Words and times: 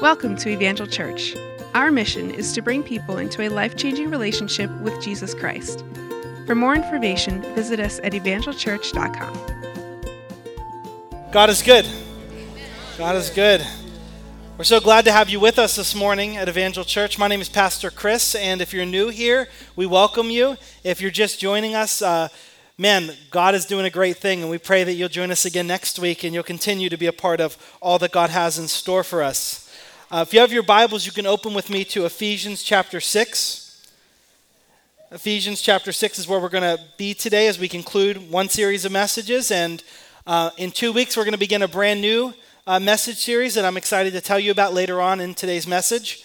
Welcome 0.00 0.34
to 0.36 0.48
Evangel 0.48 0.86
Church. 0.86 1.36
Our 1.74 1.90
mission 1.90 2.30
is 2.30 2.54
to 2.54 2.62
bring 2.62 2.82
people 2.82 3.18
into 3.18 3.42
a 3.42 3.50
life 3.50 3.76
changing 3.76 4.08
relationship 4.08 4.70
with 4.80 4.98
Jesus 5.02 5.34
Christ. 5.34 5.84
For 6.46 6.54
more 6.54 6.74
information, 6.74 7.42
visit 7.54 7.78
us 7.80 8.00
at 8.02 8.12
evangelchurch.com. 8.12 9.34
God 11.30 11.50
is 11.50 11.60
good. 11.60 11.86
God 12.96 13.14
is 13.14 13.28
good. 13.28 13.60
We're 14.56 14.64
so 14.64 14.80
glad 14.80 15.04
to 15.04 15.12
have 15.12 15.28
you 15.28 15.38
with 15.38 15.58
us 15.58 15.76
this 15.76 15.94
morning 15.94 16.38
at 16.38 16.48
Evangel 16.48 16.84
Church. 16.84 17.18
My 17.18 17.28
name 17.28 17.42
is 17.42 17.50
Pastor 17.50 17.90
Chris, 17.90 18.34
and 18.34 18.62
if 18.62 18.72
you're 18.72 18.86
new 18.86 19.10
here, 19.10 19.48
we 19.76 19.84
welcome 19.84 20.30
you. 20.30 20.56
If 20.82 21.02
you're 21.02 21.10
just 21.10 21.38
joining 21.38 21.74
us, 21.74 22.00
uh, 22.00 22.28
man, 22.78 23.10
God 23.30 23.54
is 23.54 23.66
doing 23.66 23.84
a 23.84 23.90
great 23.90 24.16
thing, 24.16 24.40
and 24.40 24.50
we 24.50 24.56
pray 24.56 24.82
that 24.82 24.94
you'll 24.94 25.10
join 25.10 25.30
us 25.30 25.44
again 25.44 25.66
next 25.66 25.98
week 25.98 26.24
and 26.24 26.32
you'll 26.32 26.42
continue 26.42 26.88
to 26.88 26.96
be 26.96 27.04
a 27.06 27.12
part 27.12 27.42
of 27.42 27.58
all 27.82 27.98
that 27.98 28.12
God 28.12 28.30
has 28.30 28.58
in 28.58 28.66
store 28.66 29.04
for 29.04 29.22
us. 29.22 29.59
Uh, 30.12 30.24
if 30.26 30.34
you 30.34 30.40
have 30.40 30.52
your 30.52 30.64
Bibles, 30.64 31.06
you 31.06 31.12
can 31.12 31.24
open 31.24 31.54
with 31.54 31.70
me 31.70 31.84
to 31.84 32.04
Ephesians 32.04 32.64
chapter 32.64 33.00
6. 33.00 33.92
Ephesians 35.12 35.62
chapter 35.62 35.92
6 35.92 36.18
is 36.18 36.26
where 36.26 36.40
we're 36.40 36.48
going 36.48 36.76
to 36.76 36.82
be 36.96 37.14
today 37.14 37.46
as 37.46 37.60
we 37.60 37.68
conclude 37.68 38.28
one 38.28 38.48
series 38.48 38.84
of 38.84 38.90
messages. 38.90 39.52
And 39.52 39.84
uh, 40.26 40.50
in 40.56 40.72
two 40.72 40.90
weeks, 40.90 41.16
we're 41.16 41.22
going 41.22 41.34
to 41.34 41.38
begin 41.38 41.62
a 41.62 41.68
brand 41.68 42.00
new 42.00 42.34
uh, 42.66 42.80
message 42.80 43.18
series 43.18 43.54
that 43.54 43.64
I'm 43.64 43.76
excited 43.76 44.12
to 44.14 44.20
tell 44.20 44.40
you 44.40 44.50
about 44.50 44.74
later 44.74 45.00
on 45.00 45.20
in 45.20 45.32
today's 45.32 45.68
message. 45.68 46.24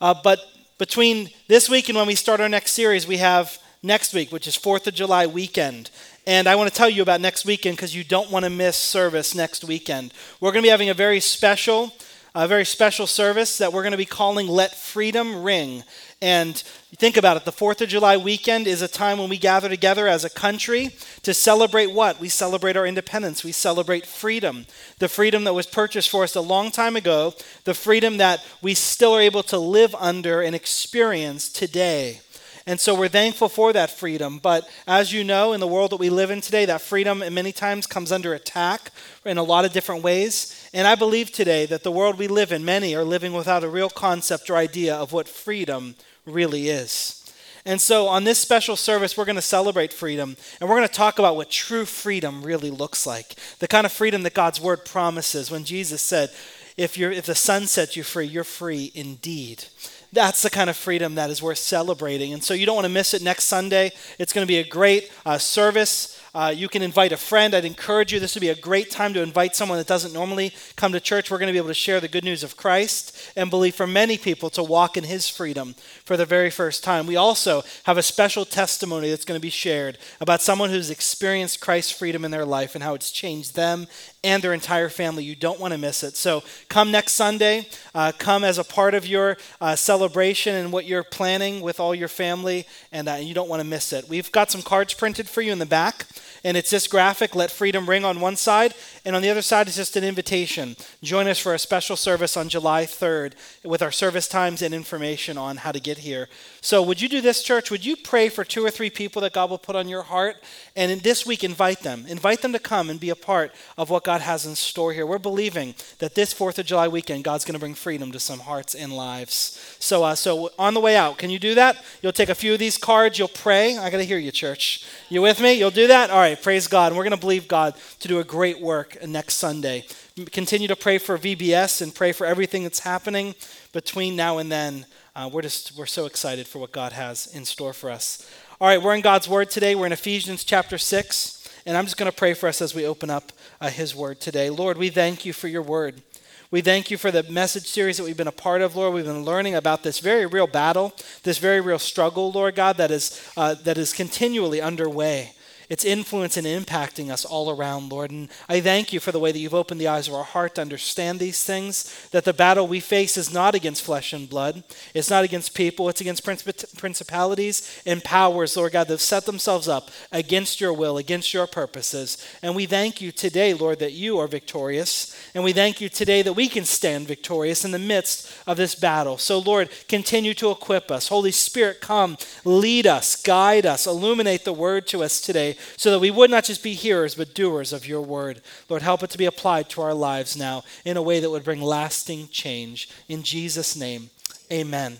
Uh, 0.00 0.14
but 0.22 0.38
between 0.78 1.28
this 1.48 1.68
week 1.68 1.88
and 1.88 1.98
when 1.98 2.06
we 2.06 2.14
start 2.14 2.40
our 2.40 2.48
next 2.48 2.70
series, 2.70 3.04
we 3.04 3.16
have 3.16 3.58
next 3.82 4.14
week, 4.14 4.30
which 4.30 4.46
is 4.46 4.56
4th 4.56 4.86
of 4.86 4.94
July 4.94 5.26
weekend. 5.26 5.90
And 6.24 6.46
I 6.46 6.54
want 6.54 6.70
to 6.70 6.76
tell 6.76 6.88
you 6.88 7.02
about 7.02 7.20
next 7.20 7.44
weekend 7.44 7.78
because 7.78 7.96
you 7.96 8.04
don't 8.04 8.30
want 8.30 8.44
to 8.44 8.50
miss 8.50 8.76
service 8.76 9.34
next 9.34 9.64
weekend. 9.64 10.14
We're 10.40 10.52
going 10.52 10.62
to 10.62 10.66
be 10.66 10.70
having 10.70 10.90
a 10.90 10.94
very 10.94 11.18
special, 11.18 11.92
a 12.36 12.48
very 12.48 12.64
special 12.64 13.06
service 13.06 13.58
that 13.58 13.72
we're 13.72 13.82
going 13.82 13.92
to 13.92 13.96
be 13.96 14.04
calling 14.04 14.48
Let 14.48 14.74
Freedom 14.74 15.44
Ring. 15.44 15.84
And 16.20 16.56
think 16.96 17.16
about 17.16 17.36
it 17.36 17.44
the 17.44 17.52
4th 17.52 17.80
of 17.80 17.88
July 17.88 18.16
weekend 18.16 18.66
is 18.66 18.82
a 18.82 18.88
time 18.88 19.18
when 19.18 19.28
we 19.28 19.38
gather 19.38 19.68
together 19.68 20.08
as 20.08 20.24
a 20.24 20.30
country 20.30 20.90
to 21.22 21.32
celebrate 21.32 21.92
what? 21.92 22.18
We 22.18 22.28
celebrate 22.28 22.76
our 22.76 22.86
independence. 22.86 23.44
We 23.44 23.52
celebrate 23.52 24.04
freedom. 24.04 24.66
The 24.98 25.08
freedom 25.08 25.44
that 25.44 25.54
was 25.54 25.66
purchased 25.66 26.10
for 26.10 26.24
us 26.24 26.34
a 26.34 26.40
long 26.40 26.72
time 26.72 26.96
ago, 26.96 27.34
the 27.62 27.74
freedom 27.74 28.16
that 28.16 28.44
we 28.60 28.74
still 28.74 29.14
are 29.14 29.20
able 29.20 29.44
to 29.44 29.58
live 29.58 29.94
under 29.94 30.40
and 30.40 30.56
experience 30.56 31.48
today. 31.48 32.20
And 32.66 32.80
so 32.80 32.94
we're 32.94 33.08
thankful 33.08 33.50
for 33.50 33.74
that 33.74 33.90
freedom. 33.90 34.38
But 34.38 34.66
as 34.86 35.12
you 35.12 35.22
know, 35.22 35.52
in 35.52 35.60
the 35.60 35.66
world 35.66 35.92
that 35.92 35.98
we 35.98 36.08
live 36.08 36.30
in 36.30 36.40
today, 36.40 36.64
that 36.64 36.80
freedom 36.80 37.22
many 37.32 37.52
times 37.52 37.86
comes 37.86 38.10
under 38.10 38.32
attack 38.32 38.90
in 39.26 39.36
a 39.36 39.42
lot 39.42 39.66
of 39.66 39.72
different 39.72 40.02
ways. 40.02 40.63
And 40.74 40.88
I 40.88 40.96
believe 40.96 41.30
today 41.30 41.66
that 41.66 41.84
the 41.84 41.92
world 41.92 42.18
we 42.18 42.26
live 42.26 42.50
in, 42.50 42.64
many 42.64 42.96
are 42.96 43.04
living 43.04 43.32
without 43.32 43.62
a 43.62 43.68
real 43.68 43.88
concept 43.88 44.50
or 44.50 44.56
idea 44.56 44.96
of 44.96 45.12
what 45.12 45.28
freedom 45.28 45.94
really 46.26 46.68
is. 46.68 47.20
And 47.64 47.80
so, 47.80 48.08
on 48.08 48.24
this 48.24 48.40
special 48.40 48.74
service, 48.74 49.16
we're 49.16 49.24
going 49.24 49.36
to 49.36 49.42
celebrate 49.42 49.92
freedom 49.92 50.36
and 50.60 50.68
we're 50.68 50.76
going 50.76 50.88
to 50.88 50.92
talk 50.92 51.20
about 51.20 51.36
what 51.36 51.48
true 51.48 51.84
freedom 51.84 52.42
really 52.42 52.72
looks 52.72 53.06
like. 53.06 53.36
The 53.60 53.68
kind 53.68 53.86
of 53.86 53.92
freedom 53.92 54.24
that 54.24 54.34
God's 54.34 54.60
word 54.60 54.84
promises 54.84 55.48
when 55.48 55.62
Jesus 55.62 56.02
said, 56.02 56.30
if, 56.76 56.98
you're, 56.98 57.12
if 57.12 57.24
the 57.24 57.36
Son 57.36 57.68
sets 57.68 57.96
you 57.96 58.02
free, 58.02 58.26
you're 58.26 58.42
free 58.42 58.90
indeed. 58.96 59.64
That's 60.12 60.42
the 60.42 60.50
kind 60.50 60.68
of 60.68 60.76
freedom 60.76 61.14
that 61.14 61.30
is 61.30 61.40
worth 61.40 61.58
celebrating. 61.58 62.32
And 62.32 62.42
so, 62.42 62.52
you 62.52 62.66
don't 62.66 62.74
want 62.74 62.86
to 62.86 62.92
miss 62.92 63.14
it 63.14 63.22
next 63.22 63.44
Sunday. 63.44 63.92
It's 64.18 64.32
going 64.32 64.44
to 64.44 64.52
be 64.52 64.58
a 64.58 64.68
great 64.68 65.12
uh, 65.24 65.38
service. 65.38 66.20
Uh, 66.34 66.52
you 66.54 66.68
can 66.68 66.82
invite 66.82 67.12
a 67.12 67.16
friend. 67.16 67.54
I'd 67.54 67.64
encourage 67.64 68.12
you. 68.12 68.18
This 68.18 68.34
would 68.34 68.40
be 68.40 68.48
a 68.48 68.56
great 68.56 68.90
time 68.90 69.14
to 69.14 69.22
invite 69.22 69.54
someone 69.54 69.78
that 69.78 69.86
doesn't 69.86 70.12
normally 70.12 70.52
come 70.74 70.90
to 70.92 70.98
church. 70.98 71.30
We're 71.30 71.38
going 71.38 71.46
to 71.46 71.52
be 71.52 71.58
able 71.58 71.68
to 71.68 71.74
share 71.74 72.00
the 72.00 72.08
good 72.08 72.24
news 72.24 72.42
of 72.42 72.56
Christ 72.56 73.16
and 73.36 73.50
believe 73.50 73.76
for 73.76 73.86
many 73.86 74.18
people 74.18 74.50
to 74.50 74.62
walk 74.62 74.96
in 74.96 75.04
His 75.04 75.28
freedom 75.28 75.76
for 76.04 76.16
the 76.16 76.26
very 76.26 76.50
first 76.50 76.82
time. 76.82 77.06
We 77.06 77.14
also 77.14 77.62
have 77.84 77.98
a 77.98 78.02
special 78.02 78.44
testimony 78.44 79.10
that's 79.10 79.24
going 79.24 79.38
to 79.38 79.42
be 79.42 79.50
shared 79.50 79.98
about 80.20 80.42
someone 80.42 80.70
who's 80.70 80.90
experienced 80.90 81.60
Christ's 81.60 81.92
freedom 81.92 82.24
in 82.24 82.32
their 82.32 82.44
life 82.44 82.74
and 82.74 82.82
how 82.82 82.94
it's 82.94 83.12
changed 83.12 83.54
them 83.54 83.86
and 84.24 84.42
their 84.42 84.54
entire 84.54 84.88
family. 84.88 85.22
You 85.22 85.36
don't 85.36 85.60
want 85.60 85.72
to 85.72 85.78
miss 85.78 86.02
it. 86.02 86.16
So 86.16 86.42
come 86.68 86.90
next 86.90 87.12
Sunday. 87.12 87.68
Uh, 87.94 88.10
come 88.18 88.42
as 88.42 88.58
a 88.58 88.64
part 88.64 88.94
of 88.94 89.06
your 89.06 89.36
uh, 89.60 89.76
celebration 89.76 90.56
and 90.56 90.72
what 90.72 90.86
you're 90.86 91.04
planning 91.04 91.60
with 91.60 91.78
all 91.78 91.94
your 91.94 92.08
family, 92.08 92.66
and 92.90 93.08
you 93.24 93.34
don't 93.34 93.48
want 93.48 93.60
to 93.60 93.66
miss 93.66 93.92
it. 93.92 94.08
We've 94.08 94.32
got 94.32 94.50
some 94.50 94.62
cards 94.62 94.94
printed 94.94 95.28
for 95.28 95.42
you 95.42 95.52
in 95.52 95.58
the 95.58 95.66
back, 95.66 96.06
and 96.44 96.56
it's 96.56 96.70
this 96.70 96.86
graphic, 96.86 97.34
Let 97.34 97.50
Freedom 97.50 97.88
Ring, 97.88 98.04
on 98.04 98.20
one 98.20 98.36
side, 98.36 98.74
and 99.04 99.16
on 99.16 99.22
the 99.22 99.30
other 99.30 99.42
side 99.42 99.66
is 99.66 99.76
just 99.76 99.96
an 99.96 100.04
invitation. 100.04 100.76
Join 101.02 101.26
us 101.26 101.38
for 101.38 101.54
a 101.54 101.58
special 101.58 101.96
service 101.96 102.36
on 102.36 102.48
July 102.48 102.84
3rd 102.84 103.32
with 103.64 103.82
our 103.82 103.90
service 103.90 104.28
times 104.28 104.62
and 104.62 104.74
information 104.74 105.38
on 105.38 105.58
how 105.58 105.72
to 105.72 105.80
get 105.80 105.98
here. 105.98 106.28
So, 106.60 106.82
would 106.82 107.00
you 107.00 107.08
do 107.08 107.20
this, 107.20 107.42
church? 107.42 107.70
Would 107.70 107.84
you 107.84 107.96
pray 107.96 108.28
for 108.28 108.44
two 108.44 108.64
or 108.64 108.70
three 108.70 108.90
people 108.90 109.22
that 109.22 109.32
God 109.32 109.50
will 109.50 109.58
put 109.58 109.76
on 109.76 109.88
your 109.88 110.02
heart? 110.02 110.36
And 110.76 110.92
in 110.92 111.00
this 111.00 111.26
week, 111.26 111.44
invite 111.44 111.80
them. 111.80 112.04
Invite 112.08 112.42
them 112.42 112.52
to 112.52 112.58
come 112.58 112.90
and 112.90 113.00
be 113.00 113.10
a 113.10 113.16
part 113.16 113.52
of 113.78 113.90
what 113.90 114.04
God 114.04 114.20
has 114.20 114.46
in 114.46 114.54
store 114.54 114.92
here. 114.92 115.06
We're 115.06 115.18
believing 115.18 115.74
that 115.98 116.14
this 116.14 116.34
4th 116.34 116.58
of 116.58 116.66
July 116.66 116.88
weekend, 116.88 117.24
God's 117.24 117.44
going 117.44 117.54
to 117.54 117.60
bring 117.60 117.74
freedom 117.74 118.12
to 118.12 118.20
some 118.20 118.40
hearts 118.40 118.74
and 118.74 118.92
lives. 118.92 119.76
So, 119.78 120.04
uh, 120.04 120.14
so 120.14 120.50
on 120.58 120.74
the 120.74 120.80
way 120.80 120.96
out, 120.96 121.18
can 121.18 121.30
you 121.30 121.38
do 121.38 121.54
that? 121.54 121.82
You'll 122.02 122.12
take 122.12 122.28
a 122.28 122.34
few 122.34 122.52
of 122.52 122.58
these 122.58 122.76
cards, 122.76 123.18
you'll 123.18 123.28
pray. 123.28 123.76
I 123.78 123.90
got 123.90 123.98
to 123.98 124.04
hear 124.04 124.18
you, 124.18 124.30
church. 124.30 124.84
You 125.08 125.22
with 125.22 125.40
me? 125.40 125.54
You'll 125.54 125.70
do 125.70 125.86
that? 125.86 126.10
All 126.10 126.18
right, 126.18 126.33
praise 126.34 126.66
God. 126.66 126.88
And 126.88 126.96
we're 126.96 127.04
going 127.04 127.16
to 127.16 127.20
believe 127.20 127.48
God 127.48 127.74
to 128.00 128.08
do 128.08 128.18
a 128.20 128.24
great 128.24 128.60
work 128.60 128.96
next 129.06 129.34
Sunday. 129.34 129.84
Continue 130.32 130.68
to 130.68 130.76
pray 130.76 130.98
for 130.98 131.18
VBS 131.18 131.82
and 131.82 131.94
pray 131.94 132.12
for 132.12 132.26
everything 132.26 132.62
that's 132.62 132.80
happening 132.80 133.34
between 133.72 134.16
now 134.16 134.38
and 134.38 134.50
then. 134.50 134.86
Uh, 135.16 135.30
we're 135.32 135.42
just 135.42 135.76
we're 135.76 135.86
so 135.86 136.06
excited 136.06 136.46
for 136.46 136.58
what 136.58 136.72
God 136.72 136.92
has 136.92 137.26
in 137.34 137.44
store 137.44 137.72
for 137.72 137.90
us. 137.90 138.28
All 138.60 138.68
right, 138.68 138.82
we're 138.82 138.94
in 138.94 139.00
God's 139.00 139.28
Word 139.28 139.50
today. 139.50 139.74
We're 139.74 139.86
in 139.86 139.92
Ephesians 139.92 140.44
chapter 140.44 140.78
six, 140.78 141.48
and 141.66 141.76
I'm 141.76 141.84
just 141.84 141.96
going 141.96 142.10
to 142.10 142.16
pray 142.16 142.34
for 142.34 142.48
us 142.48 142.62
as 142.62 142.74
we 142.74 142.86
open 142.86 143.10
up 143.10 143.32
uh, 143.60 143.70
His 143.70 143.94
Word 143.94 144.20
today. 144.20 144.50
Lord, 144.50 144.78
we 144.78 144.90
thank 144.90 145.24
you 145.24 145.32
for 145.32 145.48
your 145.48 145.62
Word. 145.62 146.02
We 146.50 146.60
thank 146.60 146.90
you 146.90 146.96
for 146.96 147.10
the 147.10 147.24
message 147.24 147.66
series 147.66 147.96
that 147.96 148.04
we've 148.04 148.16
been 148.16 148.28
a 148.28 148.32
part 148.32 148.62
of, 148.62 148.76
Lord. 148.76 148.94
We've 148.94 149.04
been 149.04 149.24
learning 149.24 149.56
about 149.56 149.82
this 149.82 149.98
very 149.98 150.26
real 150.26 150.46
battle, 150.46 150.94
this 151.24 151.38
very 151.38 151.60
real 151.60 151.80
struggle, 151.80 152.30
Lord 152.30 152.54
God, 152.54 152.76
that 152.76 152.92
is 152.92 153.20
uh, 153.36 153.54
that 153.64 153.76
is 153.76 153.92
continually 153.92 154.60
underway 154.60 155.32
its 155.68 155.84
influence 155.84 156.36
and 156.36 156.46
impacting 156.46 157.10
us 157.10 157.24
all 157.24 157.50
around, 157.50 157.90
Lord. 157.90 158.10
And 158.10 158.28
I 158.48 158.60
thank 158.60 158.92
you 158.92 159.00
for 159.00 159.12
the 159.12 159.18
way 159.18 159.32
that 159.32 159.38
you've 159.38 159.54
opened 159.54 159.80
the 159.80 159.88
eyes 159.88 160.08
of 160.08 160.14
our 160.14 160.24
heart 160.24 160.56
to 160.56 160.60
understand 160.60 161.18
these 161.18 161.42
things, 161.42 162.08
that 162.10 162.24
the 162.24 162.32
battle 162.32 162.66
we 162.66 162.80
face 162.80 163.16
is 163.16 163.32
not 163.32 163.54
against 163.54 163.82
flesh 163.82 164.12
and 164.12 164.28
blood, 164.28 164.62
it's 164.94 165.10
not 165.10 165.24
against 165.24 165.54
people, 165.54 165.88
it's 165.88 166.00
against 166.00 166.24
principalities 166.24 167.82
and 167.86 168.04
powers, 168.04 168.56
Lord 168.56 168.72
God, 168.72 168.88
that 168.88 168.94
have 168.94 169.00
set 169.00 169.26
themselves 169.26 169.68
up 169.68 169.90
against 170.12 170.60
your 170.60 170.72
will, 170.72 170.98
against 170.98 171.32
your 171.32 171.46
purposes. 171.46 172.24
And 172.42 172.54
we 172.54 172.66
thank 172.66 173.00
you 173.00 173.12
today, 173.12 173.54
Lord, 173.54 173.78
that 173.78 173.92
you 173.92 174.18
are 174.18 174.26
victorious. 174.26 175.16
And 175.34 175.44
we 175.44 175.52
thank 175.52 175.80
you 175.80 175.88
today 175.88 176.22
that 176.22 176.32
we 176.32 176.48
can 176.48 176.64
stand 176.64 177.08
victorious 177.08 177.64
in 177.64 177.70
the 177.70 177.78
midst 177.78 178.32
of 178.46 178.56
this 178.56 178.74
battle. 178.74 179.18
So, 179.18 179.38
Lord, 179.38 179.70
continue 179.88 180.34
to 180.34 180.50
equip 180.50 180.90
us. 180.90 181.08
Holy 181.08 181.32
Spirit, 181.32 181.80
come, 181.80 182.16
lead 182.44 182.86
us, 182.86 183.20
guide 183.20 183.66
us, 183.66 183.86
illuminate 183.86 184.44
the 184.44 184.52
word 184.52 184.86
to 184.88 185.02
us 185.02 185.20
today 185.20 185.56
so 185.76 185.90
that 185.90 185.98
we 185.98 186.10
would 186.10 186.30
not 186.30 186.44
just 186.44 186.62
be 186.62 186.74
hearers, 186.74 187.14
but 187.14 187.34
doers 187.34 187.72
of 187.72 187.86
your 187.86 188.00
word. 188.00 188.40
Lord, 188.68 188.82
help 188.82 189.02
it 189.02 189.10
to 189.10 189.18
be 189.18 189.26
applied 189.26 189.68
to 189.70 189.82
our 189.82 189.94
lives 189.94 190.36
now 190.36 190.62
in 190.84 190.96
a 190.96 191.02
way 191.02 191.20
that 191.20 191.30
would 191.30 191.44
bring 191.44 191.60
lasting 191.60 192.28
change. 192.28 192.88
In 193.08 193.22
Jesus' 193.22 193.76
name, 193.76 194.10
amen. 194.52 194.98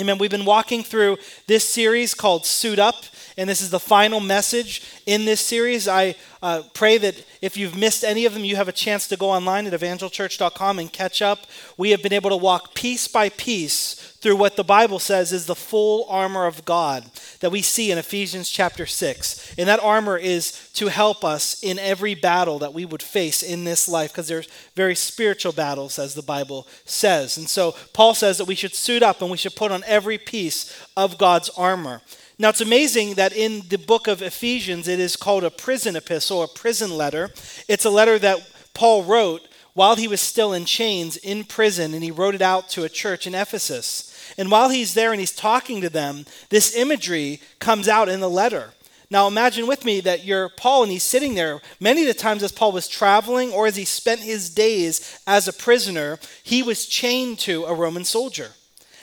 Amen. 0.00 0.16
We've 0.16 0.30
been 0.30 0.46
walking 0.46 0.82
through 0.82 1.18
this 1.46 1.68
series 1.68 2.14
called 2.14 2.46
Suit 2.46 2.78
Up, 2.78 3.04
and 3.36 3.50
this 3.50 3.60
is 3.60 3.68
the 3.68 3.78
final 3.78 4.20
message 4.20 4.82
in 5.04 5.26
this 5.26 5.42
series. 5.42 5.86
I 5.86 6.14
uh, 6.42 6.62
pray 6.72 6.96
that 6.96 7.22
if 7.42 7.58
you've 7.58 7.76
missed 7.76 8.02
any 8.02 8.24
of 8.24 8.32
them, 8.32 8.42
you 8.42 8.56
have 8.56 8.68
a 8.68 8.72
chance 8.72 9.06
to 9.08 9.18
go 9.18 9.28
online 9.28 9.66
at 9.66 9.78
evangelchurch.com 9.78 10.78
and 10.78 10.90
catch 10.90 11.20
up. 11.20 11.40
We 11.76 11.90
have 11.90 12.02
been 12.02 12.14
able 12.14 12.30
to 12.30 12.38
walk 12.38 12.74
piece 12.74 13.06
by 13.06 13.28
piece 13.28 14.11
through 14.22 14.36
what 14.36 14.54
the 14.54 14.64
Bible 14.64 15.00
says 15.00 15.32
is 15.32 15.46
the 15.46 15.54
full 15.54 16.06
armor 16.08 16.46
of 16.46 16.64
God 16.64 17.04
that 17.40 17.50
we 17.50 17.60
see 17.60 17.90
in 17.90 17.98
Ephesians 17.98 18.48
chapter 18.48 18.86
6. 18.86 19.54
And 19.58 19.68
that 19.68 19.82
armor 19.82 20.16
is 20.16 20.70
to 20.74 20.86
help 20.86 21.24
us 21.24 21.60
in 21.60 21.76
every 21.80 22.14
battle 22.14 22.60
that 22.60 22.72
we 22.72 22.84
would 22.84 23.02
face 23.02 23.42
in 23.42 23.64
this 23.64 23.88
life 23.88 24.12
because 24.12 24.28
there's 24.28 24.48
very 24.76 24.94
spiritual 24.94 25.52
battles 25.52 25.98
as 25.98 26.14
the 26.14 26.22
Bible 26.22 26.68
says. 26.84 27.36
And 27.36 27.48
so 27.48 27.74
Paul 27.92 28.14
says 28.14 28.38
that 28.38 28.46
we 28.46 28.54
should 28.54 28.74
suit 28.74 29.02
up 29.02 29.20
and 29.20 29.30
we 29.30 29.36
should 29.36 29.56
put 29.56 29.72
on 29.72 29.82
every 29.88 30.18
piece 30.18 30.72
of 30.96 31.18
God's 31.18 31.50
armor. 31.50 32.00
Now, 32.38 32.50
it's 32.50 32.60
amazing 32.60 33.14
that 33.14 33.32
in 33.32 33.62
the 33.68 33.76
book 33.76 34.06
of 34.06 34.22
Ephesians, 34.22 34.86
it 34.86 35.00
is 35.00 35.16
called 35.16 35.42
a 35.42 35.50
prison 35.50 35.96
epistle, 35.96 36.42
a 36.42 36.48
prison 36.48 36.96
letter. 36.96 37.30
It's 37.68 37.84
a 37.84 37.90
letter 37.90 38.20
that 38.20 38.48
Paul 38.72 39.02
wrote 39.02 39.42
while 39.74 39.96
he 39.96 40.08
was 40.08 40.20
still 40.20 40.52
in 40.52 40.64
chains 40.64 41.16
in 41.16 41.44
prison, 41.44 41.94
and 41.94 42.02
he 42.02 42.10
wrote 42.10 42.34
it 42.34 42.42
out 42.42 42.68
to 42.70 42.84
a 42.84 42.88
church 42.88 43.26
in 43.26 43.34
Ephesus. 43.34 44.08
And 44.36 44.50
while 44.50 44.68
he's 44.68 44.94
there 44.94 45.12
and 45.12 45.20
he's 45.20 45.34
talking 45.34 45.80
to 45.80 45.88
them, 45.88 46.26
this 46.50 46.76
imagery 46.76 47.40
comes 47.58 47.88
out 47.88 48.08
in 48.08 48.20
the 48.20 48.30
letter. 48.30 48.72
Now 49.10 49.26
imagine 49.26 49.66
with 49.66 49.84
me 49.84 50.00
that 50.00 50.24
you're 50.24 50.48
Paul 50.48 50.84
and 50.84 50.92
he's 50.92 51.02
sitting 51.02 51.34
there. 51.34 51.60
Many 51.80 52.02
of 52.02 52.06
the 52.06 52.14
times, 52.14 52.42
as 52.42 52.50
Paul 52.50 52.72
was 52.72 52.88
traveling 52.88 53.52
or 53.52 53.66
as 53.66 53.76
he 53.76 53.84
spent 53.84 54.20
his 54.20 54.48
days 54.48 55.20
as 55.26 55.46
a 55.46 55.52
prisoner, 55.52 56.18
he 56.42 56.62
was 56.62 56.86
chained 56.86 57.38
to 57.40 57.64
a 57.64 57.74
Roman 57.74 58.04
soldier. 58.04 58.52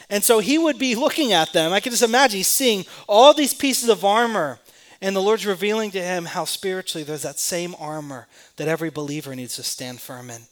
And 0.08 0.24
so 0.24 0.40
he 0.40 0.58
would 0.58 0.80
be 0.80 0.96
looking 0.96 1.32
at 1.32 1.52
them. 1.52 1.72
I 1.72 1.78
can 1.78 1.92
just 1.92 2.02
imagine 2.02 2.38
he's 2.38 2.48
seeing 2.48 2.86
all 3.08 3.32
these 3.32 3.54
pieces 3.54 3.88
of 3.88 4.04
armor. 4.04 4.58
And 5.00 5.14
the 5.14 5.22
Lord's 5.22 5.46
revealing 5.46 5.92
to 5.92 6.02
him 6.02 6.24
how 6.24 6.44
spiritually 6.44 7.04
there's 7.04 7.22
that 7.22 7.38
same 7.38 7.76
armor 7.78 8.26
that 8.56 8.66
every 8.66 8.90
believer 8.90 9.36
needs 9.36 9.54
to 9.56 9.62
stand 9.62 10.00
firm 10.00 10.28
in 10.28 10.42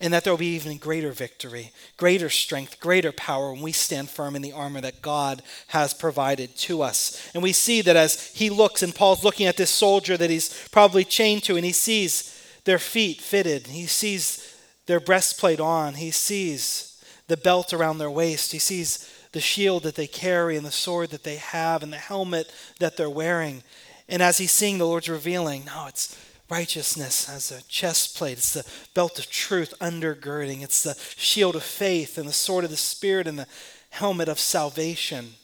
and 0.00 0.12
that 0.12 0.24
there 0.24 0.32
will 0.32 0.38
be 0.38 0.54
even 0.54 0.76
greater 0.76 1.12
victory, 1.12 1.72
greater 1.96 2.28
strength, 2.28 2.80
greater 2.80 3.12
power 3.12 3.52
when 3.52 3.62
we 3.62 3.72
stand 3.72 4.10
firm 4.10 4.36
in 4.36 4.42
the 4.42 4.52
armor 4.52 4.80
that 4.80 5.02
God 5.02 5.42
has 5.68 5.94
provided 5.94 6.54
to 6.56 6.82
us. 6.82 7.30
And 7.34 7.42
we 7.42 7.52
see 7.52 7.80
that 7.82 7.96
as 7.96 8.34
he 8.34 8.50
looks, 8.50 8.82
and 8.82 8.94
Paul's 8.94 9.24
looking 9.24 9.46
at 9.46 9.56
this 9.56 9.70
soldier 9.70 10.16
that 10.16 10.30
he's 10.30 10.68
probably 10.68 11.04
chained 11.04 11.44
to, 11.44 11.56
and 11.56 11.64
he 11.64 11.72
sees 11.72 12.32
their 12.64 12.78
feet 12.78 13.20
fitted, 13.20 13.68
he 13.68 13.86
sees 13.86 14.54
their 14.86 15.00
breastplate 15.00 15.60
on, 15.60 15.94
he 15.94 16.10
sees 16.10 17.02
the 17.28 17.36
belt 17.36 17.72
around 17.72 17.98
their 17.98 18.10
waist, 18.10 18.52
he 18.52 18.58
sees 18.58 19.12
the 19.32 19.40
shield 19.40 19.82
that 19.82 19.94
they 19.94 20.06
carry, 20.06 20.56
and 20.56 20.66
the 20.66 20.70
sword 20.70 21.10
that 21.10 21.24
they 21.24 21.36
have, 21.36 21.82
and 21.82 21.92
the 21.92 21.96
helmet 21.96 22.52
that 22.80 22.96
they're 22.96 23.10
wearing. 23.10 23.62
And 24.08 24.22
as 24.22 24.38
he's 24.38 24.52
seeing, 24.52 24.78
the 24.78 24.86
Lord's 24.86 25.08
revealing, 25.08 25.64
no, 25.64 25.86
it's 25.88 26.16
Righteousness 26.48 27.28
as 27.28 27.50
a 27.50 27.62
chest 27.64 28.16
plate. 28.16 28.38
It's 28.38 28.52
the 28.52 28.66
belt 28.94 29.18
of 29.18 29.28
truth 29.28 29.74
undergirding. 29.80 30.62
It's 30.62 30.82
the 30.82 30.96
shield 31.16 31.56
of 31.56 31.64
faith 31.64 32.18
and 32.18 32.28
the 32.28 32.32
sword 32.32 32.64
of 32.64 32.70
the 32.70 32.76
Spirit 32.76 33.26
and 33.26 33.38
the 33.38 33.48
helmet 33.90 34.28
of 34.28 34.38
salvation. 34.38 35.34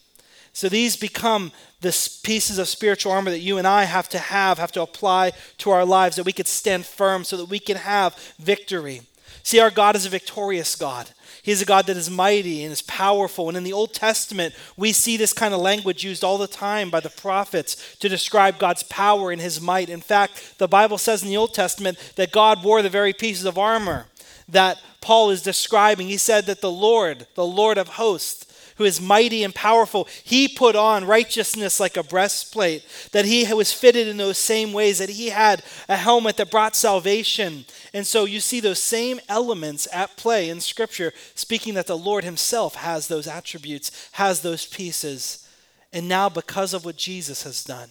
So 0.53 0.69
these 0.69 0.97
become 0.97 1.51
the 1.81 1.97
pieces 2.23 2.59
of 2.59 2.69
spiritual 2.69 3.13
armor 3.13 3.31
that 3.31 3.41
you 3.41 3.59
and 3.59 3.67
I 3.67 3.85
have 3.85 4.09
to 4.11 4.19
have, 4.19 4.59
have 4.59 4.73
to 4.73 4.83
apply 4.83 5.33
to 5.59 5.71
our 5.71 5.85
lives, 5.85 6.17
that 6.17 6.27
we 6.27 6.33
could 6.33 6.47
stand 6.47 6.87
firm 6.87 7.25
so 7.25 7.37
that 7.37 7.49
we 7.49 7.59
can 7.59 7.79
have 7.79 8.15
victory. 8.39 9.03
See, 9.43 9.59
our 9.61 9.71
God 9.71 9.97
is 9.97 10.07
a 10.07 10.11
victorious 10.11 10.77
God. 10.77 11.11
He's 11.43 11.61
a 11.61 11.67
God 11.67 11.87
that 11.87 11.97
is 11.97 12.09
mighty 12.09 12.63
and 12.63 12.73
is 12.73 12.83
powerful. 12.83 13.49
And 13.49 13.57
in 13.57 13.65
the 13.65 13.73
Old 13.73 13.93
Testament, 13.93 14.55
we 14.77 14.93
see 14.93 15.17
this 15.17 15.33
kind 15.33 15.53
of 15.53 15.61
language 15.61 16.05
used 16.05 16.23
all 16.23 16.39
the 16.39 16.47
time 16.47 16.89
by 16.89 17.01
the 17.01 17.11
prophets 17.11 17.97
to 17.99 18.09
describe 18.09 18.59
God's 18.59 18.85
power 18.85 19.33
and 19.33 19.41
his 19.41 19.61
might. 19.61 19.89
In 19.89 20.01
fact, 20.01 20.59
the 20.59 20.69
Bible 20.69 20.99
says 20.99 21.23
in 21.23 21.29
the 21.29 21.37
Old 21.37 21.53
Testament 21.53 21.99
that 22.15 22.31
God 22.31 22.63
wore 22.63 22.81
the 22.81 22.89
very 22.89 23.13
pieces 23.13 23.45
of 23.45 23.59
armor 23.59 24.07
that 24.49 24.81
Paul 25.01 25.31
is 25.31 25.43
describing. 25.43 26.07
He 26.07 26.17
said 26.17 26.47
that 26.47 26.61
the 26.61 26.71
Lord, 26.71 27.27
the 27.35 27.47
Lord 27.47 27.79
of 27.79 27.89
hosts, 27.89 28.47
who 28.83 28.87
is 28.87 29.01
mighty 29.01 29.45
and 29.45 29.55
powerful, 29.55 30.09
he 30.25 30.49
put 30.49 30.75
on 30.75 31.05
righteousness 31.05 31.79
like 31.79 31.97
a 31.97 32.03
breastplate, 32.03 32.85
that 33.13 33.25
he 33.25 33.47
was 33.55 33.73
fitted 33.73 34.09
in 34.09 34.17
those 34.17 34.39
same 34.39 34.73
ways, 34.73 34.99
that 34.99 35.09
he 35.09 35.29
had 35.29 35.63
a 35.89 35.97
helmet 35.97 36.37
that 36.37 36.51
brought 36.51 36.75
salvation. 36.75 37.65
And 37.95 38.05
so 38.05 38.25
you 38.25 38.41
see 38.41 38.59
those 38.59 38.83
same 38.83 39.21
elements 39.29 39.87
at 39.93 40.17
play 40.17 40.49
in 40.49 40.61
Scripture, 40.61 41.13
speaking 41.37 41.75
that 41.75 41.87
the 41.87 41.97
Lord 41.97 42.25
himself 42.25 42.75
has 42.75 43.07
those 43.07 43.29
attributes, 43.29 44.11
has 44.13 44.41
those 44.41 44.67
pieces. 44.67 45.49
And 45.93 46.09
now, 46.09 46.29
because 46.29 46.75
of 46.75 46.85
what 46.85 46.97
Jesus 46.97 47.45
has 47.45 47.63
done, 47.63 47.91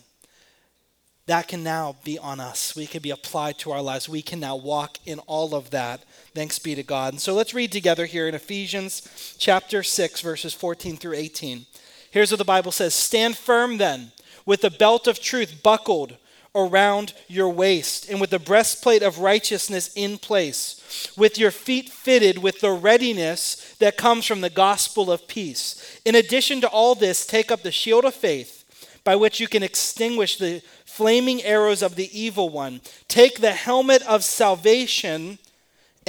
that 1.27 1.47
can 1.47 1.63
now 1.63 1.95
be 2.03 2.19
on 2.19 2.41
us. 2.41 2.75
We 2.75 2.85
can 2.85 3.01
be 3.01 3.11
applied 3.11 3.59
to 3.59 3.71
our 3.71 3.81
lives. 3.81 4.09
We 4.09 4.21
can 4.21 4.41
now 4.41 4.57
walk 4.57 4.97
in 5.05 5.19
all 5.19 5.55
of 5.55 5.69
that. 5.69 6.03
Thanks 6.33 6.60
be 6.60 6.75
to 6.75 6.83
God. 6.83 7.13
And 7.13 7.22
so 7.22 7.33
let's 7.33 7.54
read 7.54 7.74
together 7.74 8.06
here 8.06 8.25
in 8.25 8.36
Ephesians 8.36 9.36
chapter 9.38 9.83
6, 9.83 10.22
verses 10.22 10.54
14 10.54 10.95
through 10.95 11.16
18. 11.16 11.66
Here's 12.10 12.31
what 12.31 12.38
the 12.38 12.45
Bible 12.45 12.72
says 12.72 12.94
Stand 12.94 13.38
firm 13.38 13.78
then, 13.78 14.13
with 14.45 14.62
the 14.62 14.69
belt 14.69 15.07
of 15.07 15.19
truth 15.19 15.62
buckled 15.62 16.16
around 16.56 17.13
your 17.28 17.50
waist, 17.50 18.10
and 18.10 18.22
with 18.22 18.30
the 18.30 18.39
breastplate 18.39 19.04
of 19.04 19.19
righteousness 19.19 19.92
in 19.94 20.18
place, 20.18 21.12
with 21.18 21.38
your 21.38 21.51
feet 21.51 21.89
fitted 21.89 22.38
with 22.38 22.62
the 22.62 22.72
readiness 22.72 23.75
that 23.80 23.98
comes 23.98 24.25
from 24.25 24.39
the 24.39 24.50
gospel 24.50 25.12
of 25.12 25.27
peace. 25.27 26.00
In 26.06 26.16
addition 26.16 26.62
to 26.62 26.69
all 26.69 26.95
this, 26.95 27.25
take 27.25 27.51
up 27.51 27.62
the 27.62 27.72
shield 27.74 28.06
of 28.06 28.13
faith 28.13 28.63
by 29.04 29.18
which 29.18 29.42
you 29.42 29.48
can 29.48 29.63
extinguish 29.63 30.38
the 30.38 30.62
flaming 30.86 31.44
arrows 31.44 31.81
of 31.81 31.95
the 31.95 32.18
evil 32.18 32.48
one. 32.48 32.80
Take 33.10 33.39
the 33.39 33.54
helmet 33.54 34.01
of 34.04 34.24
salvation 34.24 35.39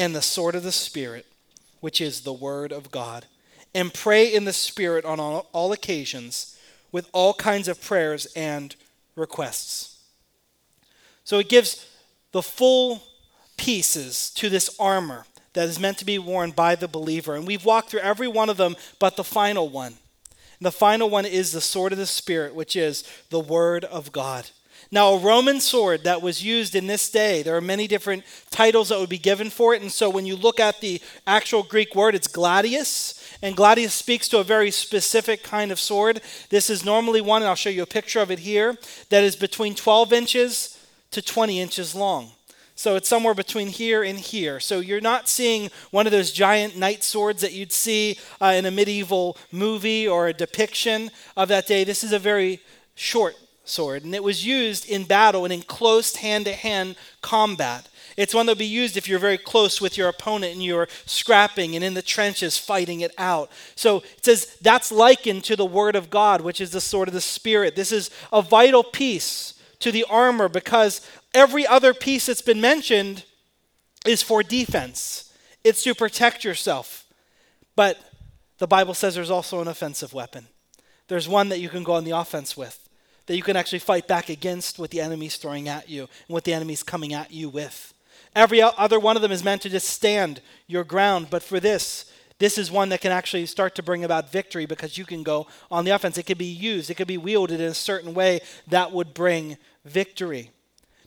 and 0.02 0.16
the 0.16 0.20
sword 0.20 0.56
of 0.56 0.64
the 0.64 0.72
Spirit, 0.72 1.24
which 1.78 2.00
is 2.00 2.22
the 2.22 2.32
Word 2.32 2.72
of 2.72 2.90
God, 2.90 3.26
and 3.72 3.94
pray 3.94 4.26
in 4.26 4.44
the 4.44 4.52
Spirit 4.52 5.04
on 5.04 5.20
all, 5.20 5.46
all 5.52 5.70
occasions 5.70 6.58
with 6.90 7.08
all 7.12 7.32
kinds 7.34 7.68
of 7.68 7.80
prayers 7.80 8.26
and 8.34 8.74
requests. 9.14 10.00
So 11.22 11.38
it 11.38 11.48
gives 11.48 11.86
the 12.32 12.42
full 12.42 13.04
pieces 13.56 14.30
to 14.30 14.48
this 14.48 14.74
armor 14.80 15.24
that 15.52 15.68
is 15.68 15.78
meant 15.78 15.98
to 15.98 16.04
be 16.04 16.18
worn 16.18 16.50
by 16.50 16.74
the 16.74 16.88
believer. 16.88 17.36
And 17.36 17.46
we've 17.46 17.64
walked 17.64 17.90
through 17.90 18.00
every 18.00 18.26
one 18.26 18.50
of 18.50 18.56
them 18.56 18.74
but 18.98 19.14
the 19.14 19.22
final 19.22 19.68
one. 19.68 19.94
And 20.58 20.66
the 20.66 20.72
final 20.72 21.08
one 21.08 21.26
is 21.26 21.52
the 21.52 21.60
sword 21.60 21.92
of 21.92 21.98
the 21.98 22.06
Spirit, 22.06 22.56
which 22.56 22.74
is 22.74 23.04
the 23.30 23.38
Word 23.38 23.84
of 23.84 24.10
God. 24.10 24.50
Now, 24.94 25.14
a 25.14 25.18
Roman 25.18 25.58
sword 25.58 26.04
that 26.04 26.20
was 26.20 26.44
used 26.44 26.74
in 26.74 26.86
this 26.86 27.08
day, 27.08 27.42
there 27.42 27.56
are 27.56 27.62
many 27.62 27.88
different 27.88 28.24
titles 28.50 28.90
that 28.90 28.98
would 28.98 29.08
be 29.08 29.16
given 29.16 29.48
for 29.48 29.72
it. 29.74 29.80
And 29.80 29.90
so 29.90 30.10
when 30.10 30.26
you 30.26 30.36
look 30.36 30.60
at 30.60 30.82
the 30.82 31.00
actual 31.26 31.62
Greek 31.62 31.94
word, 31.94 32.14
it's 32.14 32.28
gladius. 32.28 33.18
And 33.40 33.56
gladius 33.56 33.94
speaks 33.94 34.28
to 34.28 34.38
a 34.38 34.44
very 34.44 34.70
specific 34.70 35.42
kind 35.42 35.72
of 35.72 35.80
sword. 35.80 36.20
This 36.50 36.68
is 36.68 36.84
normally 36.84 37.22
one, 37.22 37.40
and 37.40 37.48
I'll 37.48 37.54
show 37.54 37.70
you 37.70 37.82
a 37.82 37.86
picture 37.86 38.20
of 38.20 38.30
it 38.30 38.40
here, 38.40 38.76
that 39.08 39.24
is 39.24 39.34
between 39.34 39.74
12 39.74 40.12
inches 40.12 40.78
to 41.12 41.22
20 41.22 41.58
inches 41.58 41.94
long. 41.94 42.32
So 42.74 42.94
it's 42.94 43.08
somewhere 43.08 43.34
between 43.34 43.68
here 43.68 44.02
and 44.02 44.18
here. 44.18 44.60
So 44.60 44.80
you're 44.80 45.00
not 45.00 45.26
seeing 45.26 45.70
one 45.90 46.04
of 46.04 46.12
those 46.12 46.32
giant 46.32 46.76
knight 46.76 47.02
swords 47.02 47.40
that 47.40 47.54
you'd 47.54 47.72
see 47.72 48.18
uh, 48.42 48.52
in 48.56 48.66
a 48.66 48.70
medieval 48.70 49.38
movie 49.50 50.06
or 50.06 50.28
a 50.28 50.34
depiction 50.34 51.10
of 51.34 51.48
that 51.48 51.66
day. 51.66 51.82
This 51.82 52.04
is 52.04 52.12
a 52.12 52.18
very 52.18 52.60
short 52.94 53.36
sword, 53.64 54.04
and 54.04 54.14
it 54.14 54.22
was 54.22 54.46
used 54.46 54.88
in 54.88 55.04
battle 55.04 55.44
and 55.44 55.52
in 55.52 55.62
close 55.62 56.16
hand 56.16 56.46
to 56.46 56.52
hand 56.52 56.96
combat. 57.20 57.88
It's 58.16 58.34
one 58.34 58.46
that 58.46 58.52
would 58.52 58.58
be 58.58 58.66
used 58.66 58.96
if 58.96 59.08
you're 59.08 59.18
very 59.18 59.38
close 59.38 59.80
with 59.80 59.96
your 59.96 60.08
opponent 60.08 60.52
and 60.52 60.62
you're 60.62 60.88
scrapping 61.06 61.74
and 61.74 61.84
in 61.84 61.94
the 61.94 62.02
trenches 62.02 62.58
fighting 62.58 63.00
it 63.00 63.12
out. 63.16 63.50
So 63.74 63.98
it 63.98 64.24
says 64.24 64.56
that's 64.60 64.92
likened 64.92 65.44
to 65.44 65.56
the 65.56 65.64
Word 65.64 65.96
of 65.96 66.10
God, 66.10 66.42
which 66.42 66.60
is 66.60 66.72
the 66.72 66.80
sword 66.80 67.08
of 67.08 67.14
the 67.14 67.22
Spirit. 67.22 67.74
This 67.74 67.90
is 67.90 68.10
a 68.30 68.42
vital 68.42 68.84
piece 68.84 69.54
to 69.78 69.90
the 69.90 70.04
armor 70.10 70.48
because 70.48 71.00
Every 71.34 71.66
other 71.66 71.94
piece 71.94 72.26
that's 72.26 72.42
been 72.42 72.60
mentioned 72.60 73.24
is 74.06 74.22
for 74.22 74.42
defense, 74.42 75.32
it's 75.64 75.82
to 75.84 75.94
protect 75.94 76.44
yourself. 76.44 77.06
But 77.74 77.98
the 78.58 78.66
Bible 78.66 78.94
says 78.94 79.14
there's 79.14 79.30
also 79.30 79.60
an 79.60 79.68
offensive 79.68 80.12
weapon. 80.12 80.48
There's 81.08 81.28
one 81.28 81.48
that 81.48 81.60
you 81.60 81.68
can 81.68 81.84
go 81.84 81.94
on 81.94 82.04
the 82.04 82.10
offense 82.10 82.56
with, 82.56 82.81
that 83.26 83.36
you 83.36 83.42
can 83.42 83.56
actually 83.56 83.78
fight 83.78 84.08
back 84.08 84.28
against 84.28 84.78
what 84.78 84.90
the 84.90 85.00
enemy's 85.00 85.36
throwing 85.36 85.68
at 85.68 85.88
you 85.88 86.02
and 86.02 86.34
what 86.34 86.44
the 86.44 86.52
enemy's 86.52 86.82
coming 86.82 87.14
at 87.14 87.30
you 87.30 87.48
with. 87.48 87.94
Every 88.34 88.62
other 88.62 88.98
one 88.98 89.16
of 89.16 89.22
them 89.22 89.32
is 89.32 89.44
meant 89.44 89.62
to 89.62 89.68
just 89.68 89.88
stand 89.88 90.40
your 90.66 90.84
ground, 90.84 91.28
but 91.30 91.42
for 91.42 91.60
this, 91.60 92.10
this 92.38 92.58
is 92.58 92.70
one 92.70 92.88
that 92.88 93.00
can 93.00 93.12
actually 93.12 93.46
start 93.46 93.74
to 93.76 93.82
bring 93.82 94.04
about 94.04 94.32
victory 94.32 94.66
because 94.66 94.98
you 94.98 95.04
can 95.04 95.22
go 95.22 95.46
on 95.70 95.84
the 95.84 95.92
offense. 95.92 96.18
It 96.18 96.24
could 96.24 96.38
be 96.38 96.44
used, 96.46 96.90
it 96.90 96.94
could 96.94 97.06
be 97.06 97.18
wielded 97.18 97.60
in 97.60 97.66
a 97.66 97.74
certain 97.74 98.14
way 98.14 98.40
that 98.68 98.90
would 98.90 99.14
bring 99.14 99.58
victory. 99.84 100.50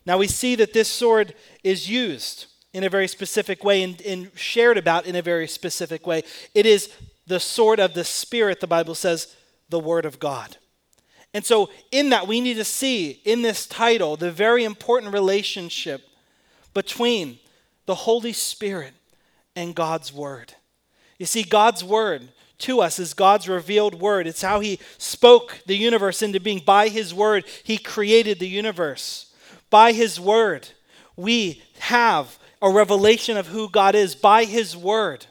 Now 0.05 0.17
we 0.17 0.27
see 0.27 0.55
that 0.55 0.73
this 0.73 0.87
sword 0.87 1.33
is 1.63 1.89
used 1.89 2.45
in 2.73 2.83
a 2.83 2.89
very 2.89 3.07
specific 3.07 3.63
way 3.63 3.81
and, 3.83 3.99
and, 4.01 4.31
shared 4.37 4.77
about 4.77 5.05
in 5.05 5.15
a 5.15 5.21
very 5.21 5.47
specific 5.47 6.05
way. 6.05 6.23
It 6.53 6.65
is 6.65 6.89
the 7.25 7.39
sword 7.39 7.79
of 7.79 7.93
the 7.93 8.03
Spirit, 8.03 8.59
the 8.59 8.67
Bible 8.67 8.95
says, 8.95 9.33
the 9.69 9.79
Word 9.79 10.05
of 10.05 10.19
God. 10.19 10.57
And 11.35 11.45
so, 11.45 11.69
in 11.91 12.09
that, 12.09 12.27
we 12.27 12.41
need 12.41 12.55
to 12.55 12.63
see 12.63 13.21
in 13.25 13.43
this 13.43 13.67
title 13.67 14.15
the 14.15 14.31
very 14.31 14.63
important 14.63 15.13
relationship 15.13 16.01
between 16.73 17.37
the 17.85 17.93
Holy 17.93 18.33
Spirit 18.33 18.93
and 19.55 19.75
God's 19.75 20.11
Word. 20.11 20.53
You 21.19 21.27
see, 21.27 21.43
God's 21.43 21.83
Word 21.83 22.29
to 22.59 22.79
us 22.79 22.99
is 22.99 23.13
God's 23.13 23.47
revealed 23.47 23.99
Word. 23.99 24.25
It's 24.25 24.41
how 24.41 24.61
He 24.61 24.79
spoke 24.97 25.59
the 25.67 25.75
universe 25.75 26.23
into 26.23 26.39
being. 26.39 26.59
By 26.65 26.87
His 26.87 27.13
Word, 27.13 27.45
He 27.63 27.77
created 27.77 28.39
the 28.39 28.47
universe 28.47 29.33
by 29.69 29.91
His 29.91 30.21
Word, 30.21 30.69
we 31.17 31.61
have 31.79 32.39
a 32.61 32.69
revelation 32.69 33.35
of 33.35 33.47
who 33.47 33.69
God 33.69 33.93
is 33.93 34.15
by 34.15 34.45
His 34.45 34.75
Word. 34.75 35.25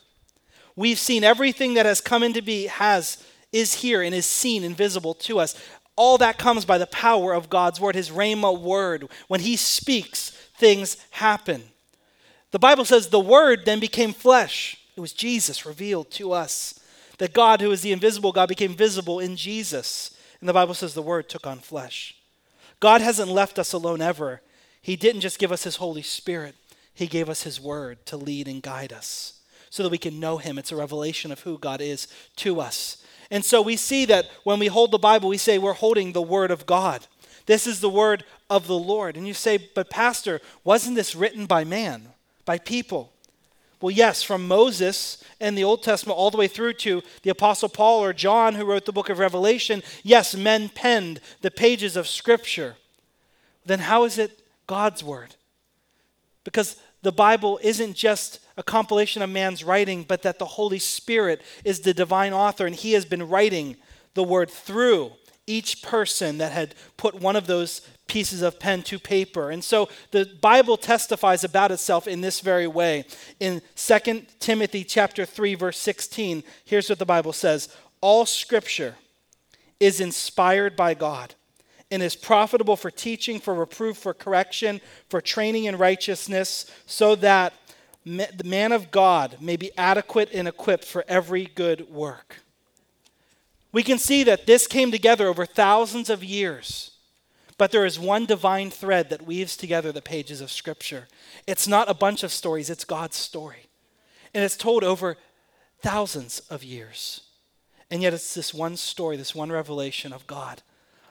We've 0.76 0.98
seen 0.98 1.24
everything 1.24 1.72
that 1.74 1.86
has 1.86 2.02
come 2.02 2.22
into 2.22 2.42
be 2.42 2.66
has 2.66 3.24
is 3.52 3.74
here 3.74 4.02
and 4.02 4.14
is 4.14 4.26
seen 4.26 4.64
and 4.64 4.76
visible 4.76 5.14
to 5.14 5.38
us. 5.38 5.58
All 5.96 6.18
that 6.18 6.38
comes 6.38 6.64
by 6.64 6.78
the 6.78 6.86
power 6.86 7.32
of 7.32 7.50
God's 7.50 7.80
word, 7.80 7.94
his 7.94 8.10
rhema 8.10 8.58
word. 8.58 9.08
When 9.28 9.40
he 9.40 9.56
speaks, 9.56 10.30
things 10.56 10.96
happen. 11.10 11.64
The 12.50 12.58
Bible 12.58 12.84
says 12.84 13.08
the 13.08 13.20
word 13.20 13.64
then 13.64 13.80
became 13.80 14.12
flesh. 14.12 14.78
It 14.96 15.00
was 15.00 15.12
Jesus 15.12 15.66
revealed 15.66 16.10
to 16.12 16.32
us. 16.32 16.80
That 17.18 17.32
God, 17.32 17.60
who 17.60 17.70
is 17.70 17.82
the 17.82 17.92
invisible 17.92 18.32
God, 18.32 18.48
became 18.48 18.74
visible 18.74 19.20
in 19.20 19.36
Jesus. 19.36 20.16
And 20.40 20.48
the 20.48 20.52
Bible 20.52 20.74
says 20.74 20.94
the 20.94 21.02
word 21.02 21.28
took 21.28 21.46
on 21.46 21.58
flesh. 21.58 22.16
God 22.80 23.00
hasn't 23.00 23.30
left 23.30 23.58
us 23.58 23.72
alone 23.72 24.02
ever. 24.02 24.40
He 24.82 24.96
didn't 24.96 25.22
just 25.22 25.38
give 25.38 25.50
us 25.50 25.64
His 25.64 25.76
Holy 25.76 26.02
Spirit, 26.02 26.54
He 26.92 27.06
gave 27.06 27.30
us 27.30 27.44
His 27.44 27.60
Word 27.60 28.04
to 28.06 28.16
lead 28.16 28.46
and 28.46 28.62
guide 28.62 28.92
us 28.92 29.40
so 29.70 29.82
that 29.82 29.88
we 29.88 29.98
can 29.98 30.20
know 30.20 30.36
Him. 30.36 30.58
It's 30.58 30.70
a 30.70 30.76
revelation 30.76 31.32
of 31.32 31.40
who 31.40 31.56
God 31.56 31.80
is 31.80 32.06
to 32.36 32.60
us. 32.60 33.02
And 33.30 33.44
so 33.44 33.62
we 33.62 33.76
see 33.76 34.04
that 34.06 34.26
when 34.44 34.58
we 34.58 34.66
hold 34.66 34.90
the 34.90 34.98
Bible, 34.98 35.28
we 35.28 35.38
say 35.38 35.58
we're 35.58 35.72
holding 35.72 36.12
the 36.12 36.22
Word 36.22 36.50
of 36.50 36.66
God. 36.66 37.06
This 37.46 37.66
is 37.66 37.80
the 37.80 37.90
Word 37.90 38.24
of 38.48 38.66
the 38.66 38.78
Lord. 38.78 39.16
And 39.16 39.26
you 39.26 39.34
say, 39.34 39.58
but 39.74 39.90
Pastor, 39.90 40.40
wasn't 40.62 40.96
this 40.96 41.14
written 41.14 41.46
by 41.46 41.64
man, 41.64 42.08
by 42.44 42.58
people? 42.58 43.12
Well, 43.80 43.90
yes, 43.90 44.22
from 44.22 44.48
Moses 44.48 45.22
and 45.40 45.58
the 45.58 45.64
Old 45.64 45.82
Testament 45.82 46.18
all 46.18 46.30
the 46.30 46.38
way 46.38 46.48
through 46.48 46.74
to 46.74 47.02
the 47.22 47.30
Apostle 47.30 47.68
Paul 47.68 48.02
or 48.02 48.14
John, 48.14 48.54
who 48.54 48.64
wrote 48.64 48.86
the 48.86 48.92
book 48.92 49.10
of 49.10 49.18
Revelation, 49.18 49.82
yes, 50.02 50.34
men 50.34 50.70
penned 50.70 51.20
the 51.42 51.50
pages 51.50 51.96
of 51.96 52.08
Scripture. 52.08 52.76
Then 53.66 53.80
how 53.80 54.04
is 54.04 54.16
it 54.16 54.40
God's 54.66 55.04
Word? 55.04 55.34
Because 56.44 56.76
the 57.02 57.12
Bible 57.12 57.60
isn't 57.62 57.94
just 57.94 58.40
a 58.56 58.62
compilation 58.62 59.22
of 59.22 59.30
man's 59.30 59.64
writing, 59.64 60.04
but 60.06 60.22
that 60.22 60.38
the 60.38 60.44
Holy 60.44 60.78
Spirit 60.78 61.42
is 61.64 61.80
the 61.80 61.94
divine 61.94 62.32
author, 62.32 62.66
and 62.66 62.74
He 62.74 62.92
has 62.92 63.04
been 63.04 63.28
writing 63.28 63.76
the 64.14 64.24
Word 64.24 64.50
through 64.50 65.12
each 65.46 65.82
person 65.82 66.38
that 66.38 66.52
had 66.52 66.74
put 66.96 67.14
one 67.14 67.36
of 67.36 67.46
those 67.46 67.82
pieces 68.06 68.42
of 68.42 68.58
pen 68.58 68.82
to 68.82 68.98
paper. 68.98 69.50
And 69.50 69.62
so 69.62 69.88
the 70.10 70.30
Bible 70.40 70.76
testifies 70.76 71.44
about 71.44 71.70
itself 71.70 72.06
in 72.06 72.20
this 72.20 72.40
very 72.40 72.66
way. 72.66 73.04
In 73.40 73.60
2 73.76 74.26
Timothy 74.40 74.84
chapter 74.84 75.24
3 75.24 75.54
verse 75.54 75.78
16, 75.78 76.42
here's 76.64 76.88
what 76.88 76.98
the 76.98 77.06
Bible 77.06 77.32
says, 77.32 77.68
all 78.00 78.26
scripture 78.26 78.96
is 79.80 80.00
inspired 80.00 80.76
by 80.76 80.94
God 80.94 81.34
and 81.90 82.02
is 82.02 82.16
profitable 82.16 82.76
for 82.76 82.90
teaching, 82.90 83.38
for 83.38 83.54
reproof, 83.54 83.98
for 83.98 84.14
correction, 84.14 84.80
for 85.08 85.20
training 85.20 85.64
in 85.64 85.76
righteousness, 85.76 86.70
so 86.86 87.14
that 87.14 87.52
the 88.04 88.44
man 88.44 88.72
of 88.72 88.90
God 88.90 89.38
may 89.40 89.56
be 89.56 89.70
adequate 89.78 90.30
and 90.32 90.46
equipped 90.46 90.84
for 90.84 91.04
every 91.08 91.46
good 91.46 91.90
work. 91.90 92.40
We 93.72 93.82
can 93.82 93.98
see 93.98 94.22
that 94.24 94.46
this 94.46 94.66
came 94.66 94.90
together 94.90 95.26
over 95.26 95.46
thousands 95.46 96.10
of 96.10 96.22
years. 96.22 96.92
But 97.56 97.70
there 97.70 97.84
is 97.84 97.98
one 97.98 98.26
divine 98.26 98.70
thread 98.70 99.10
that 99.10 99.26
weaves 99.26 99.56
together 99.56 99.92
the 99.92 100.02
pages 100.02 100.40
of 100.40 100.50
Scripture. 100.50 101.06
It's 101.46 101.68
not 101.68 101.88
a 101.88 101.94
bunch 101.94 102.22
of 102.22 102.32
stories, 102.32 102.68
it's 102.68 102.84
God's 102.84 103.16
story. 103.16 103.66
And 104.32 104.42
it's 104.42 104.56
told 104.56 104.82
over 104.82 105.16
thousands 105.80 106.40
of 106.50 106.64
years. 106.64 107.22
And 107.90 108.02
yet 108.02 108.14
it's 108.14 108.34
this 108.34 108.52
one 108.52 108.76
story, 108.76 109.16
this 109.16 109.34
one 109.34 109.52
revelation 109.52 110.12
of 110.12 110.26
God, 110.26 110.62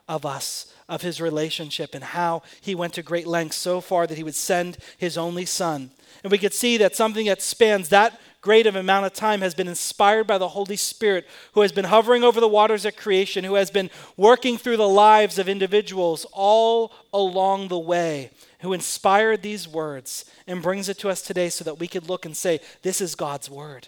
of 0.07 0.25
us, 0.25 0.73
of 0.89 1.01
his 1.01 1.21
relationship, 1.21 1.95
and 1.95 2.03
how 2.03 2.41
he 2.61 2.75
went 2.75 2.93
to 2.93 3.03
great 3.03 3.27
lengths 3.27 3.57
so 3.57 3.81
far 3.81 4.05
that 4.07 4.17
he 4.17 4.23
would 4.23 4.35
send 4.35 4.77
his 4.97 5.17
only 5.17 5.45
son. 5.45 5.91
And 6.23 6.31
we 6.31 6.37
could 6.37 6.53
see 6.53 6.77
that 6.77 6.95
something 6.95 7.25
that 7.25 7.41
spans 7.41 7.89
that 7.89 8.19
great 8.43 8.67
of 8.67 8.75
amount 8.75 9.05
of 9.05 9.13
time 9.13 9.41
has 9.41 9.55
been 9.55 9.69
inspired 9.69 10.27
by 10.27 10.37
the 10.37 10.49
Holy 10.49 10.75
Spirit, 10.75 11.25
who 11.53 11.61
has 11.61 11.71
been 11.71 11.85
hovering 11.85 12.23
over 12.23 12.39
the 12.39 12.47
waters 12.47 12.85
of 12.85 12.95
creation, 12.95 13.45
who 13.45 13.55
has 13.55 13.71
been 13.71 13.89
working 14.17 14.57
through 14.57 14.77
the 14.77 14.87
lives 14.87 15.39
of 15.39 15.47
individuals 15.47 16.25
all 16.33 16.91
along 17.13 17.69
the 17.69 17.79
way, 17.79 18.29
who 18.59 18.73
inspired 18.73 19.41
these 19.41 19.67
words 19.67 20.25
and 20.45 20.61
brings 20.61 20.89
it 20.89 20.99
to 20.99 21.09
us 21.09 21.21
today 21.21 21.49
so 21.49 21.63
that 21.63 21.79
we 21.79 21.87
could 21.87 22.09
look 22.09 22.25
and 22.25 22.35
say, 22.35 22.59
This 22.81 22.99
is 22.99 23.15
God's 23.15 23.49
word. 23.49 23.87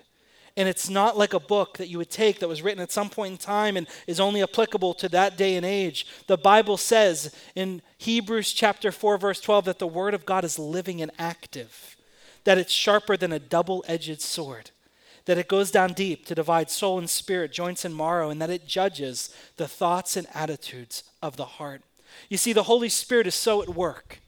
And 0.58 0.70
it's 0.70 0.90
not 0.90 1.18
like 1.18 1.34
a 1.34 1.40
book 1.40 1.78
that 1.78 1.90
you 1.90 1.98
would 1.98 2.10
take 2.10 2.40
that 2.40 2.48
was 2.48 2.62
written 2.62 2.82
at 2.82 2.92
some 2.92 3.10
point 3.10 3.32
in 3.32 3.38
time 3.38 3.76
and 3.76 3.88
is 4.08 4.22
only 4.22 4.42
applicable 4.42 4.94
to 4.96 5.10
that 5.10 5.38
day 5.38 5.58
and 5.58 5.66
age. 5.66 6.08
The 6.28 6.38
Bible 6.38 6.78
says 6.78 7.36
in 7.56 7.82
Hebrews 7.98 8.54
chapter 8.54 8.92
4 8.92 9.18
verse 9.18 9.42
12 9.42 9.66
that 9.66 9.80
the 9.80 9.88
word 9.88 10.14
of 10.14 10.26
God 10.26 10.46
is 10.46 10.58
living 10.58 11.02
and 11.02 11.12
active 11.20 11.96
that 12.46 12.58
it's 12.58 12.72
sharper 12.72 13.18
than 13.18 13.34
a 13.34 13.40
double 13.40 13.84
edged 13.88 14.22
sword, 14.22 14.72
that 15.26 15.38
it 15.38 15.50
goes 15.50 15.72
down 15.72 15.94
deep 15.94 16.26
to 16.28 16.36
divide 16.36 16.70
soul 16.70 16.98
and 16.98 17.10
spirit, 17.10 17.52
joints 17.52 17.84
and 17.84 17.96
marrow, 17.96 18.30
and 18.30 18.42
that 18.42 18.50
it 18.50 18.66
judges 18.66 19.36
the 19.58 19.68
thoughts 19.68 20.16
and 20.16 20.28
attitudes 20.34 21.04
of 21.22 21.36
the 21.36 21.46
heart. 21.46 21.82
You 22.30 22.38
see, 22.38 22.54
the 22.54 22.64
Holy 22.64 22.90
Spirit 22.90 23.28
is 23.28 23.36
so 23.36 23.62
at 23.62 23.70
work, 23.70 24.22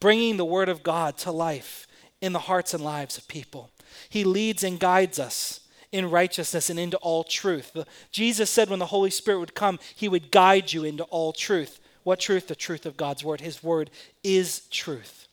bringing 0.00 0.36
the 0.36 0.44
Word 0.44 0.68
of 0.68 0.82
God 0.82 1.18
to 1.18 1.30
life 1.30 1.86
in 2.20 2.32
the 2.32 2.38
hearts 2.40 2.72
and 2.72 2.82
lives 2.82 3.18
of 3.18 3.28
people. 3.28 3.70
He 4.08 4.24
leads 4.24 4.64
and 4.64 4.80
guides 4.80 5.18
us 5.18 5.60
in 5.94 6.10
righteousness 6.10 6.70
and 6.70 6.78
into 6.78 6.96
all 6.96 7.22
truth. 7.22 7.76
Jesus 8.10 8.50
said 8.50 8.68
when 8.68 8.80
the 8.80 8.86
Holy 8.86 9.10
Spirit 9.10 9.38
would 9.38 9.54
come, 9.54 9.78
He 9.94 10.08
would 10.08 10.32
guide 10.32 10.72
you 10.72 10.82
into 10.82 11.04
all 11.04 11.32
truth. 11.32 11.78
What 12.02 12.18
truth? 12.18 12.48
The 12.48 12.56
truth 12.56 12.84
of 12.84 12.96
God's 12.96 13.22
Word. 13.22 13.40
His 13.40 13.62
Word 13.62 13.90
is 14.24 14.62
truth. 14.72 15.28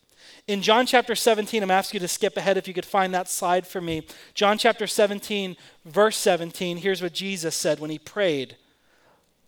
In 0.46 0.62
John 0.62 0.86
chapter 0.86 1.16
17, 1.16 1.64
I'm 1.64 1.70
asking 1.72 2.00
you 2.00 2.06
to 2.06 2.08
skip 2.08 2.36
ahead 2.36 2.56
if 2.56 2.68
you 2.68 2.74
could 2.74 2.86
find 2.86 3.12
that 3.12 3.28
slide 3.28 3.66
for 3.66 3.80
me. 3.80 4.06
John 4.34 4.56
chapter 4.56 4.86
17, 4.86 5.56
verse 5.84 6.16
17, 6.16 6.76
here's 6.76 7.02
what 7.02 7.12
Jesus 7.12 7.56
said 7.56 7.80
when 7.80 7.90
he 7.90 7.98
prayed 7.98 8.54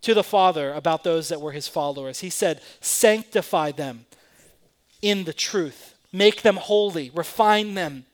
to 0.00 0.14
the 0.14 0.25
Father 0.25 0.73
about 0.73 1.04
those 1.04 1.28
that 1.28 1.40
were 1.40 1.52
his 1.52 1.68
followers. 1.68 2.21
He 2.21 2.30
said, 2.30 2.61
Sanctify 2.80 3.71
them 3.71 4.06
in 5.00 5.25
the 5.25 5.33
truth, 5.33 5.94
make 6.12 6.42
them 6.42 6.56
holy, 6.56 7.12
refine 7.14 7.75
them, 7.75 8.06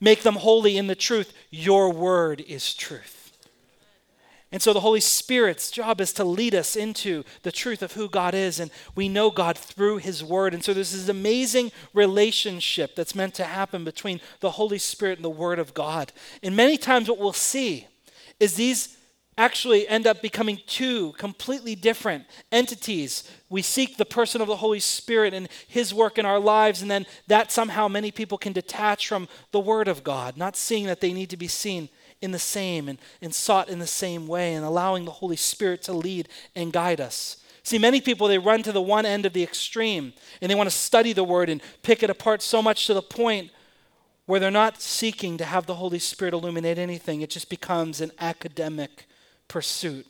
make 0.00 0.22
them 0.22 0.36
holy 0.36 0.76
in 0.76 0.86
the 0.86 0.94
truth. 0.94 1.32
Your 1.50 1.92
word 1.92 2.44
is 2.46 2.74
truth. 2.74 3.26
And 4.52 4.62
so 4.62 4.72
the 4.72 4.80
Holy 4.80 5.00
Spirit's 5.00 5.70
job 5.70 6.00
is 6.00 6.12
to 6.14 6.24
lead 6.24 6.54
us 6.54 6.76
into 6.76 7.24
the 7.42 7.50
truth 7.50 7.82
of 7.82 7.92
who 7.92 8.08
God 8.08 8.32
is. 8.32 8.60
And 8.60 8.70
we 8.94 9.08
know 9.08 9.30
God 9.30 9.58
through 9.58 9.98
His 9.98 10.22
Word. 10.22 10.54
And 10.54 10.62
so 10.62 10.72
there's 10.72 10.92
this 10.92 11.08
amazing 11.08 11.72
relationship 11.92 12.94
that's 12.94 13.14
meant 13.14 13.34
to 13.34 13.44
happen 13.44 13.84
between 13.84 14.20
the 14.40 14.52
Holy 14.52 14.78
Spirit 14.78 15.18
and 15.18 15.24
the 15.24 15.30
Word 15.30 15.58
of 15.58 15.74
God. 15.74 16.12
And 16.42 16.56
many 16.56 16.78
times 16.78 17.08
what 17.08 17.18
we'll 17.18 17.32
see 17.32 17.88
is 18.38 18.54
these 18.54 18.95
actually 19.38 19.86
end 19.86 20.06
up 20.06 20.22
becoming 20.22 20.60
two 20.66 21.12
completely 21.12 21.74
different 21.74 22.24
entities. 22.50 23.30
We 23.48 23.62
seek 23.62 23.96
the 23.96 24.04
person 24.04 24.40
of 24.40 24.48
the 24.48 24.56
Holy 24.56 24.80
Spirit 24.80 25.34
and 25.34 25.48
His 25.68 25.92
work 25.92 26.18
in 26.18 26.26
our 26.26 26.40
lives, 26.40 26.82
and 26.82 26.90
then 26.90 27.06
that 27.26 27.52
somehow 27.52 27.88
many 27.88 28.10
people 28.10 28.38
can 28.38 28.52
detach 28.52 29.08
from 29.08 29.28
the 29.52 29.60
Word 29.60 29.88
of 29.88 30.02
God, 30.02 30.36
not 30.36 30.56
seeing 30.56 30.86
that 30.86 31.00
they 31.00 31.12
need 31.12 31.30
to 31.30 31.36
be 31.36 31.48
seen 31.48 31.88
in 32.22 32.30
the 32.30 32.38
same 32.38 32.88
and, 32.88 32.98
and 33.20 33.34
sought 33.34 33.68
in 33.68 33.78
the 33.78 33.86
same 33.86 34.26
way 34.26 34.54
and 34.54 34.64
allowing 34.64 35.04
the 35.04 35.10
Holy 35.10 35.36
Spirit 35.36 35.82
to 35.82 35.92
lead 35.92 36.28
and 36.54 36.72
guide 36.72 37.00
us. 37.00 37.36
See, 37.62 37.78
many 37.78 38.00
people, 38.00 38.28
they 38.28 38.38
run 38.38 38.62
to 38.62 38.72
the 38.72 38.80
one 38.80 39.04
end 39.04 39.26
of 39.26 39.32
the 39.32 39.42
extreme 39.42 40.12
and 40.40 40.50
they 40.50 40.54
want 40.54 40.70
to 40.70 40.76
study 40.76 41.12
the 41.12 41.24
Word 41.24 41.50
and 41.50 41.60
pick 41.82 42.02
it 42.02 42.10
apart 42.10 42.40
so 42.40 42.62
much 42.62 42.86
to 42.86 42.94
the 42.94 43.02
point 43.02 43.50
where 44.24 44.40
they're 44.40 44.50
not 44.50 44.80
seeking 44.80 45.36
to 45.36 45.44
have 45.44 45.66
the 45.66 45.74
Holy 45.74 45.98
Spirit 45.98 46.32
illuminate 46.32 46.78
anything. 46.78 47.20
It 47.20 47.30
just 47.30 47.50
becomes 47.50 48.00
an 48.00 48.12
academic 48.18 49.06
pursuit. 49.48 50.06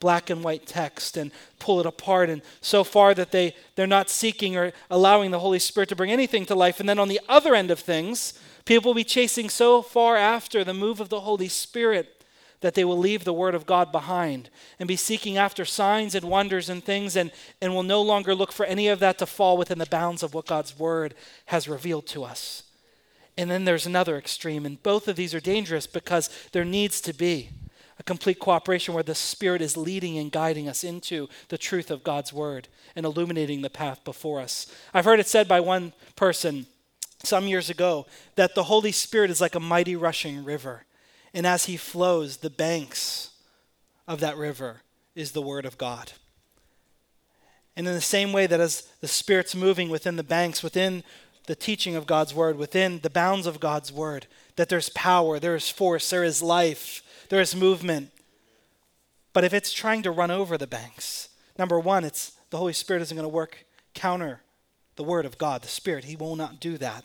Black 0.00 0.30
and 0.30 0.42
white 0.42 0.66
text 0.66 1.18
and 1.18 1.30
pull 1.58 1.78
it 1.78 1.84
apart, 1.84 2.30
and 2.30 2.40
so 2.62 2.82
far 2.82 3.12
that 3.12 3.32
they, 3.32 3.54
they're 3.74 3.86
not 3.86 4.08
seeking 4.08 4.56
or 4.56 4.72
allowing 4.90 5.30
the 5.30 5.40
Holy 5.40 5.58
Spirit 5.58 5.90
to 5.90 5.96
bring 5.96 6.10
anything 6.10 6.46
to 6.46 6.54
life. 6.54 6.80
And 6.80 6.88
then 6.88 6.98
on 6.98 7.08
the 7.08 7.20
other 7.28 7.54
end 7.54 7.70
of 7.70 7.78
things, 7.78 8.32
People 8.64 8.90
will 8.90 8.94
be 8.94 9.04
chasing 9.04 9.48
so 9.48 9.82
far 9.82 10.16
after 10.16 10.62
the 10.62 10.74
move 10.74 11.00
of 11.00 11.08
the 11.08 11.20
Holy 11.20 11.48
Spirit 11.48 12.24
that 12.60 12.74
they 12.74 12.84
will 12.84 12.98
leave 12.98 13.24
the 13.24 13.32
Word 13.32 13.54
of 13.54 13.64
God 13.64 13.90
behind 13.90 14.50
and 14.78 14.86
be 14.86 14.96
seeking 14.96 15.38
after 15.38 15.64
signs 15.64 16.14
and 16.14 16.26
wonders 16.26 16.68
and 16.68 16.84
things 16.84 17.16
and, 17.16 17.32
and 17.60 17.74
will 17.74 17.82
no 17.82 18.02
longer 18.02 18.34
look 18.34 18.52
for 18.52 18.66
any 18.66 18.88
of 18.88 19.00
that 19.00 19.18
to 19.18 19.26
fall 19.26 19.56
within 19.56 19.78
the 19.78 19.86
bounds 19.86 20.22
of 20.22 20.34
what 20.34 20.46
God's 20.46 20.78
Word 20.78 21.14
has 21.46 21.68
revealed 21.68 22.06
to 22.08 22.22
us. 22.22 22.64
And 23.38 23.50
then 23.50 23.64
there's 23.64 23.86
another 23.86 24.18
extreme, 24.18 24.66
and 24.66 24.82
both 24.82 25.08
of 25.08 25.16
these 25.16 25.34
are 25.34 25.40
dangerous 25.40 25.86
because 25.86 26.28
there 26.52 26.64
needs 26.64 27.00
to 27.00 27.14
be 27.14 27.50
a 28.00 28.02
complete 28.02 28.38
cooperation 28.38 28.94
where 28.94 29.02
the 29.02 29.14
Spirit 29.14 29.60
is 29.60 29.76
leading 29.76 30.16
and 30.16 30.32
guiding 30.32 30.66
us 30.66 30.82
into 30.82 31.28
the 31.48 31.58
truth 31.58 31.90
of 31.90 32.02
God's 32.02 32.32
Word 32.32 32.66
and 32.96 33.04
illuminating 33.04 33.60
the 33.60 33.68
path 33.68 34.02
before 34.04 34.40
us. 34.40 34.66
I've 34.94 35.04
heard 35.04 35.20
it 35.20 35.28
said 35.28 35.46
by 35.46 35.60
one 35.60 35.92
person 36.16 36.64
some 37.22 37.46
years 37.46 37.68
ago 37.68 38.06
that 38.36 38.54
the 38.54 38.64
Holy 38.64 38.90
Spirit 38.90 39.30
is 39.30 39.42
like 39.42 39.54
a 39.54 39.60
mighty 39.60 39.96
rushing 39.96 40.42
river. 40.42 40.86
And 41.34 41.46
as 41.46 41.66
he 41.66 41.76
flows, 41.76 42.38
the 42.38 42.48
banks 42.48 43.32
of 44.08 44.20
that 44.20 44.38
river 44.38 44.80
is 45.14 45.32
the 45.32 45.42
Word 45.42 45.66
of 45.66 45.76
God. 45.76 46.12
And 47.76 47.86
in 47.86 47.92
the 47.92 48.00
same 48.00 48.32
way 48.32 48.46
that 48.46 48.60
as 48.60 48.88
the 49.02 49.08
Spirit's 49.08 49.54
moving 49.54 49.90
within 49.90 50.16
the 50.16 50.24
banks, 50.24 50.62
within 50.62 51.04
the 51.46 51.54
teaching 51.54 51.96
of 51.96 52.06
God's 52.06 52.34
Word, 52.34 52.56
within 52.56 53.00
the 53.00 53.10
bounds 53.10 53.46
of 53.46 53.60
God's 53.60 53.92
Word, 53.92 54.26
that 54.56 54.70
there's 54.70 54.88
power, 54.88 55.38
there 55.38 55.54
is 55.54 55.68
force, 55.68 56.08
there 56.08 56.24
is 56.24 56.42
life, 56.42 57.02
there 57.30 57.40
is 57.40 57.56
movement. 57.56 58.10
But 59.32 59.44
if 59.44 59.54
it's 59.54 59.72
trying 59.72 60.02
to 60.02 60.10
run 60.10 60.30
over 60.30 60.58
the 60.58 60.66
banks, 60.66 61.30
number 61.58 61.80
one, 61.80 62.04
it's 62.04 62.32
the 62.50 62.58
Holy 62.58 62.72
Spirit 62.74 63.00
isn't 63.02 63.16
going 63.16 63.24
to 63.24 63.28
work 63.28 63.64
counter 63.94 64.42
the 64.96 65.04
Word 65.04 65.24
of 65.24 65.38
God, 65.38 65.62
the 65.62 65.68
Spirit. 65.68 66.04
He 66.04 66.16
will 66.16 66.36
not 66.36 66.60
do 66.60 66.76
that. 66.78 67.04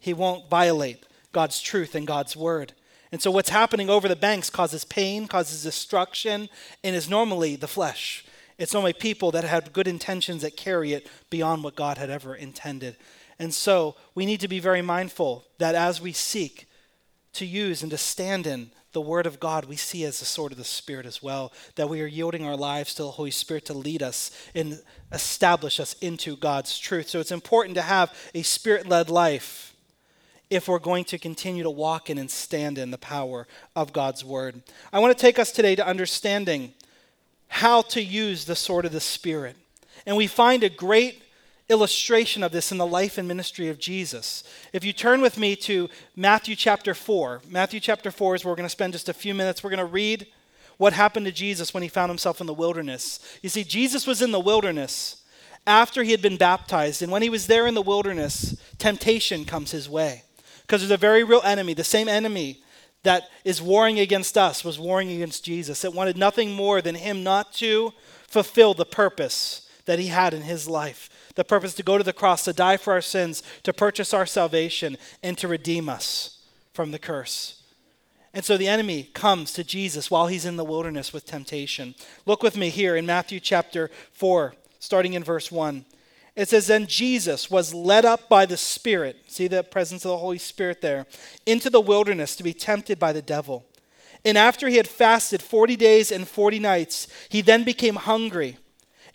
He 0.00 0.12
won't 0.12 0.50
violate 0.50 1.04
God's 1.32 1.60
truth 1.60 1.94
and 1.94 2.06
God's 2.06 2.34
word. 2.34 2.72
And 3.12 3.22
so, 3.22 3.30
what's 3.30 3.50
happening 3.50 3.88
over 3.88 4.08
the 4.08 4.16
banks 4.16 4.50
causes 4.50 4.84
pain, 4.84 5.28
causes 5.28 5.62
destruction, 5.62 6.48
and 6.82 6.96
is 6.96 7.08
normally 7.08 7.54
the 7.54 7.68
flesh. 7.68 8.24
It's 8.58 8.74
only 8.74 8.94
people 8.94 9.30
that 9.32 9.44
have 9.44 9.72
good 9.72 9.86
intentions 9.86 10.42
that 10.42 10.56
carry 10.56 10.94
it 10.94 11.08
beyond 11.28 11.62
what 11.62 11.76
God 11.76 11.98
had 11.98 12.10
ever 12.10 12.34
intended. 12.34 12.96
And 13.38 13.54
so 13.54 13.94
we 14.14 14.24
need 14.24 14.40
to 14.40 14.48
be 14.48 14.58
very 14.58 14.80
mindful 14.80 15.44
that 15.58 15.74
as 15.74 16.00
we 16.00 16.12
seek 16.12 16.66
to 17.34 17.44
use 17.44 17.82
and 17.82 17.90
to 17.90 17.98
stand 17.98 18.46
in 18.46 18.70
the 18.96 19.00
Word 19.02 19.26
of 19.26 19.38
God, 19.38 19.66
we 19.66 19.76
see 19.76 20.04
as 20.04 20.20
the 20.20 20.24
sword 20.24 20.52
of 20.52 20.58
the 20.58 20.64
Spirit 20.64 21.04
as 21.04 21.22
well, 21.22 21.52
that 21.74 21.90
we 21.90 22.00
are 22.00 22.06
yielding 22.06 22.46
our 22.46 22.56
lives 22.56 22.94
to 22.94 23.02
the 23.02 23.10
Holy 23.10 23.30
Spirit 23.30 23.66
to 23.66 23.74
lead 23.74 24.02
us 24.02 24.30
and 24.54 24.80
establish 25.12 25.78
us 25.78 25.92
into 26.00 26.34
God's 26.34 26.78
truth. 26.78 27.10
So 27.10 27.20
it's 27.20 27.30
important 27.30 27.74
to 27.74 27.82
have 27.82 28.16
a 28.34 28.40
Spirit 28.40 28.88
led 28.88 29.10
life 29.10 29.74
if 30.48 30.66
we're 30.66 30.78
going 30.78 31.04
to 31.04 31.18
continue 31.18 31.62
to 31.62 31.68
walk 31.68 32.08
in 32.08 32.16
and 32.16 32.30
stand 32.30 32.78
in 32.78 32.90
the 32.90 32.96
power 32.96 33.46
of 33.74 33.92
God's 33.92 34.24
Word. 34.24 34.62
I 34.94 34.98
want 34.98 35.14
to 35.14 35.20
take 35.20 35.38
us 35.38 35.52
today 35.52 35.76
to 35.76 35.86
understanding 35.86 36.72
how 37.48 37.82
to 37.82 38.02
use 38.02 38.46
the 38.46 38.56
sword 38.56 38.86
of 38.86 38.92
the 38.92 39.00
Spirit. 39.00 39.56
And 40.06 40.16
we 40.16 40.26
find 40.26 40.64
a 40.64 40.70
great 40.70 41.22
illustration 41.68 42.42
of 42.42 42.52
this 42.52 42.70
in 42.70 42.78
the 42.78 42.86
life 42.86 43.18
and 43.18 43.26
ministry 43.26 43.68
of 43.68 43.78
Jesus. 43.78 44.44
If 44.72 44.84
you 44.84 44.92
turn 44.92 45.20
with 45.20 45.36
me 45.36 45.56
to 45.56 45.88
Matthew 46.14 46.54
chapter 46.54 46.94
4, 46.94 47.42
Matthew 47.48 47.80
chapter 47.80 48.10
4 48.10 48.36
is 48.36 48.44
where 48.44 48.52
we're 48.52 48.56
going 48.56 48.66
to 48.66 48.70
spend 48.70 48.92
just 48.92 49.08
a 49.08 49.14
few 49.14 49.34
minutes. 49.34 49.64
We're 49.64 49.70
going 49.70 49.78
to 49.78 49.84
read 49.84 50.26
what 50.76 50.92
happened 50.92 51.26
to 51.26 51.32
Jesus 51.32 51.74
when 51.74 51.82
he 51.82 51.88
found 51.88 52.10
himself 52.10 52.40
in 52.40 52.46
the 52.46 52.54
wilderness. 52.54 53.18
You 53.42 53.48
see, 53.48 53.64
Jesus 53.64 54.06
was 54.06 54.22
in 54.22 54.30
the 54.30 54.40
wilderness 54.40 55.22
after 55.66 56.04
he 56.04 56.12
had 56.12 56.22
been 56.22 56.36
baptized, 56.36 57.02
and 57.02 57.10
when 57.10 57.22
he 57.22 57.30
was 57.30 57.48
there 57.48 57.66
in 57.66 57.74
the 57.74 57.82
wilderness, 57.82 58.56
temptation 58.78 59.44
comes 59.44 59.72
his 59.72 59.88
way. 59.88 60.22
Because 60.62 60.80
there's 60.80 60.92
a 60.92 60.96
very 60.96 61.24
real 61.24 61.42
enemy, 61.44 61.74
the 61.74 61.82
same 61.82 62.08
enemy 62.08 62.62
that 63.02 63.24
is 63.44 63.62
warring 63.62 63.98
against 63.98 64.38
us 64.38 64.64
was 64.64 64.78
warring 64.78 65.10
against 65.10 65.44
Jesus. 65.44 65.84
It 65.84 65.94
wanted 65.94 66.16
nothing 66.16 66.52
more 66.52 66.80
than 66.80 66.94
him 66.94 67.24
not 67.24 67.52
to 67.54 67.92
fulfill 68.28 68.74
the 68.74 68.84
purpose 68.84 69.68
that 69.86 69.98
he 69.98 70.08
had 70.08 70.34
in 70.34 70.42
his 70.42 70.68
life 70.68 71.08
the 71.36 71.44
purpose 71.44 71.74
to 71.74 71.82
go 71.82 71.96
to 71.96 72.04
the 72.04 72.12
cross, 72.12 72.44
to 72.44 72.52
die 72.52 72.76
for 72.76 72.92
our 72.92 73.00
sins, 73.00 73.42
to 73.62 73.72
purchase 73.72 74.12
our 74.12 74.26
salvation, 74.26 74.98
and 75.22 75.38
to 75.38 75.46
redeem 75.48 75.88
us 75.88 76.40
from 76.72 76.90
the 76.90 76.98
curse. 76.98 77.62
And 78.34 78.44
so 78.44 78.58
the 78.58 78.68
enemy 78.68 79.04
comes 79.14 79.52
to 79.54 79.64
Jesus 79.64 80.10
while 80.10 80.26
he's 80.26 80.44
in 80.44 80.56
the 80.56 80.64
wilderness 80.64 81.12
with 81.12 81.24
temptation. 81.24 81.94
Look 82.26 82.42
with 82.42 82.56
me 82.56 82.68
here 82.68 82.96
in 82.96 83.06
Matthew 83.06 83.40
chapter 83.40 83.90
4, 84.12 84.54
starting 84.78 85.14
in 85.14 85.24
verse 85.24 85.50
1. 85.50 85.86
It 86.34 86.50
says, 86.50 86.66
Then 86.66 86.86
Jesus 86.86 87.50
was 87.50 87.72
led 87.72 88.04
up 88.04 88.28
by 88.28 88.44
the 88.44 88.58
Spirit, 88.58 89.16
see 89.26 89.48
the 89.48 89.64
presence 89.64 90.04
of 90.04 90.10
the 90.10 90.18
Holy 90.18 90.36
Spirit 90.36 90.82
there, 90.82 91.06
into 91.46 91.70
the 91.70 91.80
wilderness 91.80 92.36
to 92.36 92.42
be 92.42 92.52
tempted 92.52 92.98
by 92.98 93.14
the 93.14 93.22
devil. 93.22 93.64
And 94.22 94.36
after 94.36 94.68
he 94.68 94.76
had 94.76 94.88
fasted 94.88 95.40
40 95.40 95.76
days 95.76 96.12
and 96.12 96.28
40 96.28 96.58
nights, 96.58 97.08
he 97.30 97.40
then 97.40 97.64
became 97.64 97.94
hungry. 97.94 98.58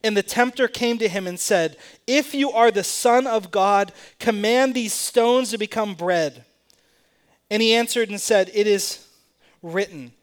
And 0.03 0.17
the 0.17 0.23
tempter 0.23 0.67
came 0.67 0.97
to 0.97 1.07
him 1.07 1.27
and 1.27 1.39
said, 1.39 1.77
If 2.07 2.33
you 2.33 2.51
are 2.51 2.71
the 2.71 2.83
Son 2.83 3.27
of 3.27 3.51
God, 3.51 3.91
command 4.19 4.73
these 4.73 4.93
stones 4.93 5.51
to 5.51 5.57
become 5.57 5.93
bread. 5.93 6.43
And 7.49 7.61
he 7.61 7.73
answered 7.73 8.09
and 8.09 8.19
said, 8.19 8.49
It 8.53 8.65
is 8.65 9.07
written, 9.61 10.13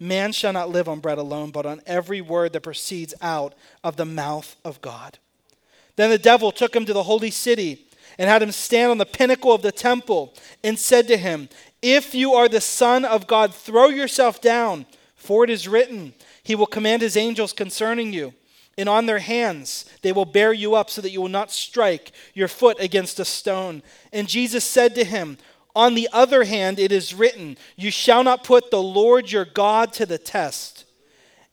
Man 0.00 0.32
shall 0.32 0.52
not 0.52 0.70
live 0.70 0.88
on 0.88 1.00
bread 1.00 1.18
alone, 1.18 1.50
but 1.50 1.66
on 1.66 1.82
every 1.86 2.20
word 2.20 2.52
that 2.52 2.62
proceeds 2.62 3.14
out 3.20 3.54
of 3.84 3.96
the 3.96 4.04
mouth 4.04 4.56
of 4.64 4.80
God. 4.80 5.18
Then 5.96 6.10
the 6.10 6.18
devil 6.18 6.52
took 6.52 6.74
him 6.74 6.86
to 6.86 6.92
the 6.92 7.02
holy 7.02 7.32
city 7.32 7.86
and 8.18 8.30
had 8.30 8.42
him 8.42 8.52
stand 8.52 8.92
on 8.92 8.98
the 8.98 9.06
pinnacle 9.06 9.52
of 9.52 9.62
the 9.62 9.72
temple 9.72 10.34
and 10.62 10.78
said 10.78 11.08
to 11.08 11.16
him, 11.16 11.48
If 11.82 12.14
you 12.14 12.32
are 12.34 12.48
the 12.48 12.60
Son 12.60 13.04
of 13.04 13.26
God, 13.26 13.52
throw 13.52 13.88
yourself 13.88 14.40
down, 14.40 14.86
for 15.16 15.44
it 15.44 15.50
is 15.50 15.68
written, 15.68 16.14
He 16.42 16.54
will 16.54 16.66
command 16.66 17.02
His 17.02 17.16
angels 17.16 17.52
concerning 17.52 18.12
you 18.12 18.32
and 18.78 18.88
on 18.88 19.06
their 19.06 19.18
hands 19.18 19.84
they 20.02 20.12
will 20.12 20.24
bear 20.24 20.52
you 20.52 20.74
up 20.74 20.88
so 20.88 21.02
that 21.02 21.10
you 21.10 21.20
will 21.20 21.28
not 21.28 21.50
strike 21.50 22.12
your 22.32 22.48
foot 22.48 22.78
against 22.80 23.20
a 23.20 23.24
stone. 23.24 23.82
And 24.12 24.28
Jesus 24.28 24.64
said 24.64 24.94
to 24.94 25.04
him, 25.04 25.36
On 25.74 25.94
the 25.94 26.08
other 26.12 26.44
hand, 26.44 26.78
it 26.78 26.92
is 26.92 27.12
written, 27.12 27.58
You 27.76 27.90
shall 27.90 28.22
not 28.22 28.44
put 28.44 28.70
the 28.70 28.82
Lord 28.82 29.30
your 29.30 29.44
God 29.44 29.92
to 29.94 30.06
the 30.06 30.16
test. 30.16 30.86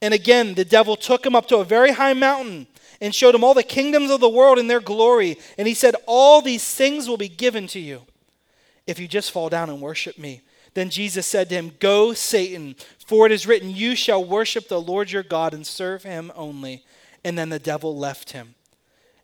And 0.01 0.13
again, 0.13 0.53
the 0.53 0.63
devil 0.63 0.95
took 0.95 1.25
him 1.25 1.35
up 1.35 1.47
to 1.47 1.57
a 1.57 1.65
very 1.65 1.93
high 1.93 2.13
mountain 2.13 2.67
and 3.01 3.13
showed 3.13 3.33
him 3.33 3.43
all 3.43 3.53
the 3.53 3.63
kingdoms 3.63 4.11
of 4.11 4.19
the 4.19 4.29
world 4.29 4.59
and 4.59 4.69
their 4.69 4.79
glory. 4.79 5.37
And 5.57 5.67
he 5.67 5.73
said, 5.73 5.95
All 6.05 6.41
these 6.41 6.75
things 6.75 7.09
will 7.09 7.17
be 7.17 7.27
given 7.27 7.65
to 7.67 7.79
you 7.79 8.03
if 8.85 8.99
you 8.99 9.07
just 9.07 9.31
fall 9.31 9.49
down 9.49 9.69
and 9.71 9.81
worship 9.81 10.19
me. 10.19 10.41
Then 10.75 10.89
Jesus 10.91 11.25
said 11.25 11.49
to 11.49 11.55
him, 11.55 11.71
Go, 11.79 12.13
Satan, 12.13 12.75
for 13.03 13.25
it 13.25 13.31
is 13.31 13.47
written, 13.47 13.71
You 13.71 13.95
shall 13.95 14.23
worship 14.23 14.67
the 14.67 14.79
Lord 14.79 15.11
your 15.11 15.23
God 15.23 15.55
and 15.55 15.65
serve 15.65 16.03
him 16.03 16.31
only. 16.35 16.83
And 17.25 17.35
then 17.35 17.49
the 17.49 17.57
devil 17.59 17.97
left 17.97 18.33
him. 18.33 18.53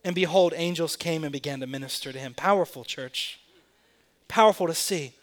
And 0.04 0.16
behold, 0.16 0.54
angels 0.56 0.96
came 0.96 1.24
and 1.24 1.32
began 1.32 1.60
to 1.60 1.68
minister 1.68 2.12
to 2.12 2.18
him. 2.18 2.34
Powerful, 2.34 2.84
church. 2.84 3.40
Powerful 4.28 4.66
to 4.66 4.74
see. 4.74 5.14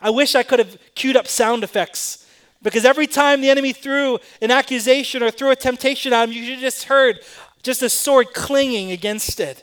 I 0.00 0.10
wish 0.10 0.34
I 0.34 0.42
could 0.42 0.58
have 0.58 0.76
queued 0.96 1.16
up 1.16 1.28
sound 1.28 1.62
effects 1.62 2.26
because 2.62 2.84
every 2.84 3.06
time 3.06 3.40
the 3.40 3.48
enemy 3.48 3.72
threw 3.72 4.18
an 4.42 4.50
accusation 4.50 5.22
or 5.22 5.30
threw 5.30 5.50
a 5.50 5.56
temptation 5.56 6.12
at 6.12 6.28
him, 6.28 6.32
you 6.32 6.56
just 6.56 6.84
heard 6.84 7.20
just 7.62 7.80
a 7.80 7.88
sword 7.88 8.34
clinging 8.34 8.90
against 8.90 9.38
it. 9.38 9.62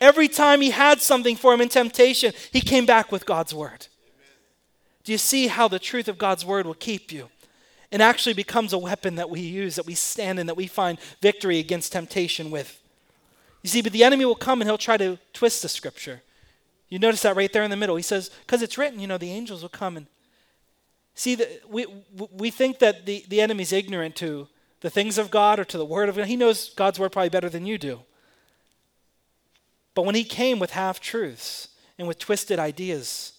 Every 0.00 0.28
time 0.28 0.60
he 0.60 0.70
had 0.70 1.00
something 1.00 1.34
for 1.34 1.52
him 1.52 1.60
in 1.60 1.68
temptation, 1.68 2.32
he 2.52 2.60
came 2.60 2.86
back 2.86 3.10
with 3.10 3.26
God's 3.26 3.52
word. 3.52 3.88
Do 5.02 5.10
you 5.10 5.18
see 5.18 5.48
how 5.48 5.66
the 5.66 5.80
truth 5.80 6.06
of 6.06 6.16
God's 6.16 6.44
word 6.44 6.64
will 6.64 6.74
keep 6.74 7.10
you? 7.10 7.28
And 7.90 8.02
actually 8.02 8.34
becomes 8.34 8.72
a 8.72 8.78
weapon 8.78 9.14
that 9.16 9.30
we 9.30 9.40
use, 9.40 9.76
that 9.76 9.86
we 9.86 9.94
stand 9.94 10.38
in, 10.38 10.46
that 10.46 10.56
we 10.56 10.66
find 10.66 10.98
victory 11.20 11.58
against 11.58 11.92
temptation 11.92 12.50
with. 12.50 12.80
You 13.62 13.70
see, 13.70 13.82
but 13.82 13.92
the 13.92 14.04
enemy 14.04 14.24
will 14.24 14.34
come 14.34 14.60
and 14.60 14.68
he'll 14.68 14.78
try 14.78 14.96
to 14.96 15.18
twist 15.32 15.62
the 15.62 15.68
scripture. 15.68 16.22
You 16.88 16.98
notice 16.98 17.22
that 17.22 17.36
right 17.36 17.52
there 17.52 17.62
in 17.62 17.70
the 17.70 17.76
middle. 17.76 17.96
He 17.96 18.02
says, 18.02 18.30
because 18.46 18.62
it's 18.62 18.78
written, 18.78 19.00
you 19.00 19.06
know, 19.06 19.18
the 19.18 19.30
angels 19.30 19.62
will 19.62 19.68
come 19.68 19.96
and 19.96 20.06
see 21.14 21.34
that 21.34 21.62
we, 21.68 21.86
we 22.30 22.50
think 22.50 22.78
that 22.78 23.04
the, 23.04 23.24
the 23.28 23.40
enemy's 23.40 23.72
ignorant 23.72 24.16
to 24.16 24.48
the 24.80 24.90
things 24.90 25.18
of 25.18 25.30
God 25.30 25.58
or 25.58 25.64
to 25.64 25.78
the 25.78 25.84
word 25.84 26.08
of 26.08 26.16
God. 26.16 26.26
He 26.26 26.36
knows 26.36 26.70
God's 26.70 26.98
word 26.98 27.12
probably 27.12 27.30
better 27.30 27.48
than 27.48 27.66
you 27.66 27.78
do. 27.78 28.00
But 29.94 30.02
when 30.02 30.14
he 30.14 30.24
came 30.24 30.60
with 30.60 30.70
half 30.70 31.00
truths 31.00 31.68
and 31.98 32.06
with 32.06 32.18
twisted 32.20 32.58
ideas, 32.60 33.32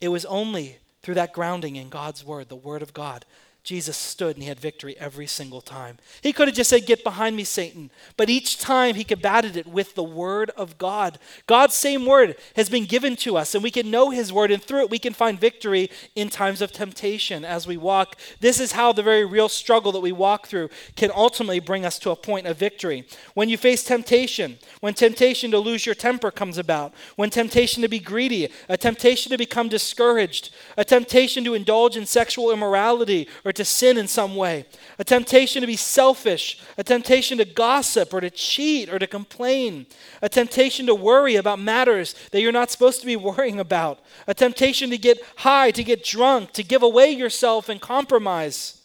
it 0.00 0.08
was 0.08 0.24
only 0.24 0.78
through 1.04 1.14
that 1.14 1.34
grounding 1.34 1.76
in 1.76 1.90
God's 1.90 2.24
word, 2.24 2.48
the 2.48 2.56
word 2.56 2.82
of 2.82 2.94
God, 2.94 3.24
Jesus 3.64 3.96
stood 3.96 4.36
and 4.36 4.42
he 4.42 4.48
had 4.50 4.60
victory 4.60 4.94
every 4.98 5.26
single 5.26 5.62
time. 5.62 5.96
He 6.20 6.34
could 6.34 6.48
have 6.48 6.56
just 6.56 6.68
said, 6.68 6.84
Get 6.84 7.02
behind 7.02 7.34
me, 7.34 7.44
Satan. 7.44 7.90
But 8.18 8.28
each 8.28 8.58
time 8.58 8.94
he 8.94 9.04
combated 9.04 9.56
it 9.56 9.66
with 9.66 9.94
the 9.94 10.04
word 10.04 10.50
of 10.50 10.76
God. 10.76 11.18
God's 11.46 11.74
same 11.74 12.04
word 12.04 12.36
has 12.56 12.68
been 12.68 12.84
given 12.84 13.16
to 13.16 13.38
us, 13.38 13.54
and 13.54 13.64
we 13.64 13.70
can 13.70 13.90
know 13.90 14.10
his 14.10 14.30
word, 14.30 14.50
and 14.50 14.62
through 14.62 14.82
it 14.82 14.90
we 14.90 14.98
can 14.98 15.14
find 15.14 15.40
victory 15.40 15.90
in 16.14 16.28
times 16.28 16.60
of 16.60 16.72
temptation 16.72 17.42
as 17.42 17.66
we 17.66 17.78
walk. 17.78 18.16
This 18.38 18.60
is 18.60 18.72
how 18.72 18.92
the 18.92 19.02
very 19.02 19.24
real 19.24 19.48
struggle 19.48 19.92
that 19.92 20.00
we 20.00 20.12
walk 20.12 20.46
through 20.46 20.68
can 20.94 21.10
ultimately 21.14 21.58
bring 21.58 21.86
us 21.86 21.98
to 22.00 22.10
a 22.10 22.16
point 22.16 22.46
of 22.46 22.58
victory. 22.58 23.06
When 23.32 23.48
you 23.48 23.56
face 23.56 23.82
temptation, 23.82 24.58
when 24.80 24.92
temptation 24.92 25.50
to 25.52 25.58
lose 25.58 25.86
your 25.86 25.94
temper 25.94 26.30
comes 26.30 26.58
about, 26.58 26.92
when 27.16 27.30
temptation 27.30 27.80
to 27.80 27.88
be 27.88 27.98
greedy, 27.98 28.50
a 28.68 28.76
temptation 28.76 29.30
to 29.32 29.38
become 29.38 29.70
discouraged, 29.70 30.54
a 30.76 30.84
temptation 30.84 31.44
to 31.44 31.54
indulge 31.54 31.96
in 31.96 32.04
sexual 32.04 32.50
immorality 32.50 33.26
or 33.42 33.53
to 33.56 33.64
sin 33.64 33.98
in 33.98 34.08
some 34.08 34.36
way, 34.36 34.66
a 34.98 35.04
temptation 35.04 35.60
to 35.60 35.66
be 35.66 35.76
selfish, 35.76 36.60
a 36.76 36.84
temptation 36.84 37.38
to 37.38 37.44
gossip 37.44 38.12
or 38.12 38.20
to 38.20 38.30
cheat 38.30 38.88
or 38.88 38.98
to 38.98 39.06
complain, 39.06 39.86
a 40.22 40.28
temptation 40.28 40.86
to 40.86 40.94
worry 40.94 41.36
about 41.36 41.58
matters 41.58 42.14
that 42.30 42.40
you're 42.40 42.52
not 42.52 42.70
supposed 42.70 43.00
to 43.00 43.06
be 43.06 43.16
worrying 43.30 43.60
about, 43.60 44.00
a 44.26 44.34
temptation 44.34 44.90
to 44.90 44.98
get 44.98 45.18
high, 45.36 45.70
to 45.70 45.84
get 45.84 46.04
drunk, 46.04 46.52
to 46.52 46.62
give 46.62 46.82
away 46.82 47.10
yourself 47.10 47.68
and 47.68 47.80
compromise, 47.80 48.82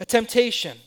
a 0.00 0.04
temptation 0.04 0.78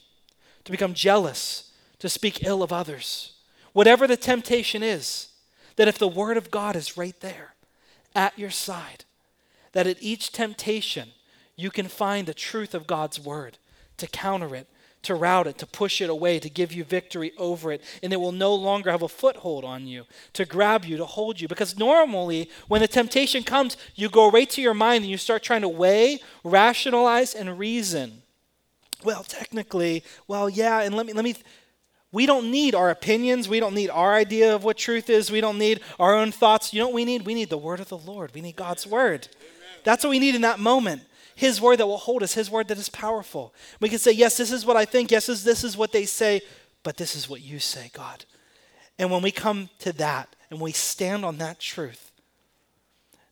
to 0.63 0.71
become 0.71 0.93
jealous, 0.93 1.71
to 1.99 2.09
speak 2.09 2.43
ill 2.43 2.63
of 2.63 2.73
others. 2.73 3.33
Whatever 3.73 4.07
the 4.07 4.17
temptation 4.17 4.83
is, 4.83 5.29
that 5.75 5.87
if 5.87 5.97
the 5.97 6.07
Word 6.07 6.37
of 6.37 6.51
God 6.51 6.75
is 6.75 6.97
right 6.97 7.19
there 7.21 7.53
at 8.15 8.37
your 8.37 8.49
side, 8.49 9.05
that 9.71 9.87
at 9.87 10.01
each 10.01 10.31
temptation, 10.31 11.09
you 11.61 11.69
can 11.69 11.87
find 11.87 12.27
the 12.27 12.33
truth 12.33 12.73
of 12.73 12.87
God's 12.87 13.19
word 13.19 13.57
to 13.97 14.07
counter 14.07 14.55
it, 14.55 14.67
to 15.03 15.15
rout 15.15 15.47
it, 15.47 15.57
to 15.59 15.65
push 15.65 16.01
it 16.01 16.09
away, 16.09 16.39
to 16.39 16.49
give 16.49 16.73
you 16.73 16.83
victory 16.83 17.31
over 17.37 17.71
it. 17.71 17.81
And 18.01 18.11
it 18.11 18.17
will 18.17 18.31
no 18.31 18.53
longer 18.53 18.91
have 18.91 19.01
a 19.01 19.07
foothold 19.07 19.63
on 19.63 19.87
you, 19.87 20.05
to 20.33 20.45
grab 20.45 20.85
you, 20.85 20.97
to 20.97 21.05
hold 21.05 21.39
you. 21.39 21.47
Because 21.47 21.77
normally, 21.77 22.49
when 22.67 22.81
the 22.81 22.87
temptation 22.87 23.43
comes, 23.43 23.77
you 23.95 24.09
go 24.09 24.29
right 24.29 24.49
to 24.49 24.61
your 24.61 24.73
mind 24.73 25.03
and 25.03 25.11
you 25.11 25.17
start 25.17 25.43
trying 25.43 25.61
to 25.61 25.69
weigh, 25.69 26.19
rationalize, 26.43 27.33
and 27.33 27.59
reason. 27.59 28.23
Well, 29.03 29.23
technically, 29.23 30.03
well, 30.27 30.49
yeah, 30.49 30.81
and 30.81 30.95
let 30.95 31.05
me, 31.05 31.13
let 31.13 31.23
me, 31.23 31.35
we 32.11 32.25
don't 32.25 32.51
need 32.51 32.75
our 32.75 32.89
opinions. 32.89 33.47
We 33.47 33.59
don't 33.59 33.73
need 33.73 33.89
our 33.89 34.13
idea 34.13 34.53
of 34.53 34.63
what 34.63 34.77
truth 34.77 35.09
is. 35.09 35.31
We 35.31 35.41
don't 35.41 35.57
need 35.57 35.79
our 35.99 36.13
own 36.13 36.31
thoughts. 36.31 36.73
You 36.73 36.81
know 36.81 36.87
what 36.87 36.95
we 36.95 37.05
need? 37.05 37.25
We 37.25 37.33
need 37.33 37.49
the 37.49 37.57
word 37.57 37.79
of 37.79 37.89
the 37.89 37.97
Lord. 37.97 38.33
We 38.33 38.41
need 38.41 38.55
God's 38.55 38.85
word. 38.85 39.27
That's 39.83 40.03
what 40.03 40.11
we 40.11 40.19
need 40.19 40.35
in 40.35 40.41
that 40.41 40.59
moment. 40.59 41.03
His 41.35 41.61
word 41.61 41.77
that 41.77 41.87
will 41.87 41.97
hold 41.97 42.23
us, 42.23 42.33
His 42.33 42.49
word 42.49 42.67
that 42.67 42.77
is 42.77 42.89
powerful. 42.89 43.53
We 43.79 43.89
can 43.89 43.99
say, 43.99 44.11
Yes, 44.11 44.37
this 44.37 44.51
is 44.51 44.65
what 44.65 44.77
I 44.77 44.85
think. 44.85 45.11
Yes, 45.11 45.27
this 45.27 45.63
is 45.63 45.77
what 45.77 45.91
they 45.91 46.05
say. 46.05 46.41
but 46.83 46.97
this 46.97 47.15
is 47.15 47.29
what 47.29 47.41
you 47.41 47.59
say, 47.59 47.91
God. 47.93 48.25
And 48.97 49.11
when 49.11 49.21
we 49.21 49.31
come 49.31 49.69
to 49.79 49.93
that 49.93 50.35
and 50.49 50.59
we 50.59 50.71
stand 50.71 51.23
on 51.25 51.37
that 51.37 51.59
truth, 51.59 52.11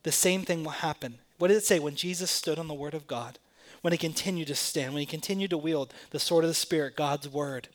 the 0.03 0.11
same 0.11 0.43
thing 0.43 0.63
will 0.63 0.71
happen. 0.71 1.19
What 1.37 1.49
did 1.49 1.57
it 1.57 1.65
say 1.65 1.79
when 1.79 1.95
Jesus 1.95 2.31
stood 2.31 2.59
on 2.59 2.67
the 2.67 2.73
Word 2.73 2.93
of 2.93 3.07
God? 3.07 3.39
When 3.81 3.93
he 3.93 3.97
continued 3.97 4.47
to 4.47 4.55
stand, 4.55 4.93
when 4.93 4.99
he 4.99 5.05
continued 5.05 5.51
to 5.51 5.57
wield 5.57 5.93
the 6.09 6.19
sword 6.19 6.43
of 6.43 6.49
the 6.49 6.53
Spirit, 6.55 6.95
God's 6.95 7.29
Word, 7.29 7.69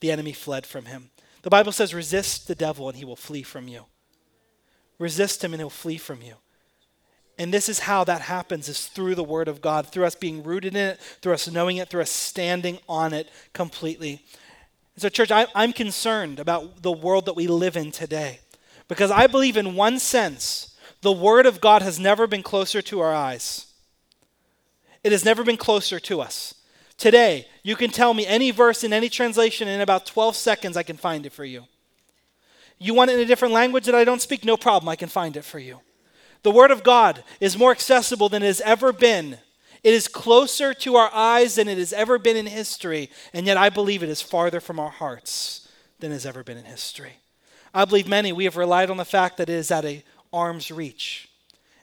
the 0.00 0.10
enemy 0.10 0.32
fled 0.32 0.66
from 0.66 0.86
him. 0.86 1.10
The 1.42 1.50
Bible 1.50 1.72
says, 1.72 1.94
resist 1.94 2.48
the 2.48 2.54
devil 2.54 2.88
and 2.88 2.98
he 2.98 3.04
will 3.04 3.16
flee 3.16 3.42
from 3.42 3.68
you. 3.68 3.86
Resist 4.98 5.42
him 5.42 5.54
and 5.54 5.60
he'll 5.60 5.70
flee 5.70 5.96
from 5.96 6.20
you. 6.20 6.34
And 7.40 7.54
this 7.54 7.70
is 7.70 7.78
how 7.78 8.04
that 8.04 8.20
happens 8.20 8.68
is 8.68 8.86
through 8.86 9.14
the 9.14 9.24
word 9.24 9.48
of 9.48 9.62
God, 9.62 9.86
through 9.86 10.04
us 10.04 10.14
being 10.14 10.42
rooted 10.42 10.74
in 10.74 10.90
it, 10.90 11.00
through 11.22 11.32
us 11.32 11.50
knowing 11.50 11.78
it, 11.78 11.88
through 11.88 12.02
us 12.02 12.10
standing 12.10 12.78
on 12.86 13.14
it 13.14 13.30
completely. 13.54 14.22
so, 14.98 15.08
church, 15.08 15.30
I, 15.30 15.46
I'm 15.54 15.72
concerned 15.72 16.38
about 16.38 16.82
the 16.82 16.92
world 16.92 17.24
that 17.24 17.36
we 17.36 17.46
live 17.46 17.78
in 17.78 17.92
today 17.92 18.40
because 18.88 19.10
I 19.10 19.26
believe, 19.26 19.56
in 19.56 19.74
one 19.74 19.98
sense, 19.98 20.76
the 21.00 21.12
word 21.12 21.46
of 21.46 21.62
God 21.62 21.80
has 21.80 21.98
never 21.98 22.26
been 22.26 22.42
closer 22.42 22.82
to 22.82 23.00
our 23.00 23.14
eyes. 23.14 23.72
It 25.02 25.10
has 25.10 25.24
never 25.24 25.42
been 25.42 25.56
closer 25.56 25.98
to 25.98 26.20
us. 26.20 26.56
Today, 26.98 27.48
you 27.62 27.74
can 27.74 27.88
tell 27.88 28.12
me 28.12 28.26
any 28.26 28.50
verse 28.50 28.84
in 28.84 28.92
any 28.92 29.08
translation 29.08 29.66
in 29.66 29.80
about 29.80 30.04
12 30.04 30.36
seconds, 30.36 30.76
I 30.76 30.82
can 30.82 30.98
find 30.98 31.24
it 31.24 31.32
for 31.32 31.46
you. 31.46 31.64
You 32.78 32.92
want 32.92 33.10
it 33.10 33.14
in 33.14 33.20
a 33.20 33.24
different 33.24 33.54
language 33.54 33.86
that 33.86 33.94
I 33.94 34.04
don't 34.04 34.20
speak? 34.20 34.44
No 34.44 34.58
problem, 34.58 34.90
I 34.90 34.96
can 34.96 35.08
find 35.08 35.38
it 35.38 35.44
for 35.46 35.58
you. 35.58 35.80
The 36.42 36.50
Word 36.50 36.70
of 36.70 36.82
God 36.82 37.22
is 37.40 37.58
more 37.58 37.70
accessible 37.70 38.28
than 38.28 38.42
it 38.42 38.46
has 38.46 38.60
ever 38.62 38.92
been. 38.92 39.38
It 39.82 39.94
is 39.94 40.08
closer 40.08 40.74
to 40.74 40.96
our 40.96 41.10
eyes 41.12 41.54
than 41.54 41.68
it 41.68 41.78
has 41.78 41.92
ever 41.92 42.18
been 42.18 42.36
in 42.36 42.46
history, 42.46 43.10
and 43.32 43.46
yet 43.46 43.56
I 43.56 43.70
believe 43.70 44.02
it 44.02 44.08
is 44.08 44.22
farther 44.22 44.60
from 44.60 44.78
our 44.78 44.90
hearts 44.90 45.68
than 46.00 46.12
it 46.12 46.14
has 46.14 46.26
ever 46.26 46.42
been 46.42 46.58
in 46.58 46.64
history. 46.64 47.14
I 47.72 47.84
believe 47.84 48.08
many, 48.08 48.32
we 48.32 48.44
have 48.44 48.56
relied 48.56 48.90
on 48.90 48.96
the 48.96 49.04
fact 49.04 49.36
that 49.36 49.48
it 49.48 49.54
is 49.54 49.70
at 49.70 49.84
a 49.84 50.02
arm's 50.32 50.70
reach 50.70 51.28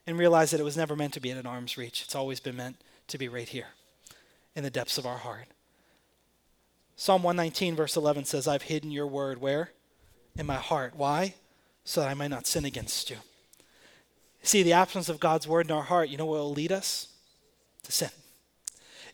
and 0.06 0.18
realize 0.18 0.52
that 0.52 0.60
it 0.60 0.64
was 0.64 0.78
never 0.78 0.96
meant 0.96 1.14
to 1.14 1.20
be 1.20 1.32
at 1.32 1.38
an 1.38 1.46
arm's 1.46 1.78
reach. 1.78 2.02
It's 2.04 2.16
always 2.16 2.40
been 2.40 2.56
meant 2.56 2.78
to 3.08 3.18
be 3.18 3.28
right 3.28 3.48
here 3.48 3.68
in 4.56 4.64
the 4.64 4.70
depths 4.70 4.98
of 4.98 5.06
our 5.06 5.18
heart. 5.18 5.48
Psalm 6.96 7.24
119, 7.24 7.76
verse 7.76 7.96
11 7.96 8.26
says, 8.26 8.48
I've 8.48 8.64
hidden 8.64 8.92
your 8.92 9.08
word 9.08 9.40
where? 9.40 9.72
In 10.36 10.46
my 10.46 10.56
heart. 10.56 10.94
Why? 10.96 11.36
So 11.84 12.02
that 12.02 12.10
I 12.10 12.16
might 12.16 12.30
not 12.30 12.48
sin 12.48 12.66
against 12.66 13.10
you. 13.10 13.18
See, 14.44 14.64
the 14.64 14.74
absence 14.74 15.10
of 15.10 15.20
God's 15.20 15.48
word 15.48 15.68
in 15.68 15.72
our 15.72 15.84
heart, 15.84 16.10
you 16.10 16.18
know 16.18 16.26
what 16.26 16.40
will 16.40 16.54
lead 16.54 16.72
us? 16.72 17.10
To 17.84 17.92
sin. 17.92 18.10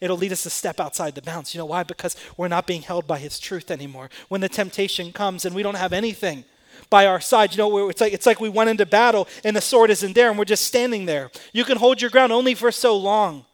It'll 0.02 0.18
lead 0.18 0.34
us 0.34 0.44
to 0.44 0.50
step 0.50 0.80
outside 0.80 1.16
the 1.16 1.22
bounds. 1.22 1.54
You 1.54 1.60
know 1.60 1.66
why? 1.66 1.84
Because 1.84 2.16
we're 2.36 2.50
not 2.50 2.68
being 2.68 2.82
held 2.82 3.08
by 3.08 3.20
his 3.20 3.40
truth 3.40 3.72
anymore. 3.72 4.10
When 4.28 4.42
the 4.42 4.50
temptation 4.50 5.14
comes 5.14 5.46
and 5.46 5.56
we 5.56 5.64
don't 5.64 5.78
have 5.78 5.94
anything 5.94 6.44
by 6.90 7.06
our 7.06 7.22
side, 7.22 7.54
you 7.54 7.58
know, 7.58 7.90
it's 7.90 8.02
like, 8.02 8.12
it's 8.12 8.26
like 8.26 8.42
we 8.42 8.50
went 8.50 8.70
into 8.70 8.86
battle 8.86 9.28
and 9.44 9.56
the 9.56 9.62
sword 9.62 9.90
isn't 9.90 10.14
there 10.14 10.30
and 10.30 10.38
we're 10.38 10.46
just 10.46 10.66
standing 10.66 11.06
there. 11.06 11.32
You 11.54 11.64
can 11.64 11.78
hold 11.78 12.02
your 12.02 12.10
ground 12.10 12.32
only 12.34 12.54
for 12.54 12.72
so 12.72 12.98
long. 12.98 13.46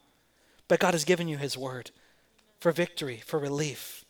But 0.66 0.80
God 0.80 0.94
has 0.94 1.04
given 1.04 1.28
you 1.28 1.36
His 1.36 1.56
word 1.56 1.90
for 2.58 2.72
victory, 2.72 3.22
for 3.24 3.38
relief, 3.38 4.04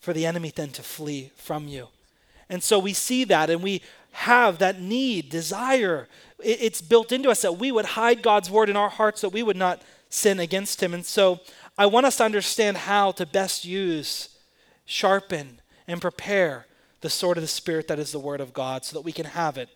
for 0.00 0.12
the 0.12 0.26
enemy 0.26 0.52
then 0.54 0.70
to 0.70 0.82
flee 0.82 1.32
from 1.36 1.68
you. 1.68 1.88
And 2.48 2.62
so 2.62 2.78
we 2.78 2.92
see 2.92 3.24
that 3.24 3.50
and 3.50 3.62
we 3.62 3.82
have 4.16 4.58
that 4.58 4.80
need, 4.80 5.28
desire. 5.28 6.08
It's 6.42 6.80
built 6.80 7.12
into 7.12 7.28
us 7.28 7.42
that 7.42 7.58
we 7.58 7.70
would 7.70 7.84
hide 7.84 8.22
God's 8.22 8.50
word 8.50 8.70
in 8.70 8.76
our 8.76 8.88
hearts 8.88 9.20
that 9.20 9.28
we 9.28 9.42
would 9.42 9.58
not 9.58 9.82
sin 10.08 10.40
against 10.40 10.82
Him. 10.82 10.94
And 10.94 11.04
so 11.04 11.40
I 11.76 11.84
want 11.84 12.06
us 12.06 12.16
to 12.16 12.24
understand 12.24 12.78
how 12.78 13.12
to 13.12 13.26
best 13.26 13.66
use, 13.66 14.30
sharpen, 14.86 15.60
and 15.86 16.00
prepare 16.00 16.66
the 17.02 17.10
sword 17.10 17.36
of 17.36 17.42
the 17.42 17.48
Spirit 17.48 17.88
that 17.88 17.98
is 17.98 18.10
the 18.10 18.18
Word 18.18 18.40
of 18.40 18.54
God 18.54 18.86
so 18.86 18.96
that 18.96 19.04
we 19.04 19.12
can 19.12 19.26
have 19.26 19.58
it 19.58 19.68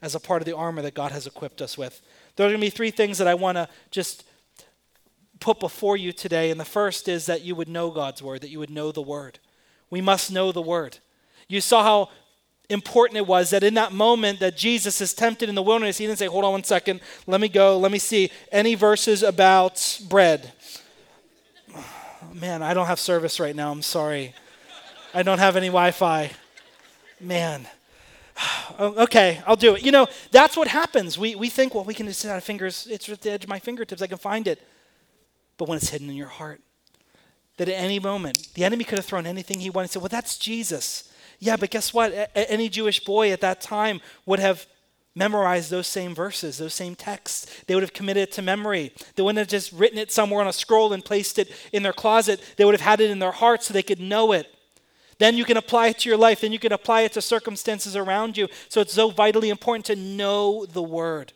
as 0.00 0.14
a 0.14 0.20
part 0.20 0.40
of 0.40 0.46
the 0.46 0.56
armor 0.56 0.82
that 0.82 0.94
God 0.94 1.10
has 1.10 1.26
equipped 1.26 1.60
us 1.60 1.76
with. 1.76 2.00
There 2.36 2.46
are 2.46 2.50
going 2.50 2.60
to 2.60 2.66
be 2.66 2.70
three 2.70 2.92
things 2.92 3.18
that 3.18 3.26
I 3.26 3.34
want 3.34 3.56
to 3.56 3.68
just 3.90 4.24
put 5.40 5.58
before 5.58 5.96
you 5.96 6.12
today. 6.12 6.52
And 6.52 6.60
the 6.60 6.64
first 6.64 7.08
is 7.08 7.26
that 7.26 7.42
you 7.42 7.56
would 7.56 7.68
know 7.68 7.90
God's 7.90 8.22
word, 8.22 8.42
that 8.42 8.50
you 8.50 8.60
would 8.60 8.70
know 8.70 8.92
the 8.92 9.02
word. 9.02 9.40
We 9.90 10.00
must 10.00 10.30
know 10.30 10.52
the 10.52 10.62
word. 10.62 10.98
You 11.48 11.60
saw 11.60 11.82
how 11.82 12.10
important 12.70 13.18
it 13.18 13.26
was 13.26 13.50
that 13.50 13.62
in 13.62 13.74
that 13.74 13.92
moment 13.92 14.40
that 14.40 14.56
Jesus 14.56 15.00
is 15.00 15.12
tempted 15.12 15.48
in 15.48 15.54
the 15.54 15.62
wilderness, 15.62 15.98
he 15.98 16.06
didn't 16.06 16.18
say, 16.18 16.26
Hold 16.26 16.44
on 16.44 16.52
one 16.52 16.64
second, 16.64 17.00
let 17.26 17.40
me 17.40 17.48
go, 17.48 17.78
let 17.78 17.92
me 17.92 17.98
see. 17.98 18.30
Any 18.52 18.74
verses 18.74 19.22
about 19.22 20.00
bread? 20.08 20.52
Man, 22.32 22.62
I 22.62 22.74
don't 22.74 22.86
have 22.86 23.00
service 23.00 23.40
right 23.40 23.54
now. 23.54 23.72
I'm 23.72 23.82
sorry. 23.82 24.34
I 25.12 25.22
don't 25.22 25.38
have 25.38 25.56
any 25.56 25.68
Wi 25.68 25.90
Fi. 25.90 26.30
Man. 27.20 27.66
Oh, 28.78 29.02
okay, 29.02 29.42
I'll 29.46 29.56
do 29.56 29.74
it. 29.74 29.84
You 29.84 29.92
know, 29.92 30.06
that's 30.30 30.56
what 30.56 30.68
happens. 30.68 31.18
We, 31.18 31.34
we 31.34 31.50
think, 31.50 31.74
well, 31.74 31.84
we 31.84 31.92
can 31.92 32.06
just 32.06 32.20
sit 32.20 32.30
our 32.30 32.40
fingers, 32.40 32.86
it's 32.88 33.06
at 33.10 33.20
the 33.20 33.32
edge 33.32 33.44
of 33.44 33.50
my 33.50 33.58
fingertips, 33.58 34.00
I 34.00 34.06
can 34.06 34.16
find 34.16 34.46
it 34.46 34.62
but 35.60 35.68
when 35.68 35.76
it's 35.76 35.90
hidden 35.90 36.08
in 36.08 36.16
your 36.16 36.26
heart. 36.26 36.62
That 37.58 37.68
at 37.68 37.74
any 37.74 37.98
moment, 37.98 38.54
the 38.54 38.64
enemy 38.64 38.82
could 38.82 38.96
have 38.96 39.04
thrown 39.04 39.26
anything 39.26 39.60
he 39.60 39.68
wanted 39.68 39.84
and 39.84 39.90
said, 39.90 40.02
Well, 40.02 40.08
that's 40.08 40.38
Jesus. 40.38 41.09
Yeah, 41.40 41.56
but 41.56 41.70
guess 41.70 41.92
what? 41.92 42.12
A- 42.12 42.50
any 42.50 42.68
Jewish 42.68 43.02
boy 43.02 43.32
at 43.32 43.40
that 43.40 43.60
time 43.60 44.00
would 44.26 44.38
have 44.38 44.66
memorized 45.14 45.70
those 45.70 45.88
same 45.88 46.14
verses, 46.14 46.58
those 46.58 46.74
same 46.74 46.94
texts. 46.94 47.64
They 47.66 47.74
would 47.74 47.82
have 47.82 47.92
committed 47.92 48.24
it 48.24 48.32
to 48.32 48.42
memory. 48.42 48.92
They 49.16 49.22
wouldn't 49.22 49.38
have 49.38 49.48
just 49.48 49.72
written 49.72 49.98
it 49.98 50.12
somewhere 50.12 50.40
on 50.40 50.46
a 50.46 50.52
scroll 50.52 50.92
and 50.92 51.04
placed 51.04 51.38
it 51.38 51.50
in 51.72 51.82
their 51.82 51.92
closet. 51.92 52.40
They 52.56 52.64
would 52.64 52.74
have 52.74 52.80
had 52.80 53.00
it 53.00 53.10
in 53.10 53.18
their 53.18 53.32
heart 53.32 53.64
so 53.64 53.74
they 53.74 53.82
could 53.82 54.00
know 54.00 54.32
it. 54.32 54.54
Then 55.18 55.36
you 55.36 55.44
can 55.44 55.56
apply 55.56 55.88
it 55.88 55.98
to 55.98 56.08
your 56.08 56.16
life. 56.16 56.40
Then 56.42 56.52
you 56.52 56.58
can 56.58 56.72
apply 56.72 57.02
it 57.02 57.12
to 57.14 57.20
circumstances 57.20 57.96
around 57.96 58.36
you. 58.36 58.48
So 58.68 58.80
it's 58.80 58.94
so 58.94 59.10
vitally 59.10 59.50
important 59.50 59.84
to 59.86 59.96
know 59.96 60.64
the 60.64 60.82
word 60.82 61.32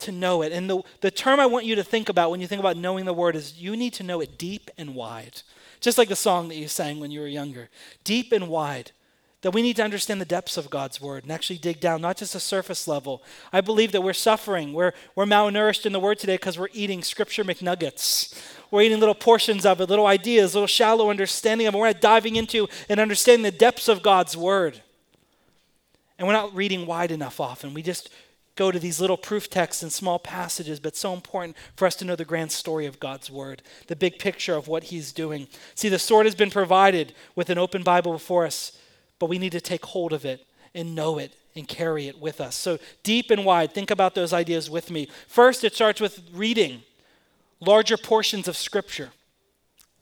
to 0.00 0.12
know 0.12 0.42
it. 0.42 0.52
And 0.52 0.68
the, 0.68 0.82
the 1.00 1.10
term 1.10 1.40
I 1.40 1.46
want 1.46 1.64
you 1.64 1.74
to 1.76 1.84
think 1.84 2.08
about 2.08 2.30
when 2.30 2.40
you 2.40 2.46
think 2.46 2.60
about 2.60 2.76
knowing 2.76 3.04
the 3.04 3.14
word 3.14 3.36
is 3.36 3.60
you 3.60 3.76
need 3.76 3.92
to 3.94 4.02
know 4.02 4.20
it 4.20 4.38
deep 4.38 4.70
and 4.76 4.94
wide. 4.94 5.42
Just 5.80 5.98
like 5.98 6.08
the 6.08 6.16
song 6.16 6.48
that 6.48 6.56
you 6.56 6.68
sang 6.68 7.00
when 7.00 7.10
you 7.10 7.20
were 7.20 7.26
younger. 7.26 7.70
Deep 8.04 8.32
and 8.32 8.48
wide. 8.48 8.92
That 9.42 9.52
we 9.52 9.62
need 9.62 9.76
to 9.76 9.82
understand 9.82 10.20
the 10.20 10.26
depths 10.26 10.58
of 10.58 10.68
God's 10.68 11.00
word 11.00 11.22
and 11.22 11.32
actually 11.32 11.58
dig 11.58 11.80
down, 11.80 12.02
not 12.02 12.18
just 12.18 12.34
a 12.34 12.40
surface 12.40 12.86
level. 12.86 13.22
I 13.52 13.62
believe 13.62 13.92
that 13.92 14.02
we're 14.02 14.12
suffering. 14.12 14.74
We're, 14.74 14.92
we're 15.14 15.24
malnourished 15.24 15.86
in 15.86 15.92
the 15.92 16.00
word 16.00 16.18
today 16.18 16.34
because 16.34 16.58
we're 16.58 16.68
eating 16.74 17.02
scripture 17.02 17.42
McNuggets. 17.42 18.38
We're 18.70 18.82
eating 18.82 19.00
little 19.00 19.14
portions 19.14 19.64
of 19.64 19.80
it, 19.80 19.88
little 19.88 20.06
ideas, 20.06 20.54
little 20.54 20.66
shallow 20.66 21.08
understanding 21.08 21.66
of 21.66 21.74
it. 21.74 21.78
We're 21.78 21.86
not 21.86 22.02
diving 22.02 22.36
into 22.36 22.68
and 22.88 23.00
understanding 23.00 23.42
the 23.42 23.50
depths 23.50 23.88
of 23.88 24.02
God's 24.02 24.36
word. 24.36 24.82
And 26.18 26.28
we're 26.28 26.34
not 26.34 26.54
reading 26.54 26.84
wide 26.84 27.10
enough 27.10 27.40
often. 27.40 27.72
We 27.72 27.82
just 27.82 28.10
go 28.56 28.70
to 28.70 28.78
these 28.78 29.00
little 29.00 29.16
proof 29.16 29.48
texts 29.48 29.82
and 29.82 29.90
small 29.90 30.18
passages, 30.18 30.80
but 30.80 30.94
so 30.94 31.14
important 31.14 31.56
for 31.76 31.86
us 31.86 31.96
to 31.96 32.04
know 32.04 32.14
the 32.14 32.26
grand 32.26 32.52
story 32.52 32.84
of 32.84 33.00
God's 33.00 33.30
Word, 33.30 33.62
the 33.86 33.96
big 33.96 34.18
picture 34.18 34.54
of 34.54 34.68
what 34.68 34.84
He's 34.84 35.12
doing. 35.12 35.48
See, 35.74 35.88
the 35.88 35.98
sword 35.98 36.26
has 36.26 36.34
been 36.34 36.50
provided 36.50 37.14
with 37.34 37.48
an 37.48 37.56
open 37.56 37.82
Bible 37.82 38.12
before 38.12 38.44
us, 38.44 38.76
but 39.20 39.28
we 39.28 39.38
need 39.38 39.52
to 39.52 39.60
take 39.60 39.84
hold 39.84 40.12
of 40.12 40.24
it 40.24 40.44
and 40.74 40.96
know 40.96 41.18
it 41.18 41.32
and 41.54 41.68
carry 41.68 42.08
it 42.08 42.18
with 42.18 42.40
us. 42.40 42.56
So, 42.56 42.78
deep 43.04 43.30
and 43.30 43.44
wide, 43.44 43.72
think 43.72 43.92
about 43.92 44.16
those 44.16 44.32
ideas 44.32 44.68
with 44.68 44.90
me. 44.90 45.08
First, 45.28 45.62
it 45.62 45.74
starts 45.74 46.00
with 46.00 46.20
reading 46.32 46.82
larger 47.60 47.96
portions 47.96 48.48
of 48.48 48.56
Scripture. 48.56 49.10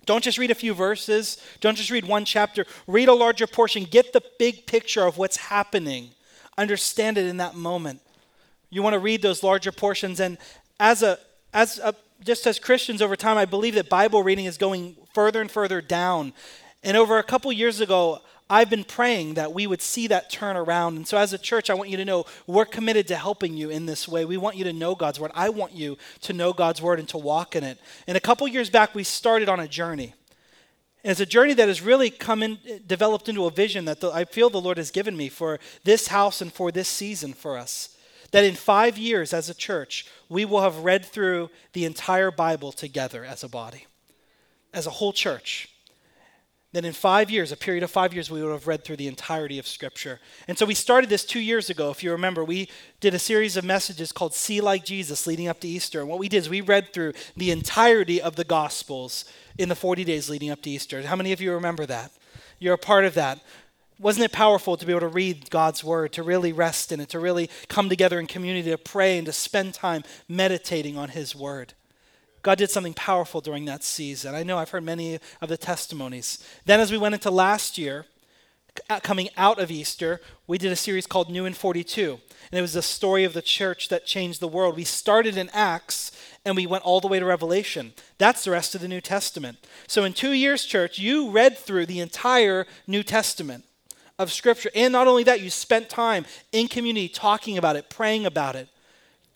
Don't 0.07 0.25
just 0.25 0.39
read 0.39 0.51
a 0.51 0.55
few 0.55 0.73
verses. 0.73 1.37
Don't 1.61 1.77
just 1.77 1.91
read 1.91 2.07
one 2.07 2.25
chapter. 2.25 2.65
Read 2.87 3.09
a 3.09 3.15
larger 3.15 3.47
portion. 3.47 3.85
Get 3.85 4.15
the 4.15 4.23
big 4.39 4.67
picture 4.67 5.05
of 5.05 5.19
what's 5.19 5.37
happening. 5.37 6.11
Understand 6.57 7.19
it 7.19 7.27
in 7.27 7.37
that 7.39 7.55
moment. 7.55 8.01
You 8.71 8.83
want 8.83 8.95
to 8.95 9.01
read 9.01 9.21
those 9.21 9.43
larger 9.43 9.73
portions. 9.73 10.19
And 10.19 10.39
as 10.81 11.03
a, 11.03 11.19
as 11.53 11.79
a, 11.79 11.95
just 12.25 12.47
as 12.47 12.59
Christians 12.59 13.03
over 13.03 13.17
time, 13.17 13.37
I 13.37 13.45
believe 13.45 13.75
that 13.75 13.91
Bible 13.91 14.23
reading 14.23 14.47
is 14.47 14.57
going 14.57 14.97
further 15.13 15.41
and 15.41 15.51
further 15.51 15.83
down. 15.83 16.33
And 16.83 16.97
over 16.97 17.19
a 17.19 17.23
couple 17.23 17.53
years 17.53 17.81
ago, 17.81 18.23
I've 18.51 18.71
been 18.71 18.85
praying 18.85 19.35
that 19.35 19.53
we 19.53 19.67
would 19.67 19.83
see 19.83 20.07
that 20.07 20.31
turn 20.31 20.57
around. 20.57 20.97
And 20.97 21.07
so, 21.07 21.19
as 21.19 21.33
a 21.33 21.39
church, 21.39 21.69
I 21.69 21.75
want 21.75 21.91
you 21.91 21.97
to 21.99 22.05
know 22.05 22.25
we're 22.47 22.65
committed 22.65 23.07
to 23.09 23.17
helping 23.17 23.57
you 23.57 23.71
in 23.71 23.87
this 23.87 24.09
way. 24.09 24.25
We 24.25 24.37
want 24.37 24.57
you 24.57 24.65
to 24.65 24.73
know 24.73 24.95
God's 24.95 25.21
word. 25.21 25.33
I 25.35 25.51
want 25.51 25.73
you 25.73 25.99
to 26.23 26.33
know 26.33 26.53
God's 26.53 26.81
word 26.81 26.99
and 26.99 27.09
to 27.11 27.19
walk 27.19 27.57
in 27.57 27.65
it. 27.65 27.79
And 28.07 28.17
a 28.17 28.21
couple 28.21 28.49
years 28.49 28.71
back, 28.71 28.95
we 28.95 29.05
started 29.05 29.49
on 29.49 29.61
a 29.61 29.69
journey. 29.69 30.15
And 31.05 31.13
it's 31.13 31.21
a 31.21 31.27
journey 31.27 31.55
that 31.55 31.69
has 31.69 31.83
really 31.83 32.11
come 32.11 32.43
in, 32.43 32.59
developed 32.87 33.29
into 33.29 33.45
a 33.45 33.51
vision 33.51 33.85
that 33.85 34.01
the, 34.01 34.11
I 34.11 34.25
feel 34.25 34.51
the 34.51 34.61
Lord 34.61 34.79
has 34.79 34.91
given 34.91 35.17
me 35.17 35.29
for 35.29 35.61
this 35.85 36.09
house 36.09 36.41
and 36.41 36.53
for 36.53 36.73
this 36.73 36.89
season 36.89 37.35
for 37.35 37.57
us 37.57 37.97
that 38.31 38.45
in 38.45 38.55
five 38.55 38.99
years 38.99 39.33
as 39.33 39.49
a 39.49 39.55
church, 39.55 40.07
we 40.29 40.45
will 40.45 40.61
have 40.61 40.79
read 40.79 41.05
through 41.05 41.51
the 41.73 41.85
entire 41.85 42.31
Bible 42.31 42.73
together 42.73 43.25
as 43.25 43.43
a 43.43 43.49
body, 43.49 43.87
as 44.73 44.87
a 44.87 44.91
whole 44.91 45.13
church. 45.13 45.69
That 46.73 46.85
in 46.85 46.93
five 46.93 47.31
years, 47.31 47.51
a 47.51 47.57
period 47.57 47.83
of 47.83 47.91
five 47.91 48.13
years, 48.13 48.31
we 48.31 48.43
would 48.43 48.53
have 48.53 48.67
read 48.67 48.85
through 48.85 48.97
the 48.97 49.09
entirety 49.09 49.59
of 49.59 49.67
Scripture. 49.67 50.21
And 50.47 50.59
so 50.59 50.67
we 50.67 50.75
started 50.75 51.09
this 51.09 51.25
two 51.25 51.41
years 51.41 51.71
ago. 51.71 51.91
If 51.91 52.03
you 52.03 52.13
remember, 52.13 52.45
we 52.45 52.69
did 53.01 53.15
a 53.15 53.19
series 53.19 53.57
of 53.57 53.65
messages 53.65 54.13
called 54.13 54.35
See 54.35 54.61
Like 54.61 54.85
Jesus 54.85 55.27
leading 55.27 55.49
up 55.49 55.61
to 55.61 55.69
Easter. 55.69 56.01
And 56.01 56.11
what 56.11 56.19
we 56.19 56.29
did 56.29 56.39
is 56.39 56.51
we 56.51 56.61
read 56.61 56.93
through 56.93 57.15
the 57.37 57.51
entirety 57.51 58.21
of 58.21 58.37
the 58.37 58.45
Gospels 58.45 59.25
in 59.57 59.71
the 59.71 59.75
40 59.75 60.05
days 60.05 60.29
leading 60.29 60.51
up 60.51 60.61
to 60.63 60.71
Easter. 60.71 61.01
How 61.03 61.17
many 61.17 61.33
of 61.33 61.41
you 61.41 61.55
remember 61.55 61.87
that? 61.87 62.13
you're 62.59 62.75
a 62.75 62.79
part 62.79 63.05
of 63.05 63.15
that. 63.15 63.41
Wasn't 63.99 64.25
it 64.25 64.33
powerful 64.33 64.77
to 64.77 64.87
be 64.87 64.93
able 64.93 65.01
to 65.01 65.09
read 65.09 65.51
God's 65.51 65.83
word, 65.83 66.13
to 66.13 66.23
really 66.23 66.53
rest 66.53 66.93
in 66.93 67.01
it, 67.01 67.09
to 67.11 67.19
really 67.19 67.51
come 67.69 67.89
together 67.89 68.21
in 68.21 68.27
community, 68.27 68.71
to 68.71 68.79
pray 68.79 69.19
and 69.19 69.27
to 69.27 69.33
spend 69.33 69.75
time 69.75 70.05
meditating 70.29 70.97
on 70.97 71.09
his 71.09 71.35
word? 71.35 71.75
God 72.49 72.57
did 72.57 72.71
something 72.71 72.95
powerful 72.95 73.43
during 73.43 73.67
that 73.67 73.85
season. 73.85 74.35
I 74.35 74.43
know 74.43 74.57
I've 74.57 74.71
heard 74.71 74.83
many 74.83 75.19
of 75.43 75.51
the 75.51 75.59
testimonies. 75.59 76.43
Then, 76.65 76.81
as 76.81 76.91
we 76.91 76.97
went 76.97 77.13
into 77.13 77.31
last 77.31 77.77
year, 77.77 78.07
uh, 78.89 79.01
coming 79.01 79.29
out 79.37 79.59
of 79.59 79.71
Easter, 79.71 80.23
we 80.47 80.57
did 80.57 80.73
a 80.73 80.77
series 80.77 81.07
called 81.07 81.29
New 81.31 81.45
in 81.45 81.53
42. 81.53 82.19
And 82.51 82.59
it 82.59 82.63
was 82.63 82.73
the 82.73 82.81
story 82.81 83.25
of 83.25 83.35
the 83.35 83.43
church 83.43 83.91
that 83.91 84.07
changed 84.07 84.41
the 84.41 84.49
world. 84.49 84.77
We 84.77 84.85
started 84.85 85.37
in 85.37 85.51
Acts 85.53 86.11
and 86.43 86.57
we 86.57 86.67
went 86.67 86.85
all 86.85 87.03
the 87.03 87.07
way 87.07 87.19
to 87.19 87.27
Revelation. 87.27 87.93
That's 88.17 88.45
the 88.45 88.53
rest 88.53 88.75
of 88.75 88.81
the 88.81 88.89
New 88.89 89.03
Testament. 89.03 89.59
So 89.87 90.05
in 90.05 90.15
two 90.15 90.33
years, 90.33 90.65
church, 90.65 90.99
you 90.99 91.31
read 91.31 91.59
through 91.59 91.85
the 91.85 92.01
entire 92.01 92.67
New 92.87 93.03
Testament 93.03 93.67
of 94.19 94.33
Scripture. 94.33 94.71
And 94.75 94.91
not 94.95 95.07
only 95.07 95.25
that, 95.25 95.43
you 95.43 95.51
spent 95.51 95.91
time 95.91 96.25
in 96.51 96.67
community 96.67 97.11
talking 97.11 97.59
about 97.59 97.77
it, 97.77 97.91
praying 97.91 98.25
about 98.25 98.57
it, 98.57 98.71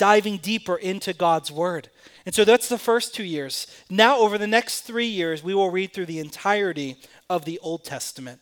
diving 0.02 0.36
deeper 0.36 0.74
into 0.74 1.12
God's 1.12 1.52
Word. 1.52 1.88
And 2.26 2.34
so 2.34 2.44
that's 2.44 2.68
the 2.68 2.76
first 2.76 3.14
two 3.14 3.22
years. 3.22 3.68
Now, 3.88 4.18
over 4.18 4.36
the 4.36 4.48
next 4.48 4.80
three 4.80 5.06
years, 5.06 5.44
we 5.44 5.54
will 5.54 5.70
read 5.70 5.92
through 5.92 6.06
the 6.06 6.18
entirety 6.18 6.96
of 7.30 7.44
the 7.44 7.60
Old 7.60 7.84
Testament 7.84 8.40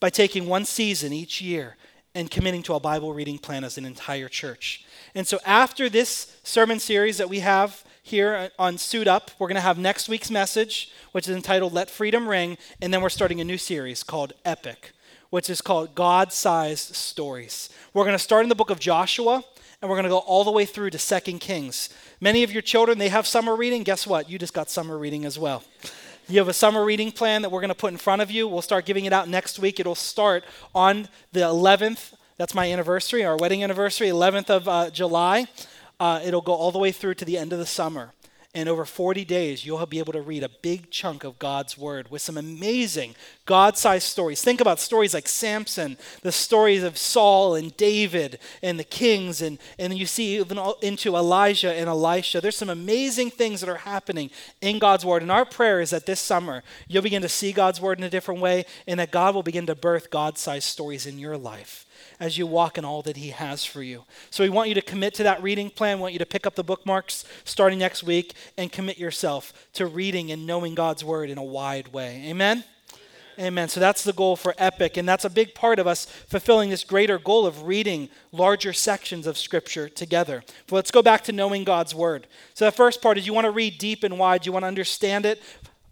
by 0.00 0.10
taking 0.10 0.48
one 0.48 0.64
season 0.64 1.12
each 1.12 1.40
year 1.40 1.76
and 2.16 2.32
committing 2.32 2.64
to 2.64 2.74
a 2.74 2.80
Bible 2.80 3.14
reading 3.14 3.38
plan 3.38 3.62
as 3.62 3.78
an 3.78 3.84
entire 3.84 4.26
church. 4.28 4.84
And 5.14 5.24
so 5.24 5.38
after 5.46 5.88
this 5.88 6.36
sermon 6.42 6.80
series 6.80 7.16
that 7.18 7.28
we 7.28 7.38
have 7.38 7.84
here 8.02 8.50
on 8.58 8.76
Suit 8.76 9.06
Up, 9.06 9.30
we're 9.38 9.46
going 9.46 9.54
to 9.54 9.60
have 9.60 9.78
next 9.78 10.08
week's 10.08 10.32
message, 10.32 10.90
which 11.12 11.28
is 11.28 11.36
entitled 11.36 11.74
Let 11.74 11.90
Freedom 11.90 12.28
Ring, 12.28 12.58
and 12.82 12.92
then 12.92 13.02
we're 13.02 13.08
starting 13.08 13.40
a 13.40 13.44
new 13.44 13.58
series 13.58 14.02
called 14.02 14.32
Epic, 14.44 14.90
which 15.30 15.48
is 15.48 15.60
called 15.60 15.94
God 15.94 16.32
Sized 16.32 16.96
Stories. 16.96 17.70
We're 17.94 18.02
going 18.02 18.18
to 18.18 18.18
start 18.18 18.42
in 18.42 18.48
the 18.48 18.56
book 18.56 18.70
of 18.70 18.80
Joshua, 18.80 19.44
and 19.86 19.90
we're 19.92 19.96
going 19.96 20.02
to 20.02 20.10
go 20.10 20.18
all 20.18 20.42
the 20.42 20.50
way 20.50 20.64
through 20.64 20.90
to 20.90 20.98
Second 20.98 21.38
Kings. 21.38 21.90
Many 22.20 22.42
of 22.42 22.50
your 22.52 22.60
children, 22.60 22.98
they 22.98 23.08
have 23.08 23.24
summer 23.24 23.54
reading. 23.54 23.84
Guess 23.84 24.04
what? 24.04 24.28
You 24.28 24.36
just 24.36 24.52
got 24.52 24.68
summer 24.68 24.98
reading 24.98 25.24
as 25.24 25.38
well. 25.38 25.62
You 26.26 26.40
have 26.40 26.48
a 26.48 26.52
summer 26.52 26.84
reading 26.84 27.12
plan 27.12 27.42
that 27.42 27.52
we're 27.52 27.60
going 27.60 27.68
to 27.68 27.74
put 27.76 27.92
in 27.92 27.96
front 27.96 28.20
of 28.20 28.28
you. 28.28 28.48
We'll 28.48 28.62
start 28.62 28.84
giving 28.84 29.04
it 29.04 29.12
out 29.12 29.28
next 29.28 29.60
week. 29.60 29.78
It'll 29.78 29.94
start 29.94 30.42
on 30.74 31.06
the 31.30 31.40
11th. 31.40 32.14
That's 32.36 32.52
my 32.52 32.68
anniversary, 32.72 33.24
our 33.24 33.36
wedding 33.36 33.62
anniversary, 33.62 34.08
11th 34.08 34.50
of 34.50 34.66
uh, 34.66 34.90
July. 34.90 35.46
Uh, 36.00 36.20
it'll 36.24 36.40
go 36.40 36.54
all 36.54 36.72
the 36.72 36.80
way 36.80 36.90
through 36.90 37.14
to 37.14 37.24
the 37.24 37.38
end 37.38 37.52
of 37.52 37.60
the 37.60 37.64
summer 37.64 38.12
and 38.56 38.70
over 38.70 38.86
40 38.86 39.26
days, 39.26 39.66
you'll 39.66 39.84
be 39.84 39.98
able 39.98 40.14
to 40.14 40.22
read 40.22 40.42
a 40.42 40.48
big 40.48 40.90
chunk 40.90 41.24
of 41.24 41.38
God's 41.38 41.76
Word 41.76 42.10
with 42.10 42.22
some 42.22 42.38
amazing 42.38 43.14
God 43.44 43.76
sized 43.76 44.08
stories. 44.08 44.40
Think 44.40 44.62
about 44.62 44.80
stories 44.80 45.12
like 45.12 45.28
Samson, 45.28 45.98
the 46.22 46.32
stories 46.32 46.82
of 46.82 46.96
Saul 46.96 47.54
and 47.54 47.76
David 47.76 48.38
and 48.62 48.78
the 48.78 48.84
kings, 48.84 49.42
and, 49.42 49.58
and 49.78 49.92
you 49.92 50.06
see 50.06 50.38
even 50.38 50.58
into 50.80 51.16
Elijah 51.16 51.70
and 51.70 51.86
Elisha. 51.86 52.40
There's 52.40 52.56
some 52.56 52.70
amazing 52.70 53.30
things 53.30 53.60
that 53.60 53.68
are 53.68 53.76
happening 53.76 54.30
in 54.62 54.78
God's 54.78 55.04
Word. 55.04 55.20
And 55.20 55.30
our 55.30 55.44
prayer 55.44 55.82
is 55.82 55.90
that 55.90 56.06
this 56.06 56.18
summer, 56.18 56.62
you'll 56.88 57.02
begin 57.02 57.20
to 57.20 57.28
see 57.28 57.52
God's 57.52 57.78
Word 57.78 57.98
in 57.98 58.04
a 58.04 58.10
different 58.10 58.40
way, 58.40 58.64
and 58.86 58.98
that 58.98 59.10
God 59.10 59.34
will 59.34 59.42
begin 59.42 59.66
to 59.66 59.74
birth 59.74 60.10
God 60.10 60.38
sized 60.38 60.64
stories 60.64 61.04
in 61.04 61.18
your 61.18 61.36
life 61.36 61.85
as 62.20 62.38
you 62.38 62.46
walk 62.46 62.78
in 62.78 62.84
all 62.84 63.02
that 63.02 63.16
He 63.16 63.30
has 63.30 63.64
for 63.64 63.82
you. 63.82 64.04
So 64.30 64.44
we 64.44 64.50
want 64.50 64.68
you 64.68 64.74
to 64.74 64.82
commit 64.82 65.14
to 65.14 65.22
that 65.24 65.42
reading 65.42 65.70
plan. 65.70 65.98
We 65.98 66.02
want 66.02 66.12
you 66.12 66.18
to 66.18 66.26
pick 66.26 66.46
up 66.46 66.54
the 66.54 66.64
bookmarks 66.64 67.24
starting 67.44 67.78
next 67.78 68.02
week 68.02 68.34
and 68.56 68.72
commit 68.72 68.98
yourself 68.98 69.52
to 69.74 69.86
reading 69.86 70.30
and 70.32 70.46
knowing 70.46 70.74
God's 70.74 71.04
Word 71.04 71.30
in 71.30 71.38
a 71.38 71.44
wide 71.44 71.88
way. 71.88 72.24
Amen? 72.26 72.64
Amen. 73.38 73.68
So 73.68 73.80
that's 73.80 74.02
the 74.02 74.14
goal 74.14 74.34
for 74.34 74.54
Epic, 74.56 74.96
and 74.96 75.06
that's 75.06 75.26
a 75.26 75.30
big 75.30 75.54
part 75.54 75.78
of 75.78 75.86
us 75.86 76.06
fulfilling 76.06 76.70
this 76.70 76.84
greater 76.84 77.18
goal 77.18 77.44
of 77.44 77.64
reading 77.64 78.08
larger 78.32 78.72
sections 78.72 79.26
of 79.26 79.36
Scripture 79.36 79.90
together. 79.90 80.42
But 80.66 80.76
let's 80.76 80.90
go 80.90 81.02
back 81.02 81.22
to 81.24 81.32
knowing 81.32 81.64
God's 81.64 81.94
Word. 81.94 82.28
So 82.54 82.64
the 82.64 82.72
first 82.72 83.02
part 83.02 83.18
is 83.18 83.26
you 83.26 83.34
want 83.34 83.44
to 83.44 83.50
read 83.50 83.76
deep 83.76 84.04
and 84.04 84.18
wide, 84.18 84.46
you 84.46 84.52
want 84.52 84.62
to 84.62 84.68
understand 84.68 85.26
it 85.26 85.42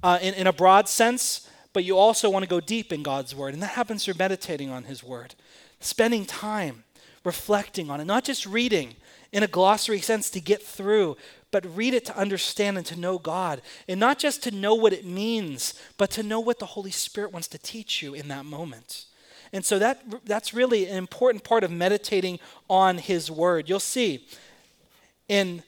uh, 0.02 0.18
in, 0.22 0.32
in 0.34 0.46
a 0.46 0.54
broad 0.54 0.88
sense, 0.88 1.50
but 1.74 1.84
you 1.84 1.98
also 1.98 2.30
want 2.30 2.44
to 2.44 2.48
go 2.48 2.60
deep 2.60 2.94
in 2.94 3.02
God's 3.02 3.34
Word, 3.34 3.52
and 3.52 3.62
that 3.62 3.72
happens 3.72 4.06
through 4.06 4.14
meditating 4.18 4.70
on 4.70 4.84
His 4.84 5.04
Word 5.04 5.34
spending 5.84 6.24
time 6.24 6.84
reflecting 7.24 7.90
on 7.90 8.00
it, 8.00 8.04
not 8.04 8.24
just 8.24 8.46
reading 8.46 8.94
in 9.32 9.42
a 9.42 9.48
glossary 9.48 10.00
sense 10.00 10.30
to 10.30 10.40
get 10.40 10.62
through, 10.62 11.16
but 11.50 11.64
read 11.76 11.94
it 11.94 12.04
to 12.04 12.16
understand 12.16 12.76
and 12.76 12.86
to 12.86 12.98
know 12.98 13.18
God. 13.18 13.62
And 13.88 13.98
not 13.98 14.18
just 14.18 14.42
to 14.44 14.50
know 14.50 14.74
what 14.74 14.92
it 14.92 15.04
means, 15.04 15.74
but 15.96 16.10
to 16.12 16.22
know 16.22 16.40
what 16.40 16.58
the 16.58 16.66
Holy 16.66 16.90
Spirit 16.90 17.32
wants 17.32 17.48
to 17.48 17.58
teach 17.58 18.02
you 18.02 18.14
in 18.14 18.28
that 18.28 18.44
moment. 18.44 19.06
And 19.52 19.64
so 19.64 19.78
that, 19.78 20.02
that's 20.24 20.52
really 20.52 20.86
an 20.86 20.96
important 20.96 21.44
part 21.44 21.64
of 21.64 21.70
meditating 21.70 22.40
on 22.68 22.98
His 22.98 23.30
Word. 23.30 23.68
You'll 23.68 23.80
see 23.80 24.26
in 25.28 25.62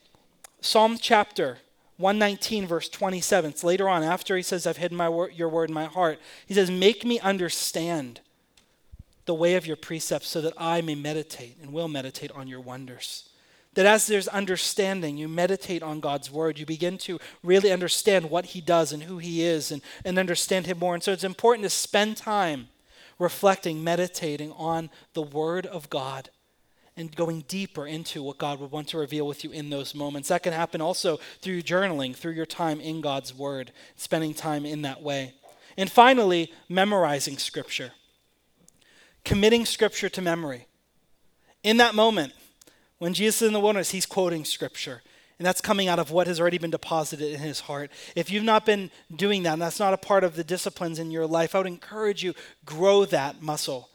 Psalm 0.61 0.99
chapter 1.01 1.59
119, 1.99 2.67
verse 2.67 2.89
27, 2.89 3.51
it's 3.51 3.65
later 3.65 3.89
on, 3.89 4.03
after 4.03 4.37
he 4.37 4.43
says, 4.43 4.67
I've 4.67 4.77
hidden 4.77 4.97
my 4.97 5.09
wor- 5.09 5.31
your 5.31 5.49
word 5.49 5.71
in 5.71 5.75
my 5.75 5.87
heart, 5.87 6.19
he 6.47 6.53
says, 6.53 6.71
Make 6.71 7.05
me 7.07 7.19
understand 7.21 8.21
the 9.27 9.35
way 9.35 9.57
of 9.57 9.67
your 9.67 9.77
precepts 9.77 10.29
so 10.29 10.41
that 10.41 10.55
I 10.57 10.81
may 10.81 10.95
meditate 10.95 11.59
and 11.61 11.73
will 11.73 11.89
meditate 11.89 12.33
on 12.33 12.49
your 12.49 12.61
wonders. 12.61 13.29
That 13.75 13.85
as 13.85 14.07
there's 14.07 14.29
understanding, 14.29 15.19
you 15.19 15.29
meditate 15.29 15.83
on 15.83 16.01
God's 16.01 16.31
word, 16.31 16.59
you 16.59 16.65
begin 16.65 16.97
to 16.99 17.19
really 17.43 17.71
understand 17.71 18.31
what 18.31 18.47
He 18.47 18.63
does 18.63 18.91
and 18.91 19.03
who 19.03 19.19
He 19.19 19.43
is 19.43 19.71
and, 19.71 19.83
and 20.05 20.19
understand 20.19 20.67
Him 20.67 20.79
more. 20.79 20.95
And 20.95 21.03
so 21.03 21.13
it's 21.13 21.25
important 21.25 21.65
to 21.65 21.71
spend 21.71 22.17
time 22.17 22.69
reflecting, 23.19 23.85
meditating 23.85 24.53
on 24.53 24.89
the 25.13 25.23
Word 25.23 25.67
of 25.67 25.91
God 25.91 26.31
and 26.97 27.15
going 27.15 27.45
deeper 27.49 27.87
into 27.87 28.23
what 28.23 28.39
God 28.39 28.59
would 28.61 28.71
want 28.71 28.89
to 28.89 28.99
reveal 28.99 29.27
with 29.27 29.45
you 29.45 29.51
in 29.51 29.69
those 29.69 29.95
moments. 29.95 30.29
That 30.29 30.43
can 30.43 30.55
happen 30.55 30.81
also 30.81 31.19
through 31.43 31.61
journaling, 31.61 32.17
through 32.17 32.33
your 32.33 32.47
time 32.47 32.81
in 32.81 33.03
God's 33.03 33.35
Word, 33.35 33.73
spending 33.97 34.33
time 34.33 34.65
in 34.65 34.83
that 34.83 35.03
way. 35.03 35.35
And 35.77 35.91
finally, 35.91 36.51
memorizing 36.71 37.37
Scripture 37.37 37.93
committing 39.27 39.67
Scripture 39.67 40.09
to 40.09 40.23
memory. 40.23 40.67
In 41.63 41.77
that 41.79 41.95
moment, 41.95 42.33
when 42.99 43.13
Jesus 43.13 43.43
is 43.43 43.49
in 43.49 43.53
the 43.53 43.61
wilderness, 43.61 43.91
he's 43.91 44.07
quoting 44.07 44.47
Scripture. 44.47 45.03
And 45.39 45.45
that's 45.45 45.61
coming 45.61 45.89
out 45.89 45.99
of 45.99 46.11
what 46.11 46.29
has 46.29 46.41
already 46.41 46.57
been 46.57 46.71
deposited 46.71 47.35
in 47.35 47.41
his 47.41 47.61
heart. 47.61 47.91
If 48.15 48.31
you've 48.31 48.45
not 48.45 48.65
been 48.65 48.91
doing 49.15 49.43
that, 49.43 49.55
and 49.55 49.61
that's 49.61 49.81
not 49.81 49.93
a 49.93 49.99
part 49.99 50.25
of 50.25 50.37
the 50.37 50.45
disciplines 50.45 50.99
in 50.99 51.11
your 51.11 51.27
life, 51.27 51.55
I 51.55 51.59
would 51.59 51.67
encourage 51.67 52.23
you, 52.23 52.33
grow 52.65 53.05
that 53.07 53.43
muscle. 53.43 53.91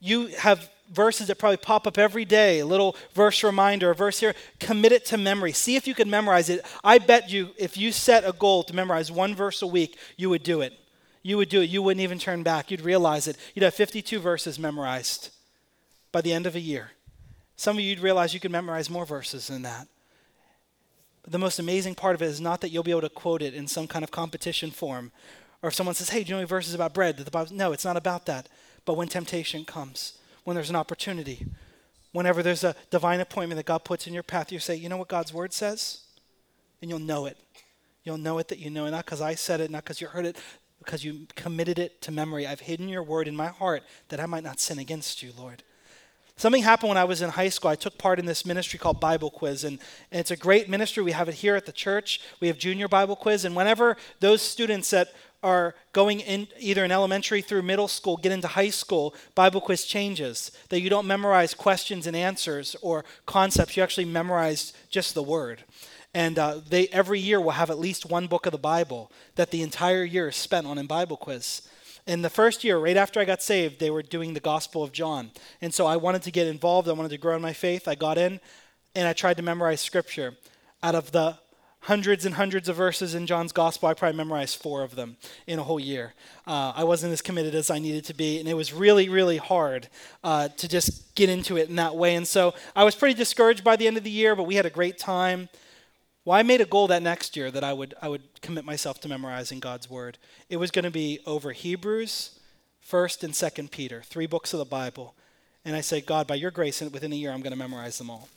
You 0.00 0.26
have 0.38 0.68
verses 0.92 1.28
that 1.28 1.38
probably 1.38 1.56
pop 1.56 1.86
up 1.86 1.96
every 1.96 2.26
day, 2.26 2.58
a 2.58 2.66
little 2.66 2.96
verse 3.14 3.42
reminder, 3.42 3.92
a 3.92 3.94
verse 3.94 4.20
here. 4.20 4.34
Commit 4.58 4.92
it 4.92 5.06
to 5.06 5.16
memory. 5.16 5.52
See 5.52 5.76
if 5.76 5.86
you 5.86 5.94
can 5.94 6.10
memorize 6.10 6.50
it. 6.50 6.66
I 6.82 6.98
bet 6.98 7.30
you, 7.30 7.50
if 7.56 7.78
you 7.78 7.92
set 7.92 8.28
a 8.28 8.32
goal 8.32 8.64
to 8.64 8.74
memorize 8.74 9.10
one 9.10 9.34
verse 9.34 9.62
a 9.62 9.66
week, 9.66 9.96
you 10.16 10.28
would 10.28 10.42
do 10.42 10.60
it 10.60 10.74
you 11.24 11.38
would 11.38 11.48
do 11.48 11.62
it. 11.62 11.70
You 11.70 11.82
wouldn't 11.82 12.02
even 12.02 12.18
turn 12.18 12.42
back. 12.42 12.70
You'd 12.70 12.82
realize 12.82 13.26
it. 13.26 13.36
You'd 13.54 13.64
have 13.64 13.74
52 13.74 14.20
verses 14.20 14.58
memorized 14.58 15.30
by 16.12 16.20
the 16.20 16.32
end 16.32 16.46
of 16.46 16.54
a 16.54 16.60
year. 16.60 16.90
Some 17.56 17.78
of 17.78 17.82
you'd 17.82 18.00
realize 18.00 18.34
you 18.34 18.40
could 18.40 18.50
memorize 18.50 18.90
more 18.90 19.06
verses 19.06 19.48
than 19.48 19.62
that. 19.62 19.88
But 21.22 21.32
the 21.32 21.38
most 21.38 21.58
amazing 21.58 21.94
part 21.94 22.14
of 22.14 22.20
it 22.20 22.26
is 22.26 22.42
not 22.42 22.60
that 22.60 22.68
you'll 22.68 22.82
be 22.82 22.90
able 22.90 23.00
to 23.00 23.08
quote 23.08 23.40
it 23.40 23.54
in 23.54 23.66
some 23.66 23.86
kind 23.86 24.04
of 24.04 24.10
competition 24.10 24.70
form. 24.70 25.12
Or 25.62 25.68
if 25.68 25.74
someone 25.74 25.94
says, 25.94 26.10
hey, 26.10 26.22
do 26.22 26.28
you 26.28 26.34
know 26.34 26.40
any 26.40 26.46
verses 26.46 26.74
about 26.74 26.92
bread? 26.92 27.16
That 27.16 27.24
the 27.24 27.30
Bible, 27.30 27.54
no, 27.54 27.72
it's 27.72 27.86
not 27.86 27.96
about 27.96 28.26
that. 28.26 28.50
But 28.84 28.98
when 28.98 29.08
temptation 29.08 29.64
comes, 29.64 30.18
when 30.44 30.54
there's 30.54 30.68
an 30.68 30.76
opportunity, 30.76 31.46
whenever 32.12 32.42
there's 32.42 32.64
a 32.64 32.76
divine 32.90 33.20
appointment 33.20 33.56
that 33.56 33.64
God 33.64 33.82
puts 33.82 34.06
in 34.06 34.12
your 34.12 34.22
path, 34.22 34.52
you 34.52 34.58
say, 34.58 34.74
you 34.74 34.90
know 34.90 34.98
what 34.98 35.08
God's 35.08 35.32
word 35.32 35.54
says? 35.54 36.02
And 36.82 36.90
you'll 36.90 36.98
know 36.98 37.24
it. 37.24 37.38
You'll 38.02 38.18
know 38.18 38.36
it 38.36 38.48
that 38.48 38.58
you 38.58 38.68
know 38.68 38.84
it, 38.84 38.90
not 38.90 39.06
because 39.06 39.22
I 39.22 39.34
said 39.34 39.62
it, 39.62 39.70
not 39.70 39.84
because 39.84 40.02
you 40.02 40.08
heard 40.08 40.26
it, 40.26 40.36
because 40.84 41.04
you 41.04 41.26
committed 41.34 41.78
it 41.78 42.00
to 42.02 42.12
memory. 42.12 42.46
I've 42.46 42.60
hidden 42.60 42.88
your 42.88 43.02
word 43.02 43.28
in 43.28 43.36
my 43.36 43.48
heart 43.48 43.82
that 44.08 44.20
I 44.20 44.26
might 44.26 44.44
not 44.44 44.60
sin 44.60 44.78
against 44.78 45.22
you, 45.22 45.32
Lord. 45.36 45.62
Something 46.36 46.64
happened 46.64 46.88
when 46.88 46.98
I 46.98 47.04
was 47.04 47.22
in 47.22 47.30
high 47.30 47.48
school. 47.48 47.70
I 47.70 47.76
took 47.76 47.96
part 47.96 48.18
in 48.18 48.26
this 48.26 48.44
ministry 48.44 48.78
called 48.78 48.98
Bible 48.98 49.30
Quiz, 49.30 49.62
and, 49.62 49.78
and, 50.10 50.18
it's 50.18 50.32
a 50.32 50.36
great 50.36 50.68
ministry. 50.68 51.02
We 51.02 51.12
have 51.12 51.28
it 51.28 51.36
here 51.36 51.54
at 51.54 51.64
the 51.64 51.72
church. 51.72 52.20
We 52.40 52.48
have 52.48 52.58
junior 52.58 52.88
Bible 52.88 53.14
Quiz, 53.14 53.44
and 53.44 53.54
whenever 53.54 53.96
those 54.18 54.42
students 54.42 54.90
that 54.90 55.12
are 55.44 55.74
going 55.92 56.20
in 56.20 56.48
either 56.58 56.84
in 56.84 56.90
elementary 56.90 57.42
through 57.42 57.62
middle 57.62 57.86
school 57.86 58.16
get 58.16 58.32
into 58.32 58.48
high 58.48 58.70
school, 58.70 59.14
Bible 59.34 59.60
Quiz 59.60 59.84
changes. 59.84 60.50
That 60.70 60.80
you 60.80 60.90
don't 60.90 61.06
memorize 61.06 61.54
questions 61.54 62.06
and 62.06 62.16
answers 62.16 62.74
or 62.82 63.04
concepts, 63.26 63.76
you 63.76 63.82
actually 63.82 64.06
memorize 64.06 64.72
just 64.90 65.14
the 65.14 65.22
word. 65.22 65.62
And 66.14 66.38
uh, 66.38 66.60
they 66.68 66.86
every 66.88 67.18
year 67.18 67.40
will 67.40 67.50
have 67.52 67.70
at 67.70 67.78
least 67.78 68.06
one 68.06 68.28
book 68.28 68.46
of 68.46 68.52
the 68.52 68.58
Bible 68.58 69.10
that 69.34 69.50
the 69.50 69.62
entire 69.62 70.04
year 70.04 70.28
is 70.28 70.36
spent 70.36 70.66
on 70.66 70.78
in 70.78 70.86
Bible 70.86 71.16
quiz. 71.16 71.62
In 72.06 72.22
the 72.22 72.30
first 72.30 72.64
year, 72.64 72.78
right 72.78 72.96
after 72.96 73.18
I 73.18 73.24
got 73.24 73.42
saved, 73.42 73.80
they 73.80 73.90
were 73.90 74.02
doing 74.02 74.34
the 74.34 74.40
Gospel 74.40 74.82
of 74.82 74.92
John. 74.92 75.30
And 75.60 75.74
so 75.74 75.86
I 75.86 75.96
wanted 75.96 76.22
to 76.22 76.30
get 76.30 76.46
involved. 76.46 76.88
I 76.88 76.92
wanted 76.92 77.10
to 77.10 77.18
grow 77.18 77.34
in 77.34 77.42
my 77.42 77.52
faith. 77.52 77.88
I 77.88 77.94
got 77.94 78.18
in 78.18 78.40
and 78.94 79.08
I 79.08 79.12
tried 79.12 79.38
to 79.38 79.42
memorize 79.42 79.80
scripture. 79.80 80.34
Out 80.82 80.94
of 80.94 81.12
the 81.12 81.38
hundreds 81.84 82.24
and 82.24 82.36
hundreds 82.36 82.68
of 82.68 82.76
verses 82.76 83.14
in 83.14 83.26
John's 83.26 83.52
gospel. 83.52 83.88
I 83.88 83.94
probably 83.94 84.16
memorized 84.16 84.60
four 84.60 84.82
of 84.82 84.96
them 84.96 85.16
in 85.46 85.58
a 85.58 85.62
whole 85.62 85.80
year. 85.80 86.14
Uh, 86.46 86.72
I 86.74 86.84
wasn't 86.84 87.12
as 87.12 87.20
committed 87.20 87.54
as 87.54 87.70
I 87.70 87.78
needed 87.78 88.04
to 88.06 88.14
be, 88.14 88.40
and 88.40 88.48
it 88.48 88.54
was 88.54 88.72
really, 88.72 89.08
really 89.10 89.36
hard 89.36 89.88
uh, 90.22 90.48
to 90.48 90.66
just 90.66 91.14
get 91.14 91.28
into 91.28 91.58
it 91.58 91.68
in 91.68 91.76
that 91.76 91.94
way. 91.94 92.14
And 92.14 92.26
so 92.26 92.54
I 92.74 92.84
was 92.84 92.94
pretty 92.94 93.14
discouraged 93.14 93.62
by 93.62 93.76
the 93.76 93.86
end 93.86 93.98
of 93.98 94.04
the 94.04 94.10
year, 94.10 94.34
but 94.34 94.44
we 94.44 94.54
had 94.54 94.64
a 94.64 94.70
great 94.70 94.98
time. 94.98 95.50
Well, 96.24 96.38
I 96.38 96.42
made 96.42 96.62
a 96.62 96.66
goal 96.66 96.86
that 96.86 97.02
next 97.02 97.36
year 97.36 97.50
that 97.50 97.62
I 97.62 97.74
would 97.74 97.94
I 98.00 98.08
would 98.08 98.40
commit 98.40 98.64
myself 98.64 98.98
to 99.00 99.08
memorizing 99.08 99.60
God's 99.60 99.90
word. 99.90 100.16
It 100.48 100.56
was 100.56 100.70
going 100.70 100.86
to 100.86 100.90
be 100.90 101.20
over 101.26 101.52
Hebrews, 101.52 102.38
First 102.80 103.22
and 103.22 103.36
Second 103.36 103.70
Peter, 103.70 104.02
three 104.02 104.26
books 104.26 104.54
of 104.54 104.58
the 104.58 104.64
Bible. 104.64 105.14
And 105.66 105.76
I 105.76 105.82
said, 105.82 106.06
God, 106.06 106.26
by 106.26 106.36
your 106.36 106.50
grace, 106.50 106.80
within 106.80 107.12
a 107.12 107.16
year, 107.16 107.30
I'm 107.30 107.40
going 107.40 107.52
to 107.52 107.58
memorize 107.58 107.98
them 107.98 108.10
all 108.10 108.28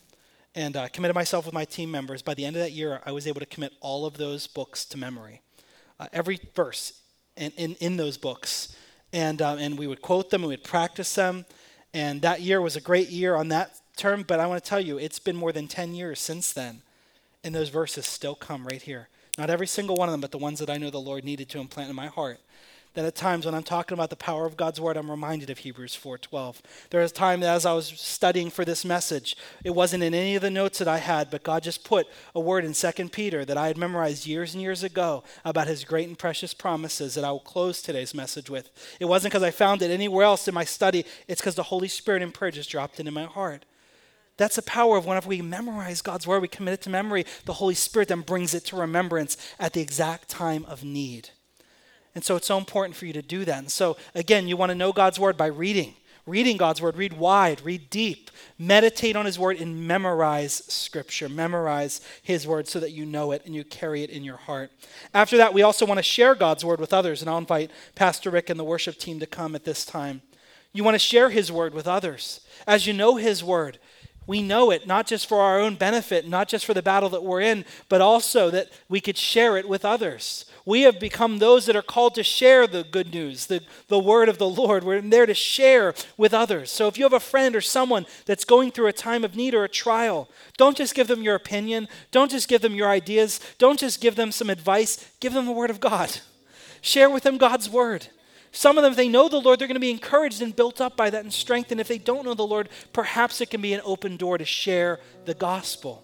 and 0.54 0.76
uh, 0.76 0.88
committed 0.88 1.14
myself 1.14 1.44
with 1.44 1.54
my 1.54 1.64
team 1.64 1.90
members. 1.90 2.20
By 2.20 2.34
the 2.34 2.44
end 2.44 2.56
of 2.56 2.62
that 2.62 2.72
year, 2.72 3.00
I 3.06 3.12
was 3.12 3.26
able 3.26 3.40
to 3.40 3.46
commit 3.46 3.72
all 3.80 4.06
of 4.06 4.16
those 4.16 4.46
books 4.46 4.84
to 4.86 4.98
memory, 4.98 5.40
uh, 6.00 6.08
every 6.12 6.40
verse 6.54 7.00
in, 7.36 7.52
in, 7.52 7.74
in, 7.76 7.96
those 7.96 8.16
books. 8.16 8.74
And, 9.12 9.40
uh, 9.40 9.56
and 9.58 9.78
we 9.78 9.86
would 9.86 10.02
quote 10.02 10.30
them, 10.30 10.42
we 10.42 10.48
would 10.48 10.64
practice 10.64 11.14
them. 11.14 11.44
And 11.94 12.22
that 12.22 12.40
year 12.40 12.60
was 12.60 12.76
a 12.76 12.80
great 12.80 13.08
year 13.08 13.34
on 13.34 13.48
that 13.48 13.78
term, 13.96 14.24
but 14.26 14.40
I 14.40 14.46
want 14.46 14.62
to 14.62 14.68
tell 14.68 14.80
you, 14.80 14.98
it's 14.98 15.18
been 15.18 15.36
more 15.36 15.52
than 15.52 15.68
10 15.68 15.94
years 15.94 16.18
since 16.18 16.52
then. 16.52 16.82
And 17.44 17.54
those 17.54 17.68
verses 17.68 18.06
still 18.06 18.34
come 18.34 18.66
right 18.66 18.82
here. 18.82 19.08
Not 19.36 19.50
every 19.50 19.66
single 19.66 19.96
one 19.96 20.08
of 20.08 20.12
them, 20.12 20.20
but 20.20 20.32
the 20.32 20.38
ones 20.38 20.58
that 20.58 20.70
I 20.70 20.78
know 20.78 20.90
the 20.90 20.98
Lord 20.98 21.24
needed 21.24 21.48
to 21.50 21.60
implant 21.60 21.90
in 21.90 21.96
my 21.96 22.08
heart 22.08 22.40
that 22.98 23.04
at 23.04 23.14
times 23.14 23.46
when 23.46 23.54
I'm 23.54 23.62
talking 23.62 23.94
about 23.94 24.10
the 24.10 24.16
power 24.16 24.44
of 24.44 24.56
God's 24.56 24.80
word, 24.80 24.96
I'm 24.96 25.08
reminded 25.08 25.50
of 25.50 25.58
Hebrews 25.58 25.94
4:12. 25.94 26.60
There 26.90 27.00
was 27.00 27.12
a 27.12 27.14
time 27.14 27.38
that 27.40 27.54
as 27.54 27.64
I 27.64 27.72
was 27.72 27.86
studying 27.86 28.50
for 28.50 28.64
this 28.64 28.84
message, 28.84 29.36
it 29.62 29.70
wasn't 29.70 30.02
in 30.02 30.14
any 30.14 30.34
of 30.34 30.42
the 30.42 30.50
notes 30.50 30.78
that 30.78 30.88
I 30.88 30.98
had, 30.98 31.30
but 31.30 31.44
God 31.44 31.62
just 31.62 31.84
put 31.84 32.08
a 32.34 32.40
word 32.40 32.64
in 32.64 32.74
2 32.74 33.12
Peter 33.12 33.44
that 33.44 33.56
I 33.56 33.68
had 33.68 33.76
memorized 33.76 34.26
years 34.26 34.52
and 34.52 34.60
years 34.60 34.82
ago 34.82 35.22
about 35.44 35.68
his 35.68 35.84
great 35.84 36.08
and 36.08 36.18
precious 36.18 36.54
promises 36.54 37.14
that 37.14 37.24
I 37.24 37.30
will 37.30 37.38
close 37.38 37.80
today's 37.80 38.14
message 38.14 38.50
with. 38.50 38.68
It 38.98 39.04
wasn't 39.04 39.32
because 39.32 39.44
I 39.44 39.52
found 39.52 39.80
it 39.82 39.92
anywhere 39.92 40.24
else 40.24 40.48
in 40.48 40.54
my 40.54 40.64
study, 40.64 41.04
it's 41.28 41.40
because 41.40 41.54
the 41.54 41.62
Holy 41.62 41.88
Spirit 41.88 42.22
in 42.22 42.32
prayer 42.32 42.50
just 42.50 42.70
dropped 42.70 42.98
into 42.98 43.12
my 43.12 43.26
heart. 43.26 43.64
That's 44.38 44.56
the 44.56 44.62
power 44.62 44.96
of 44.96 45.04
whenever 45.04 45.28
we 45.28 45.42
memorize 45.42 46.00
God's 46.00 46.26
word, 46.26 46.40
we 46.40 46.48
commit 46.48 46.74
it 46.74 46.82
to 46.82 46.90
memory, 46.90 47.26
the 47.44 47.54
Holy 47.54 47.74
Spirit 47.74 48.08
then 48.08 48.22
brings 48.22 48.54
it 48.54 48.64
to 48.66 48.76
remembrance 48.76 49.36
at 49.58 49.74
the 49.74 49.82
exact 49.82 50.28
time 50.28 50.64
of 50.66 50.82
need. 50.82 51.30
And 52.14 52.24
so 52.24 52.36
it's 52.36 52.46
so 52.46 52.56
important 52.56 52.96
for 52.96 53.06
you 53.06 53.12
to 53.12 53.22
do 53.22 53.44
that. 53.44 53.58
And 53.58 53.70
so, 53.70 53.96
again, 54.14 54.48
you 54.48 54.56
want 54.56 54.70
to 54.70 54.76
know 54.76 54.92
God's 54.92 55.18
word 55.18 55.36
by 55.36 55.46
reading. 55.46 55.94
Reading 56.24 56.58
God's 56.58 56.82
word, 56.82 56.96
read 56.98 57.14
wide, 57.14 57.62
read 57.62 57.88
deep, 57.88 58.30
meditate 58.58 59.16
on 59.16 59.24
his 59.24 59.38
word, 59.38 59.56
and 59.56 59.88
memorize 59.88 60.62
scripture. 60.68 61.26
Memorize 61.26 62.02
his 62.22 62.46
word 62.46 62.68
so 62.68 62.78
that 62.80 62.92
you 62.92 63.06
know 63.06 63.32
it 63.32 63.42
and 63.46 63.54
you 63.54 63.64
carry 63.64 64.02
it 64.02 64.10
in 64.10 64.24
your 64.24 64.36
heart. 64.36 64.70
After 65.14 65.38
that, 65.38 65.54
we 65.54 65.62
also 65.62 65.86
want 65.86 65.98
to 65.98 66.02
share 66.02 66.34
God's 66.34 66.66
word 66.66 66.80
with 66.80 66.92
others. 66.92 67.22
And 67.22 67.30
I'll 67.30 67.38
invite 67.38 67.70
Pastor 67.94 68.30
Rick 68.30 68.50
and 68.50 68.60
the 68.60 68.64
worship 68.64 68.98
team 68.98 69.18
to 69.20 69.26
come 69.26 69.54
at 69.54 69.64
this 69.64 69.86
time. 69.86 70.20
You 70.74 70.84
want 70.84 70.96
to 70.96 70.98
share 70.98 71.30
his 71.30 71.50
word 71.50 71.72
with 71.72 71.88
others. 71.88 72.40
As 72.66 72.86
you 72.86 72.92
know 72.92 73.16
his 73.16 73.42
word, 73.42 73.78
we 74.28 74.42
know 74.42 74.70
it 74.70 74.86
not 74.86 75.08
just 75.08 75.26
for 75.28 75.40
our 75.40 75.58
own 75.58 75.74
benefit, 75.74 76.28
not 76.28 76.46
just 76.46 76.64
for 76.64 76.74
the 76.74 76.82
battle 76.82 77.08
that 77.08 77.24
we're 77.24 77.40
in, 77.40 77.64
but 77.88 78.00
also 78.00 78.50
that 78.50 78.70
we 78.88 79.00
could 79.00 79.18
share 79.18 79.56
it 79.56 79.68
with 79.68 79.84
others 79.84 80.44
we 80.68 80.82
have 80.82 81.00
become 81.00 81.38
those 81.38 81.64
that 81.64 81.76
are 81.76 81.82
called 81.82 82.14
to 82.14 82.22
share 82.22 82.66
the 82.66 82.84
good 82.84 83.10
news, 83.10 83.46
the, 83.46 83.62
the 83.88 83.98
word 83.98 84.28
of 84.28 84.36
the 84.36 84.46
Lord. 84.46 84.84
We're 84.84 85.00
there 85.00 85.24
to 85.24 85.32
share 85.32 85.94
with 86.18 86.34
others. 86.34 86.70
So 86.70 86.88
if 86.88 86.98
you 86.98 87.04
have 87.04 87.14
a 87.14 87.20
friend 87.20 87.56
or 87.56 87.62
someone 87.62 88.04
that's 88.26 88.44
going 88.44 88.72
through 88.72 88.88
a 88.88 88.92
time 88.92 89.24
of 89.24 89.34
need 89.34 89.54
or 89.54 89.64
a 89.64 89.68
trial, 89.68 90.28
don't 90.58 90.76
just 90.76 90.94
give 90.94 91.08
them 91.08 91.22
your 91.22 91.36
opinion. 91.36 91.88
Don't 92.10 92.30
just 92.30 92.48
give 92.48 92.60
them 92.60 92.74
your 92.74 92.90
ideas. 92.90 93.40
Don't 93.56 93.78
just 93.78 94.02
give 94.02 94.14
them 94.14 94.30
some 94.30 94.50
advice. 94.50 95.10
Give 95.20 95.32
them 95.32 95.46
the 95.46 95.52
word 95.52 95.70
of 95.70 95.80
God. 95.80 96.18
Share 96.82 97.08
with 97.08 97.22
them 97.22 97.38
God's 97.38 97.70
word. 97.70 98.08
Some 98.50 98.78
of 98.78 98.82
them, 98.82 98.92
if 98.92 98.96
they 98.96 99.08
know 99.08 99.28
the 99.28 99.40
Lord, 99.40 99.58
they're 99.58 99.68
going 99.68 99.76
to 99.76 99.80
be 99.80 99.90
encouraged 99.90 100.42
and 100.42 100.56
built 100.56 100.80
up 100.80 100.96
by 100.96 101.10
that 101.10 101.22
and 101.22 101.32
strengthened. 101.32 101.80
If 101.80 101.88
they 101.88 101.98
don't 101.98 102.24
know 102.24 102.34
the 102.34 102.46
Lord, 102.46 102.68
perhaps 102.92 103.40
it 103.40 103.50
can 103.50 103.60
be 103.60 103.74
an 103.74 103.82
open 103.84 104.16
door 104.16 104.38
to 104.38 104.44
share 104.44 105.00
the 105.26 105.34
gospel, 105.34 106.02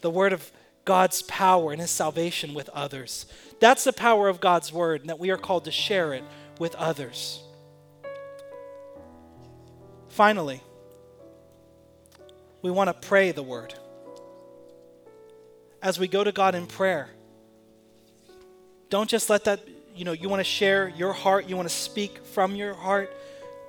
the 0.00 0.10
word 0.10 0.32
of 0.32 0.50
God's 0.84 1.22
power 1.22 1.72
and 1.72 1.80
his 1.80 1.90
salvation 1.90 2.54
with 2.54 2.68
others. 2.70 3.26
That's 3.60 3.84
the 3.84 3.92
power 3.92 4.28
of 4.28 4.40
God's 4.40 4.72
word, 4.72 5.02
and 5.02 5.10
that 5.10 5.18
we 5.18 5.30
are 5.30 5.36
called 5.36 5.64
to 5.64 5.70
share 5.70 6.14
it 6.14 6.24
with 6.58 6.74
others. 6.76 7.42
Finally, 10.08 10.62
we 12.62 12.70
want 12.70 12.88
to 12.88 13.08
pray 13.08 13.32
the 13.32 13.42
word. 13.42 13.74
As 15.82 15.98
we 15.98 16.08
go 16.08 16.24
to 16.24 16.32
God 16.32 16.54
in 16.54 16.66
prayer, 16.66 17.10
don't 18.88 19.10
just 19.10 19.28
let 19.28 19.44
that, 19.44 19.60
you 19.96 20.04
know, 20.04 20.12
you 20.12 20.28
want 20.28 20.40
to 20.40 20.44
share 20.44 20.88
your 20.88 21.12
heart, 21.12 21.48
you 21.48 21.56
want 21.56 21.68
to 21.68 21.74
speak 21.74 22.24
from 22.24 22.54
your 22.54 22.74
heart, 22.74 23.10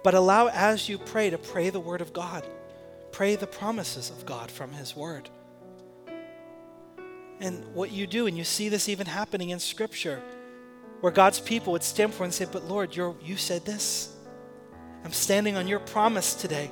but 0.03 0.13
allow 0.13 0.47
as 0.47 0.89
you 0.89 0.97
pray 0.97 1.29
to 1.29 1.37
pray 1.37 1.69
the 1.69 1.79
word 1.79 2.01
of 2.01 2.13
God. 2.13 2.45
Pray 3.11 3.35
the 3.35 3.47
promises 3.47 4.09
of 4.09 4.25
God 4.25 4.51
from 4.51 4.71
his 4.71 4.95
word. 4.95 5.29
And 7.39 7.73
what 7.73 7.91
you 7.91 8.07
do, 8.07 8.27
and 8.27 8.37
you 8.37 8.43
see 8.43 8.69
this 8.69 8.89
even 8.89 9.07
happening 9.07 9.51
in 9.51 9.59
Scripture, 9.59 10.21
where 11.01 11.11
God's 11.11 11.39
people 11.39 11.73
would 11.73 11.83
stand 11.83 12.13
for 12.13 12.23
and 12.23 12.33
say, 12.33 12.45
But 12.51 12.65
Lord, 12.65 12.95
you 12.95 13.15
you 13.21 13.37
said 13.37 13.65
this. 13.65 14.13
I'm 15.03 15.13
standing 15.13 15.55
on 15.55 15.67
your 15.67 15.79
promise 15.79 16.33
today. 16.33 16.69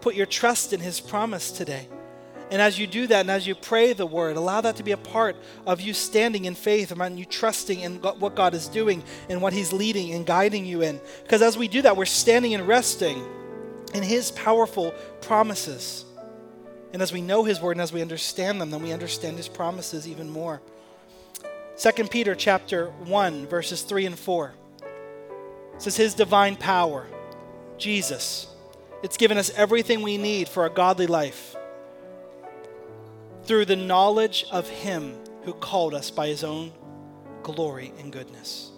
Put 0.00 0.14
your 0.14 0.26
trust 0.26 0.72
in 0.72 0.80
his 0.80 1.00
promise 1.00 1.50
today. 1.50 1.88
And 2.54 2.62
as 2.62 2.78
you 2.78 2.86
do 2.86 3.08
that, 3.08 3.22
and 3.22 3.32
as 3.32 3.48
you 3.48 3.56
pray 3.56 3.94
the 3.94 4.06
word, 4.06 4.36
allow 4.36 4.60
that 4.60 4.76
to 4.76 4.84
be 4.84 4.92
a 4.92 4.96
part 4.96 5.34
of 5.66 5.80
you 5.80 5.92
standing 5.92 6.44
in 6.44 6.54
faith, 6.54 6.92
and 6.92 7.18
you 7.18 7.24
trusting 7.24 7.80
in 7.80 7.96
what 7.96 8.36
God 8.36 8.54
is 8.54 8.68
doing 8.68 9.02
and 9.28 9.42
what 9.42 9.52
he's 9.52 9.72
leading 9.72 10.12
and 10.12 10.24
guiding 10.24 10.64
you 10.64 10.80
in. 10.80 11.00
Because 11.24 11.42
as 11.42 11.58
we 11.58 11.66
do 11.66 11.82
that, 11.82 11.96
we're 11.96 12.04
standing 12.04 12.54
and 12.54 12.68
resting 12.68 13.26
in 13.92 14.04
his 14.04 14.30
powerful 14.30 14.92
promises. 15.20 16.04
And 16.92 17.02
as 17.02 17.12
we 17.12 17.20
know 17.20 17.42
his 17.42 17.60
word 17.60 17.72
and 17.72 17.80
as 17.80 17.92
we 17.92 18.00
understand 18.00 18.60
them, 18.60 18.70
then 18.70 18.84
we 18.84 18.92
understand 18.92 19.36
his 19.36 19.48
promises 19.48 20.06
even 20.06 20.30
more. 20.30 20.62
2 21.76 22.04
Peter 22.04 22.36
chapter 22.36 22.90
1 22.90 23.48
verses 23.48 23.82
3 23.82 24.06
and 24.06 24.16
4 24.16 24.54
says 25.78 25.96
his 25.96 26.14
divine 26.14 26.54
power, 26.54 27.08
Jesus, 27.78 28.46
it's 29.02 29.16
given 29.16 29.38
us 29.38 29.50
everything 29.56 30.02
we 30.02 30.18
need 30.18 30.48
for 30.48 30.66
a 30.66 30.70
godly 30.70 31.08
life 31.08 31.56
through 33.44 33.66
the 33.66 33.76
knowledge 33.76 34.44
of 34.50 34.68
him 34.68 35.14
who 35.42 35.52
called 35.52 35.94
us 35.94 36.10
by 36.10 36.28
his 36.28 36.44
own 36.44 36.72
glory 37.42 37.92
and 37.98 38.12
goodness. 38.12 38.70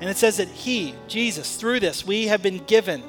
And 0.00 0.08
it 0.08 0.16
says 0.16 0.38
that 0.38 0.48
he, 0.48 0.94
Jesus, 1.08 1.56
through 1.56 1.80
this, 1.80 2.06
we 2.06 2.26
have 2.26 2.42
been 2.42 2.58
given 2.64 3.02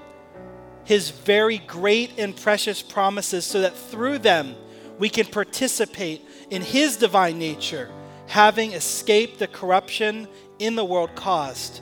his 0.84 1.10
very 1.12 1.60
great 1.60 2.20
and 2.20 2.36
precious 2.36 2.82
promises 2.82 3.46
so 3.46 3.62
that 3.62 3.76
through 3.76 4.20
them 4.20 4.56
we 5.00 5.10
can 5.10 5.26
participate 5.26 6.22
in 6.50 6.62
his 6.62 6.98
divine 6.98 7.40
nature, 7.40 7.90
having 8.28 8.74
escaped 8.74 9.40
the 9.40 9.48
corruption 9.48 10.28
in 10.60 10.76
the 10.76 10.86
world 10.86 11.16
caused 11.16 11.82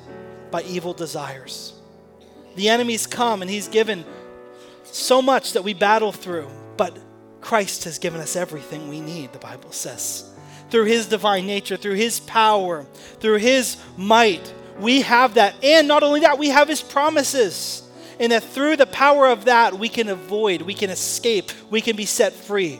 by 0.49 0.61
evil 0.63 0.93
desires. 0.93 1.73
The 2.55 2.69
enemy's 2.69 3.07
come 3.07 3.41
and 3.41 3.49
he's 3.49 3.67
given 3.67 4.05
so 4.83 5.21
much 5.21 5.53
that 5.53 5.63
we 5.63 5.73
battle 5.73 6.11
through, 6.11 6.49
but 6.77 6.97
Christ 7.41 7.83
has 7.83 7.99
given 7.99 8.21
us 8.21 8.35
everything 8.35 8.87
we 8.87 9.01
need, 9.01 9.33
the 9.33 9.39
Bible 9.39 9.71
says. 9.71 10.29
Through 10.69 10.85
his 10.85 11.07
divine 11.07 11.47
nature, 11.47 11.75
through 11.75 11.95
his 11.95 12.19
power, 12.21 12.85
through 13.19 13.37
his 13.37 13.77
might, 13.97 14.53
we 14.79 15.01
have 15.01 15.33
that. 15.33 15.55
And 15.63 15.87
not 15.87 16.03
only 16.03 16.21
that, 16.21 16.37
we 16.37 16.49
have 16.49 16.69
his 16.69 16.81
promises 16.81 17.83
and 18.21 18.31
that 18.31 18.43
through 18.43 18.77
the 18.77 18.85
power 18.85 19.27
of 19.27 19.45
that, 19.45 19.73
we 19.73 19.89
can 19.89 20.07
avoid, 20.07 20.61
we 20.61 20.75
can 20.75 20.91
escape, 20.91 21.51
we 21.71 21.81
can 21.81 21.95
be 21.95 22.05
set 22.05 22.33
free 22.33 22.79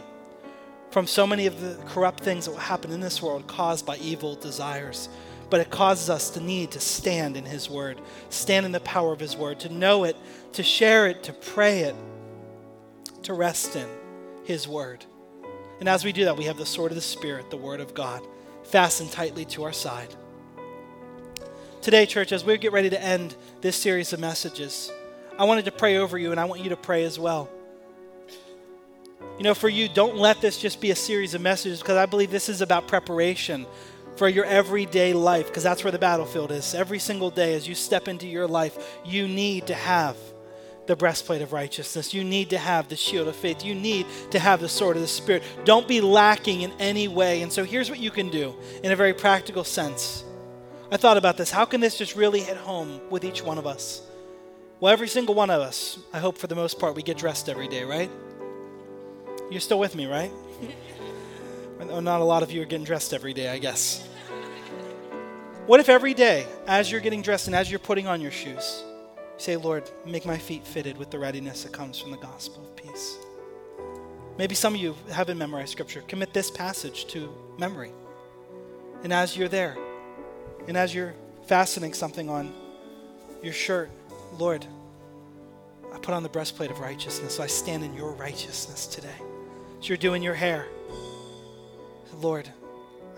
from 0.91 1.07
so 1.07 1.25
many 1.25 1.47
of 1.47 1.59
the 1.59 1.83
corrupt 1.87 2.23
things 2.23 2.45
that 2.45 2.51
will 2.51 2.59
happen 2.59 2.91
in 2.91 2.99
this 2.99 3.23
world 3.23 3.47
caused 3.47 3.83
by 3.83 3.97
evil 3.97 4.35
desires. 4.35 5.09
But 5.49 5.59
it 5.59 5.71
causes 5.71 6.11
us 6.11 6.29
to 6.31 6.39
need 6.39 6.71
to 6.71 6.79
stand 6.79 7.35
in 7.35 7.45
His 7.45 7.69
Word, 7.69 7.99
stand 8.29 8.67
in 8.67 8.71
the 8.71 8.79
power 8.81 9.11
of 9.11 9.19
His 9.19 9.35
Word, 9.35 9.59
to 9.61 9.69
know 9.69 10.03
it, 10.03 10.15
to 10.53 10.61
share 10.63 11.07
it, 11.07 11.23
to 11.23 11.33
pray 11.33 11.79
it, 11.79 11.95
to 13.23 13.33
rest 13.33 13.75
in 13.75 13.87
His 14.43 14.67
Word. 14.67 15.05
And 15.79 15.89
as 15.89 16.03
we 16.03 16.11
do 16.11 16.25
that, 16.25 16.37
we 16.37 16.45
have 16.45 16.57
the 16.57 16.65
sword 16.65 16.91
of 16.91 16.95
the 16.95 17.01
Spirit, 17.01 17.49
the 17.49 17.57
Word 17.57 17.79
of 17.79 17.93
God, 17.93 18.21
fastened 18.63 19.11
tightly 19.11 19.45
to 19.45 19.63
our 19.63 19.73
side. 19.73 20.13
Today, 21.81 22.05
church, 22.05 22.31
as 22.31 22.45
we 22.45 22.57
get 22.57 22.71
ready 22.71 22.91
to 22.91 23.01
end 23.01 23.35
this 23.61 23.75
series 23.75 24.13
of 24.13 24.19
messages, 24.19 24.91
I 25.39 25.45
wanted 25.45 25.65
to 25.65 25.71
pray 25.71 25.97
over 25.97 26.17
you, 26.17 26.31
and 26.31 26.39
I 26.39 26.45
want 26.45 26.61
you 26.61 26.69
to 26.69 26.77
pray 26.77 27.03
as 27.03 27.17
well. 27.17 27.49
You 29.37 29.43
know, 29.43 29.55
for 29.55 29.69
you, 29.69 29.89
don't 29.89 30.17
let 30.17 30.41
this 30.41 30.57
just 30.57 30.79
be 30.79 30.91
a 30.91 30.95
series 30.95 31.33
of 31.33 31.41
messages 31.41 31.79
because 31.79 31.97
I 31.97 32.05
believe 32.05 32.29
this 32.29 32.49
is 32.49 32.61
about 32.61 32.87
preparation 32.87 33.65
for 34.15 34.29
your 34.29 34.45
everyday 34.45 35.13
life 35.13 35.47
because 35.47 35.63
that's 35.63 35.83
where 35.83 35.91
the 35.91 35.97
battlefield 35.97 36.51
is. 36.51 36.75
Every 36.75 36.99
single 36.99 37.31
day 37.31 37.55
as 37.55 37.67
you 37.67 37.73
step 37.73 38.07
into 38.07 38.27
your 38.27 38.45
life, 38.45 38.99
you 39.03 39.27
need 39.27 39.65
to 39.67 39.73
have 39.73 40.15
the 40.87 40.95
breastplate 40.95 41.41
of 41.41 41.53
righteousness. 41.53 42.13
You 42.13 42.23
need 42.23 42.49
to 42.49 42.57
have 42.57 42.89
the 42.89 42.95
shield 42.95 43.27
of 43.27 43.35
faith. 43.35 43.63
You 43.63 43.75
need 43.75 44.05
to 44.31 44.39
have 44.39 44.59
the 44.59 44.69
sword 44.69 44.95
of 44.95 45.01
the 45.01 45.07
Spirit. 45.07 45.43
Don't 45.63 45.87
be 45.87 46.01
lacking 46.01 46.61
in 46.61 46.71
any 46.79 47.07
way. 47.07 47.41
And 47.41 47.51
so 47.51 47.63
here's 47.63 47.89
what 47.89 47.99
you 47.99 48.11
can 48.11 48.29
do 48.29 48.55
in 48.83 48.91
a 48.91 48.95
very 48.95 49.13
practical 49.13 49.63
sense. 49.63 50.23
I 50.91 50.97
thought 50.97 51.17
about 51.17 51.37
this. 51.37 51.51
How 51.51 51.65
can 51.65 51.79
this 51.79 51.97
just 51.97 52.15
really 52.15 52.41
hit 52.41 52.57
home 52.57 52.99
with 53.09 53.23
each 53.23 53.43
one 53.43 53.57
of 53.57 53.65
us? 53.65 54.01
Well, 54.79 54.91
every 54.91 55.07
single 55.07 55.35
one 55.35 55.49
of 55.49 55.61
us, 55.61 55.99
I 56.11 56.19
hope 56.19 56.37
for 56.37 56.47
the 56.47 56.55
most 56.55 56.79
part, 56.79 56.95
we 56.95 57.03
get 57.03 57.17
dressed 57.17 57.47
every 57.47 57.67
day, 57.67 57.83
right? 57.83 58.09
You're 59.51 59.61
still 59.61 59.79
with 59.79 59.95
me, 59.95 60.07
right? 60.07 60.31
Not 61.79 62.21
a 62.21 62.23
lot 62.23 62.43
of 62.43 62.51
you 62.51 62.61
are 62.61 62.65
getting 62.65 62.85
dressed 62.85 63.13
every 63.13 63.33
day, 63.33 63.49
I 63.49 63.59
guess. 63.59 64.07
What 65.67 65.79
if 65.79 65.87
every 65.87 66.13
day, 66.13 66.47
as 66.67 66.91
you're 66.91 67.01
getting 67.01 67.21
dressed 67.21 67.47
and 67.47 67.55
as 67.55 67.69
you're 67.69 67.79
putting 67.79 68.07
on 68.07 68.19
your 68.19 68.31
shoes, 68.31 68.83
say, 69.41 69.57
Lord, 69.57 69.89
make 70.05 70.25
my 70.25 70.37
feet 70.37 70.65
fitted 70.65 70.97
with 70.97 71.09
the 71.09 71.19
readiness 71.19 71.63
that 71.63 71.73
comes 71.73 71.99
from 71.99 72.11
the 72.11 72.17
gospel 72.17 72.63
of 72.63 72.75
peace? 72.75 73.17
Maybe 74.37 74.55
some 74.55 74.75
of 74.75 74.81
you 74.81 74.95
haven't 75.11 75.37
memorized 75.37 75.71
scripture. 75.71 76.01
Commit 76.07 76.33
this 76.33 76.49
passage 76.49 77.07
to 77.07 77.33
memory. 77.57 77.91
And 79.03 79.11
as 79.11 79.35
you're 79.35 79.47
there, 79.47 79.77
and 80.67 80.77
as 80.77 80.93
you're 80.93 81.13
fastening 81.47 81.93
something 81.93 82.29
on 82.29 82.53
your 83.43 83.53
shirt, 83.53 83.89
Lord, 84.37 84.65
I 85.93 85.97
put 85.97 86.13
on 86.13 86.23
the 86.23 86.29
breastplate 86.29 86.71
of 86.71 86.79
righteousness. 86.79 87.35
So 87.35 87.43
I 87.43 87.47
stand 87.47 87.83
in 87.83 87.93
your 87.93 88.13
righteousness 88.13 88.85
today. 88.85 89.09
As 89.79 89.89
you're 89.89 89.97
doing 89.97 90.23
your 90.23 90.35
hair, 90.35 90.67
Lord, 92.21 92.47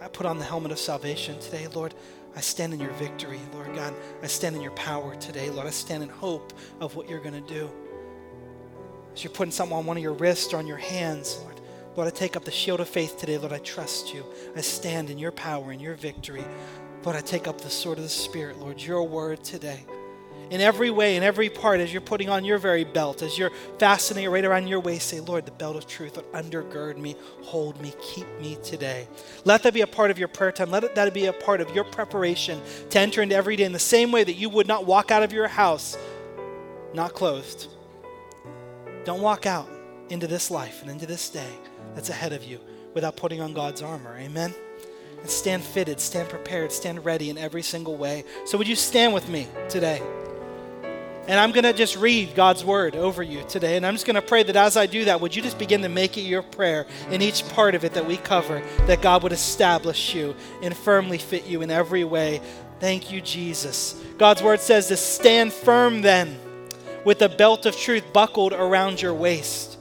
I 0.01 0.07
put 0.07 0.25
on 0.25 0.39
the 0.39 0.45
helmet 0.45 0.71
of 0.71 0.79
salvation 0.79 1.39
today. 1.39 1.67
Lord, 1.67 1.93
I 2.35 2.41
stand 2.41 2.73
in 2.73 2.79
your 2.79 2.91
victory. 2.93 3.39
Lord 3.53 3.75
God, 3.75 3.93
I 4.21 4.27
stand 4.27 4.55
in 4.55 4.61
your 4.61 4.71
power 4.71 5.15
today. 5.15 5.49
Lord, 5.49 5.67
I 5.67 5.71
stand 5.71 6.03
in 6.03 6.09
hope 6.09 6.53
of 6.79 6.95
what 6.95 7.09
you're 7.09 7.19
going 7.19 7.41
to 7.41 7.53
do. 7.53 7.69
As 9.13 9.23
you're 9.23 9.33
putting 9.33 9.51
something 9.51 9.77
on 9.77 9.85
one 9.85 9.97
of 9.97 10.03
your 10.03 10.13
wrists 10.13 10.53
or 10.53 10.57
on 10.57 10.67
your 10.67 10.77
hands, 10.77 11.37
Lord, 11.41 11.61
Lord, 11.95 12.07
I 12.07 12.11
take 12.11 12.35
up 12.35 12.43
the 12.43 12.51
shield 12.51 12.79
of 12.79 12.89
faith 12.89 13.17
today. 13.17 13.37
Lord, 13.37 13.53
I 13.53 13.59
trust 13.59 14.13
you. 14.13 14.25
I 14.55 14.61
stand 14.61 15.09
in 15.09 15.19
your 15.19 15.31
power 15.31 15.71
and 15.71 15.79
your 15.79 15.93
victory. 15.93 16.43
Lord, 17.03 17.15
I 17.15 17.21
take 17.21 17.47
up 17.47 17.61
the 17.61 17.69
sword 17.69 17.97
of 17.97 18.03
the 18.03 18.09
Spirit, 18.09 18.57
Lord, 18.59 18.81
your 18.81 19.07
word 19.07 19.43
today 19.43 19.85
in 20.49 20.61
every 20.61 20.89
way, 20.89 21.15
in 21.15 21.23
every 21.23 21.49
part, 21.49 21.79
as 21.79 21.91
you're 21.91 22.01
putting 22.01 22.29
on 22.29 22.45
your 22.45 22.57
very 22.57 22.83
belt, 22.83 23.21
as 23.21 23.37
you're 23.37 23.51
fastening 23.79 24.25
it 24.25 24.29
right 24.29 24.45
around 24.45 24.67
your 24.67 24.79
waist, 24.79 25.09
say, 25.09 25.19
Lord, 25.19 25.45
the 25.45 25.51
belt 25.51 25.75
of 25.75 25.87
truth 25.87 26.15
would 26.15 26.31
undergird 26.31 26.97
me, 26.97 27.15
hold 27.41 27.81
me, 27.81 27.93
keep 28.01 28.27
me 28.39 28.57
today. 28.63 29.07
Let 29.45 29.63
that 29.63 29.73
be 29.73 29.81
a 29.81 29.87
part 29.87 30.11
of 30.11 30.19
your 30.19 30.27
prayer 30.27 30.51
time. 30.51 30.71
Let 30.71 30.95
that 30.95 31.13
be 31.13 31.25
a 31.25 31.33
part 31.33 31.61
of 31.61 31.73
your 31.73 31.83
preparation 31.83 32.61
to 32.89 32.99
enter 32.99 33.21
into 33.21 33.35
every 33.35 33.55
day 33.55 33.63
in 33.63 33.71
the 33.71 33.79
same 33.79 34.11
way 34.11 34.23
that 34.23 34.33
you 34.33 34.49
would 34.49 34.67
not 34.67 34.85
walk 34.85 35.11
out 35.11 35.23
of 35.23 35.33
your 35.33 35.47
house 35.47 35.97
not 36.93 37.13
clothed. 37.13 37.67
Don't 39.05 39.21
walk 39.21 39.45
out 39.45 39.67
into 40.09 40.27
this 40.27 40.51
life 40.51 40.81
and 40.81 40.91
into 40.91 41.05
this 41.05 41.29
day 41.29 41.51
that's 41.95 42.09
ahead 42.09 42.33
of 42.33 42.43
you 42.43 42.59
without 42.93 43.15
putting 43.15 43.41
on 43.41 43.53
God's 43.53 43.81
armor. 43.81 44.15
Amen? 44.17 44.53
And 45.19 45.29
stand 45.29 45.63
fitted, 45.63 45.99
stand 45.99 46.29
prepared, 46.29 46.71
stand 46.71 47.03
ready 47.03 47.29
in 47.29 47.37
every 47.37 47.61
single 47.61 47.97
way. 47.97 48.23
So, 48.45 48.57
would 48.57 48.67
you 48.67 48.75
stand 48.75 49.13
with 49.13 49.29
me 49.29 49.47
today? 49.69 50.01
And 51.27 51.39
I'm 51.39 51.51
going 51.51 51.63
to 51.63 51.71
just 51.71 51.95
read 51.95 52.35
God's 52.35 52.65
word 52.65 52.95
over 52.95 53.23
you 53.23 53.43
today. 53.47 53.77
And 53.77 53.85
I'm 53.85 53.93
just 53.93 54.05
going 54.05 54.15
to 54.15 54.21
pray 54.21 54.43
that 54.43 54.55
as 54.57 54.75
I 54.75 54.87
do 54.87 55.05
that, 55.05 55.21
would 55.21 55.35
you 55.35 55.41
just 55.41 55.57
begin 55.57 55.81
to 55.83 55.89
make 55.89 56.17
it 56.17 56.21
your 56.21 56.41
prayer 56.41 56.85
in 57.09 57.21
each 57.21 57.47
part 57.49 57.75
of 57.75 57.85
it 57.85 57.93
that 57.93 58.05
we 58.05 58.17
cover, 58.17 58.61
that 58.87 59.01
God 59.01 59.23
would 59.23 59.31
establish 59.31 60.13
you 60.13 60.35
and 60.61 60.75
firmly 60.75 61.17
fit 61.17 61.45
you 61.45 61.61
in 61.61 61.71
every 61.71 62.03
way. 62.03 62.41
Thank 62.79 63.09
you, 63.11 63.21
Jesus. 63.21 64.01
God's 64.17 64.43
word 64.43 64.59
says 64.59 64.89
to 64.89 64.97
stand 64.97 65.53
firm 65.53 66.01
then 66.01 66.37
with 67.05 67.19
the 67.19 67.29
belt 67.29 67.65
of 67.65 67.75
truth 67.75 68.03
buckled 68.11 68.51
around 68.51 69.01
your 69.01 69.13
waist, 69.13 69.77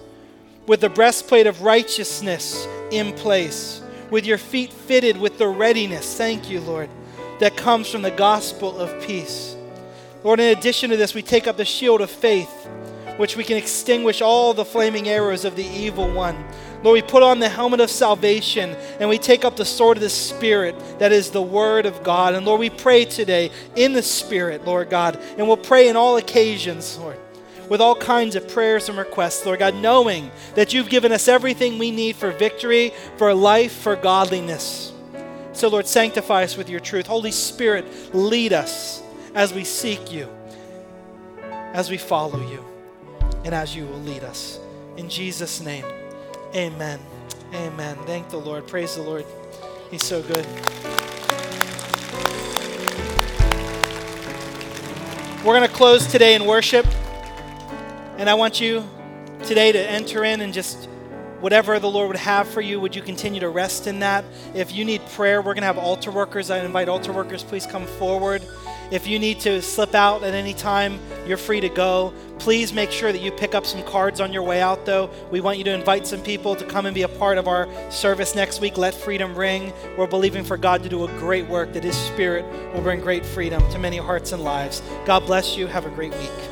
with 0.67 0.81
the 0.81 0.89
breastplate 0.89 1.47
of 1.47 1.63
righteousness 1.63 2.67
in 2.93 3.13
place, 3.15 3.83
with 4.11 4.27
your 4.27 4.39
feet 4.39 4.73
fitted 4.73 5.17
with 5.17 5.39
the 5.39 5.49
readiness, 5.49 6.17
thank 6.17 6.51
you, 6.51 6.61
Lord, 6.61 6.89
that 7.41 7.57
comes 7.57 7.89
from 7.89 8.03
the 8.03 8.11
gospel 8.11 8.79
of 8.79 9.03
peace. 9.03 9.52
Lord, 10.25 10.39
in 10.39 10.57
addition 10.57 10.91
to 10.91 10.97
this, 10.97 11.15
we 11.15 11.23
take 11.23 11.47
up 11.47 11.57
the 11.57 11.65
shield 11.65 12.01
of 12.01 12.11
faith, 12.11 12.69
which 13.17 13.37
we 13.37 13.45
can 13.45 13.57
extinguish 13.57 14.23
all 14.23 14.55
the 14.55 14.65
flaming 14.65 15.09
arrows 15.09 15.45
of 15.45 15.57
the 15.57 15.65
evil 15.65 16.11
one. 16.11 16.37
Lord, 16.83 16.95
we 16.95 17.03
put 17.03 17.23
on 17.23 17.39
the 17.39 17.49
helmet 17.49 17.81
of 17.81 17.91
salvation 17.91 18.71
and 18.99 19.09
we 19.09 19.19
take 19.19 19.45
up 19.45 19.57
the 19.57 19.65
sword 19.65 19.97
of 19.97 20.03
the 20.03 20.09
Spirit 20.09 20.77
that 20.99 21.13
is 21.13 21.31
the 21.31 21.43
Word 21.43 21.87
of 21.87 22.03
God. 22.03 22.35
And 22.35 22.45
Lord, 22.45 22.61
we 22.61 22.71
pray 22.71 23.05
today 23.05 23.51
in 23.77 23.93
the 23.93 24.03
Spirit, 24.03 24.65
Lord 24.65 24.91
God, 24.91 25.19
and 25.39 25.47
we'll 25.47 25.57
pray 25.57 25.89
in 25.89 25.97
all 25.97 26.17
occasions, 26.17 26.99
Lord, 26.99 27.19
with 27.69 27.81
all 27.81 27.95
kinds 27.95 28.35
of 28.35 28.49
prayers 28.49 28.89
and 28.89 28.99
requests, 28.99 29.47
Lord 29.47 29.61
God, 29.61 29.77
knowing 29.77 30.31
that 30.55 30.73
you've 30.73 30.89
given 30.89 31.13
us 31.13 31.29
everything 31.29 31.79
we 31.79 31.91
need 31.91 32.17
for 32.17 32.33
victory, 32.33 32.93
for 33.17 33.33
life, 33.35 33.73
for 33.73 33.95
godliness. 33.95 34.93
So, 35.53 35.69
Lord, 35.69 35.87
sanctify 35.87 36.45
us 36.45 36.57
with 36.57 36.69
your 36.69 36.81
truth. 36.81 37.07
Holy 37.07 37.31
Spirit, 37.31 38.15
lead 38.15 38.53
us 38.53 39.03
as 39.35 39.53
we 39.55 39.65
seek 39.65 40.13
you, 40.13 40.29
as 41.73 41.91
we 41.91 41.97
follow 41.97 42.41
you, 42.51 42.65
and 43.45 43.55
as 43.55 43.75
you 43.75 43.87
will 43.87 44.01
lead 44.01 44.23
us. 44.25 44.59
In 44.97 45.09
Jesus' 45.09 45.61
name, 45.61 45.85
amen. 46.55 47.01
Amen. 47.55 47.97
Thank 48.07 48.31
the 48.31 48.39
Lord. 48.39 48.67
Praise 48.67 48.97
the 48.97 49.03
Lord. 49.03 49.27
He's 49.91 50.03
so 50.03 50.23
good. 50.23 50.47
We're 55.45 55.59
going 55.59 55.69
to 55.69 55.75
close 55.75 56.07
today 56.07 56.35
in 56.35 56.47
worship. 56.47 56.87
And 58.17 58.31
I 58.31 58.35
want 58.35 58.61
you 58.61 58.89
today 59.45 59.73
to 59.73 59.79
enter 59.79 60.25
in 60.25 60.41
and 60.41 60.53
just 60.53 60.89
whatever 61.41 61.79
the 61.81 61.91
Lord 61.91 62.09
would 62.09 62.17
have 62.17 62.47
for 62.49 62.61
you, 62.61 62.79
would 62.81 62.95
you 62.95 63.03
continue 63.03 63.41
to 63.41 63.49
rest 63.49 63.89
in 63.89 63.99
that? 63.99 64.25
If 64.55 64.73
you 64.73 64.85
need 64.85 65.05
prayer, 65.09 65.43
we're 65.43 65.55
going 65.55 65.63
to 65.63 65.67
have 65.67 65.79
altar 65.79 66.13
workers. 66.13 66.51
I 66.51 66.65
invite 66.65 66.89
altar 66.89 67.13
workers, 67.13 67.43
please 67.43 67.67
come 67.67 67.85
forward. 67.87 68.43
If 68.93 69.07
you 69.07 69.19
need 69.19 69.41
to 69.41 69.63
slip 69.63 69.95
out 69.95 70.23
at 70.23 70.35
any 70.35 70.53
time, 70.53 71.01
you're 71.27 71.39
free 71.39 71.61
to 71.61 71.71
go. 71.71 72.13
Please 72.39 72.75
make 72.75 72.91
sure 72.91 73.11
that 73.11 73.23
you 73.23 73.33
pick 73.33 73.55
up 73.55 73.65
some 73.65 73.83
cards 73.85 74.21
on 74.21 74.35
your 74.35 74.43
way 74.43 74.61
out, 74.61 74.85
though. 74.85 75.09
We 75.31 75.41
want 75.41 75.57
you 75.57 75.65
to 75.65 75.73
invite 75.73 76.07
some 76.07 76.21
people 76.21 76.55
to 76.57 76.67
come 76.67 76.85
and 76.85 76.95
be 76.95 77.01
a 77.01 77.09
part 77.09 77.39
of 77.39 77.49
our 77.49 77.67
service 77.91 78.35
next 78.35 78.61
week. 78.61 78.77
Let 78.77 78.93
freedom 78.93 79.35
ring. 79.35 79.73
We're 79.97 80.07
believing 80.07 80.45
for 80.45 80.59
God 80.59 80.83
to 80.83 80.91
do 80.91 81.05
a 81.05 81.09
great 81.19 81.47
work, 81.47 81.73
that 81.73 81.85
His 81.85 81.97
Spirit 81.97 82.45
will 82.75 82.83
bring 82.83 83.01
great 83.01 83.25
freedom 83.25 83.63
to 83.71 83.79
many 83.79 83.97
hearts 83.97 84.33
and 84.33 84.45
lives. 84.45 84.83
God 85.07 85.21
bless 85.21 85.57
you. 85.57 85.69
Have 85.69 85.87
a 85.87 85.91
great 85.91 86.13
week. 86.19 86.52